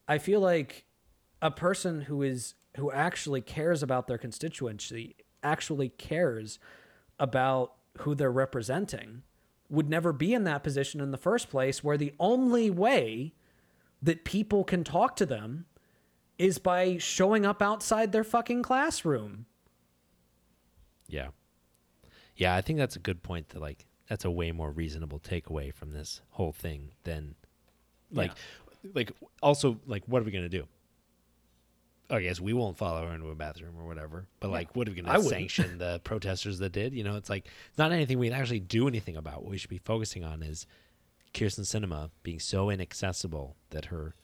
I 0.08 0.18
feel 0.18 0.40
like 0.40 0.84
a 1.40 1.50
person 1.52 2.02
who 2.02 2.20
is 2.22 2.54
who 2.76 2.90
actually 2.90 3.40
cares 3.40 3.82
about 3.82 4.06
their 4.08 4.18
constituency, 4.18 5.14
actually 5.42 5.88
cares 5.90 6.58
about 7.18 7.74
who 8.00 8.14
they're 8.14 8.30
representing, 8.32 9.22
would 9.68 9.88
never 9.88 10.12
be 10.12 10.32
in 10.34 10.44
that 10.44 10.62
position 10.62 11.00
in 11.00 11.10
the 11.10 11.16
first 11.16 11.50
place 11.50 11.82
where 11.82 11.96
the 11.96 12.14
only 12.18 12.70
way 12.70 13.34
that 14.02 14.24
people 14.24 14.64
can 14.64 14.84
talk 14.84 15.16
to 15.16 15.26
them 15.26 15.66
is 16.38 16.58
by 16.58 16.98
showing 16.98 17.46
up 17.46 17.62
outside 17.62 18.12
their 18.12 18.24
fucking 18.24 18.62
classroom. 18.62 19.46
Yeah. 21.08 21.28
Yeah, 22.36 22.54
I 22.54 22.60
think 22.60 22.78
that's 22.78 22.96
a 22.96 23.00
good 23.00 23.22
point 23.22 23.48
that 23.50 23.60
like 23.60 23.86
that's 24.08 24.24
a 24.24 24.30
way 24.30 24.52
more 24.52 24.70
reasonable 24.70 25.18
takeaway 25.18 25.72
from 25.72 25.92
this 25.92 26.20
whole 26.30 26.52
thing 26.52 26.92
than 27.04 27.34
like 28.12 28.32
like 28.94 29.10
also 29.42 29.80
like 29.86 30.02
what 30.06 30.20
are 30.20 30.24
we 30.24 30.30
gonna 30.30 30.48
do? 30.48 30.66
I 32.08 32.20
guess 32.20 32.40
we 32.40 32.52
won't 32.52 32.76
follow 32.76 33.06
her 33.06 33.14
into 33.14 33.30
a 33.30 33.34
bathroom 33.34 33.74
or 33.78 33.86
whatever. 33.86 34.26
But 34.38 34.50
like 34.50 34.76
what 34.76 34.86
are 34.88 34.92
we 34.92 35.00
gonna 35.00 35.22
sanction 35.22 35.78
the 35.78 36.00
protesters 36.04 36.58
that 36.60 36.72
did? 36.72 36.94
You 36.94 37.04
know, 37.04 37.16
it's 37.16 37.28
like 37.28 37.46
it's 37.68 37.78
not 37.78 37.92
anything 37.92 38.18
we 38.18 38.28
can 38.28 38.38
actually 38.38 38.60
do 38.60 38.86
anything 38.86 39.16
about. 39.16 39.42
What 39.42 39.50
we 39.50 39.58
should 39.58 39.70
be 39.70 39.78
focusing 39.78 40.24
on 40.24 40.42
is 40.42 40.66
Kyrsten 41.34 41.64
Sinema 41.64 42.10
being 42.22 42.38
so 42.38 42.70
inaccessible 42.70 43.56
that 43.70 43.86
her 43.86 44.14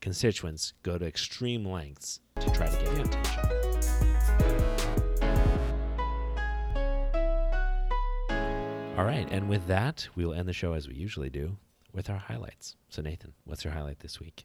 constituents 0.00 0.72
go 0.82 0.98
to 0.98 1.06
extreme 1.06 1.64
lengths 1.64 2.20
to 2.40 2.50
try 2.50 2.66
to 2.68 2.76
get 2.76 2.88
her 2.88 3.02
attention. 3.02 4.22
All 8.98 9.04
right, 9.04 9.26
and 9.30 9.48
with 9.48 9.66
that, 9.68 10.08
we 10.14 10.26
will 10.26 10.34
end 10.34 10.46
the 10.46 10.52
show 10.52 10.74
as 10.74 10.86
we 10.86 10.94
usually 10.94 11.30
do 11.30 11.56
with 11.94 12.10
our 12.10 12.18
highlights. 12.18 12.76
So, 12.90 13.00
Nathan, 13.00 13.32
what's 13.44 13.64
your 13.64 13.72
highlight 13.72 14.00
this 14.00 14.20
week? 14.20 14.44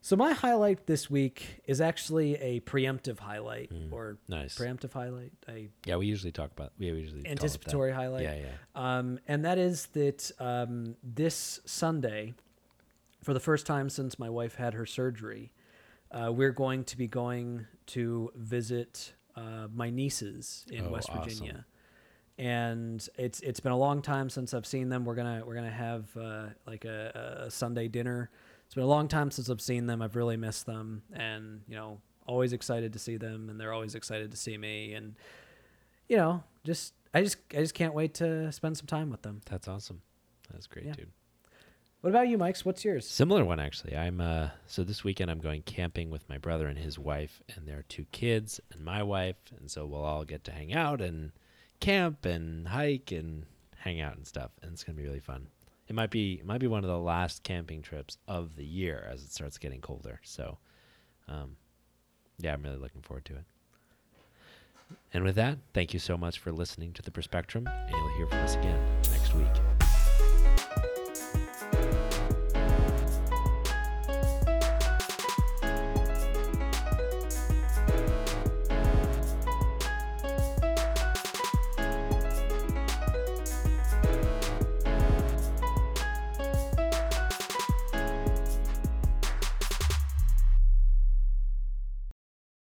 So 0.00 0.16
my 0.16 0.32
highlight 0.32 0.86
this 0.86 1.10
week 1.10 1.60
is 1.66 1.80
actually 1.80 2.36
a 2.36 2.60
preemptive 2.60 3.18
highlight 3.18 3.70
or 3.90 4.16
Nice. 4.28 4.56
preemptive 4.56 4.92
highlight. 4.92 5.32
I 5.48 5.68
Yeah, 5.84 5.96
we 5.96 6.06
usually 6.06 6.32
talk 6.32 6.50
about 6.52 6.72
we 6.78 6.86
usually 6.86 7.06
call 7.10 7.18
it 7.20 7.24
that. 7.24 7.30
anticipatory 7.30 7.92
highlight. 7.92 8.22
Yeah, 8.22 8.34
yeah. 8.36 8.48
Um, 8.98 9.18
and 9.26 9.44
that 9.44 9.58
is 9.58 9.86
that 9.94 10.30
um, 10.38 10.94
this 11.02 11.60
Sunday, 11.66 12.34
for 13.22 13.34
the 13.34 13.40
first 13.40 13.66
time 13.66 13.90
since 13.90 14.18
my 14.18 14.30
wife 14.30 14.54
had 14.54 14.74
her 14.74 14.86
surgery, 14.86 15.52
uh, 16.12 16.32
we're 16.32 16.52
going 16.52 16.84
to 16.84 16.96
be 16.96 17.06
going 17.08 17.66
to 17.86 18.30
visit 18.36 19.12
uh, 19.36 19.66
my 19.74 19.90
nieces 19.90 20.64
in 20.70 20.86
Oh, 20.86 20.90
West 20.90 21.10
awesome. 21.10 21.24
Virginia. 21.24 21.66
And 22.38 23.06
it's 23.18 23.40
it's 23.40 23.58
been 23.60 23.72
a 23.72 23.76
long 23.78 24.00
time 24.00 24.30
since 24.30 24.54
I've 24.54 24.64
seen 24.66 24.88
them. 24.90 25.04
We're 25.04 25.16
gonna 25.16 25.42
we're 25.44 25.56
gonna 25.56 25.70
have 25.70 26.04
uh, 26.16 26.46
like 26.68 26.84
a, 26.84 27.42
a 27.46 27.50
Sunday 27.50 27.88
dinner. 27.88 28.30
It's 28.68 28.74
been 28.74 28.84
a 28.84 28.86
long 28.86 29.08
time 29.08 29.30
since 29.30 29.48
I've 29.48 29.62
seen 29.62 29.86
them. 29.86 30.02
I've 30.02 30.14
really 30.14 30.36
missed 30.36 30.66
them, 30.66 31.00
and 31.12 31.62
you 31.66 31.74
know, 31.74 32.02
always 32.26 32.52
excited 32.52 32.92
to 32.92 32.98
see 32.98 33.16
them, 33.16 33.48
and 33.48 33.58
they're 33.58 33.72
always 33.72 33.94
excited 33.94 34.30
to 34.30 34.36
see 34.36 34.58
me. 34.58 34.92
And 34.92 35.14
you 36.06 36.18
know, 36.18 36.44
just 36.64 36.92
I 37.14 37.22
just 37.22 37.38
I 37.54 37.56
just 37.60 37.72
can't 37.72 37.94
wait 37.94 38.12
to 38.14 38.52
spend 38.52 38.76
some 38.76 38.86
time 38.86 39.08
with 39.08 39.22
them. 39.22 39.40
That's 39.46 39.68
awesome. 39.68 40.02
That's 40.52 40.66
great, 40.66 40.84
Yeah. 40.84 40.92
dude. 40.92 41.08
What 42.02 42.10
about 42.10 42.28
you, 42.28 42.36
Mike's? 42.36 42.62
What's 42.64 42.84
yours? 42.84 43.08
Similar 43.08 43.42
one 43.44 43.58
actually. 43.58 43.96
I'm 43.96 44.20
uh 44.20 44.50
so 44.66 44.84
this 44.84 45.02
weekend 45.02 45.30
I'm 45.30 45.40
going 45.40 45.62
camping 45.62 46.10
with 46.10 46.28
my 46.28 46.36
brother 46.36 46.66
and 46.68 46.78
his 46.78 46.98
wife 46.98 47.42
and 47.56 47.66
their 47.66 47.84
two 47.88 48.04
kids 48.12 48.60
and 48.70 48.84
my 48.84 49.02
wife 49.02 49.36
and 49.58 49.70
so 49.70 49.84
we'll 49.86 50.04
all 50.04 50.24
get 50.24 50.44
to 50.44 50.52
hang 50.52 50.72
out 50.74 51.00
and 51.00 51.32
camp 51.80 52.24
and 52.26 52.68
hike 52.68 53.10
and 53.12 53.46
hang 53.78 54.00
out 54.00 54.16
and 54.16 54.26
stuff 54.26 54.50
and 54.62 54.72
it's 54.74 54.84
going 54.84 54.94
to 54.96 55.02
be 55.02 55.08
really 55.08 55.18
fun. 55.20 55.48
It 55.88 55.94
might 55.94 56.10
be 56.10 56.34
it 56.34 56.46
might 56.46 56.60
be 56.60 56.66
one 56.66 56.84
of 56.84 56.90
the 56.90 56.98
last 56.98 57.42
camping 57.42 57.82
trips 57.82 58.18
of 58.28 58.56
the 58.56 58.64
year 58.64 59.08
as 59.10 59.22
it 59.22 59.32
starts 59.32 59.58
getting 59.58 59.80
colder. 59.80 60.20
So 60.22 60.58
um 61.28 61.56
yeah, 62.38 62.52
I'm 62.52 62.62
really 62.62 62.76
looking 62.76 63.02
forward 63.02 63.24
to 63.26 63.34
it. 63.34 63.44
And 65.12 65.24
with 65.24 65.34
that, 65.36 65.58
thank 65.74 65.92
you 65.92 65.98
so 65.98 66.16
much 66.16 66.38
for 66.38 66.52
listening 66.52 66.92
to 66.94 67.02
the 67.02 67.10
Perspectrum 67.10 67.66
and 67.66 67.90
you'll 67.90 68.16
hear 68.16 68.26
from 68.26 68.38
us 68.38 68.54
again 68.54 68.80
next 69.10 69.34
week. 69.34 69.77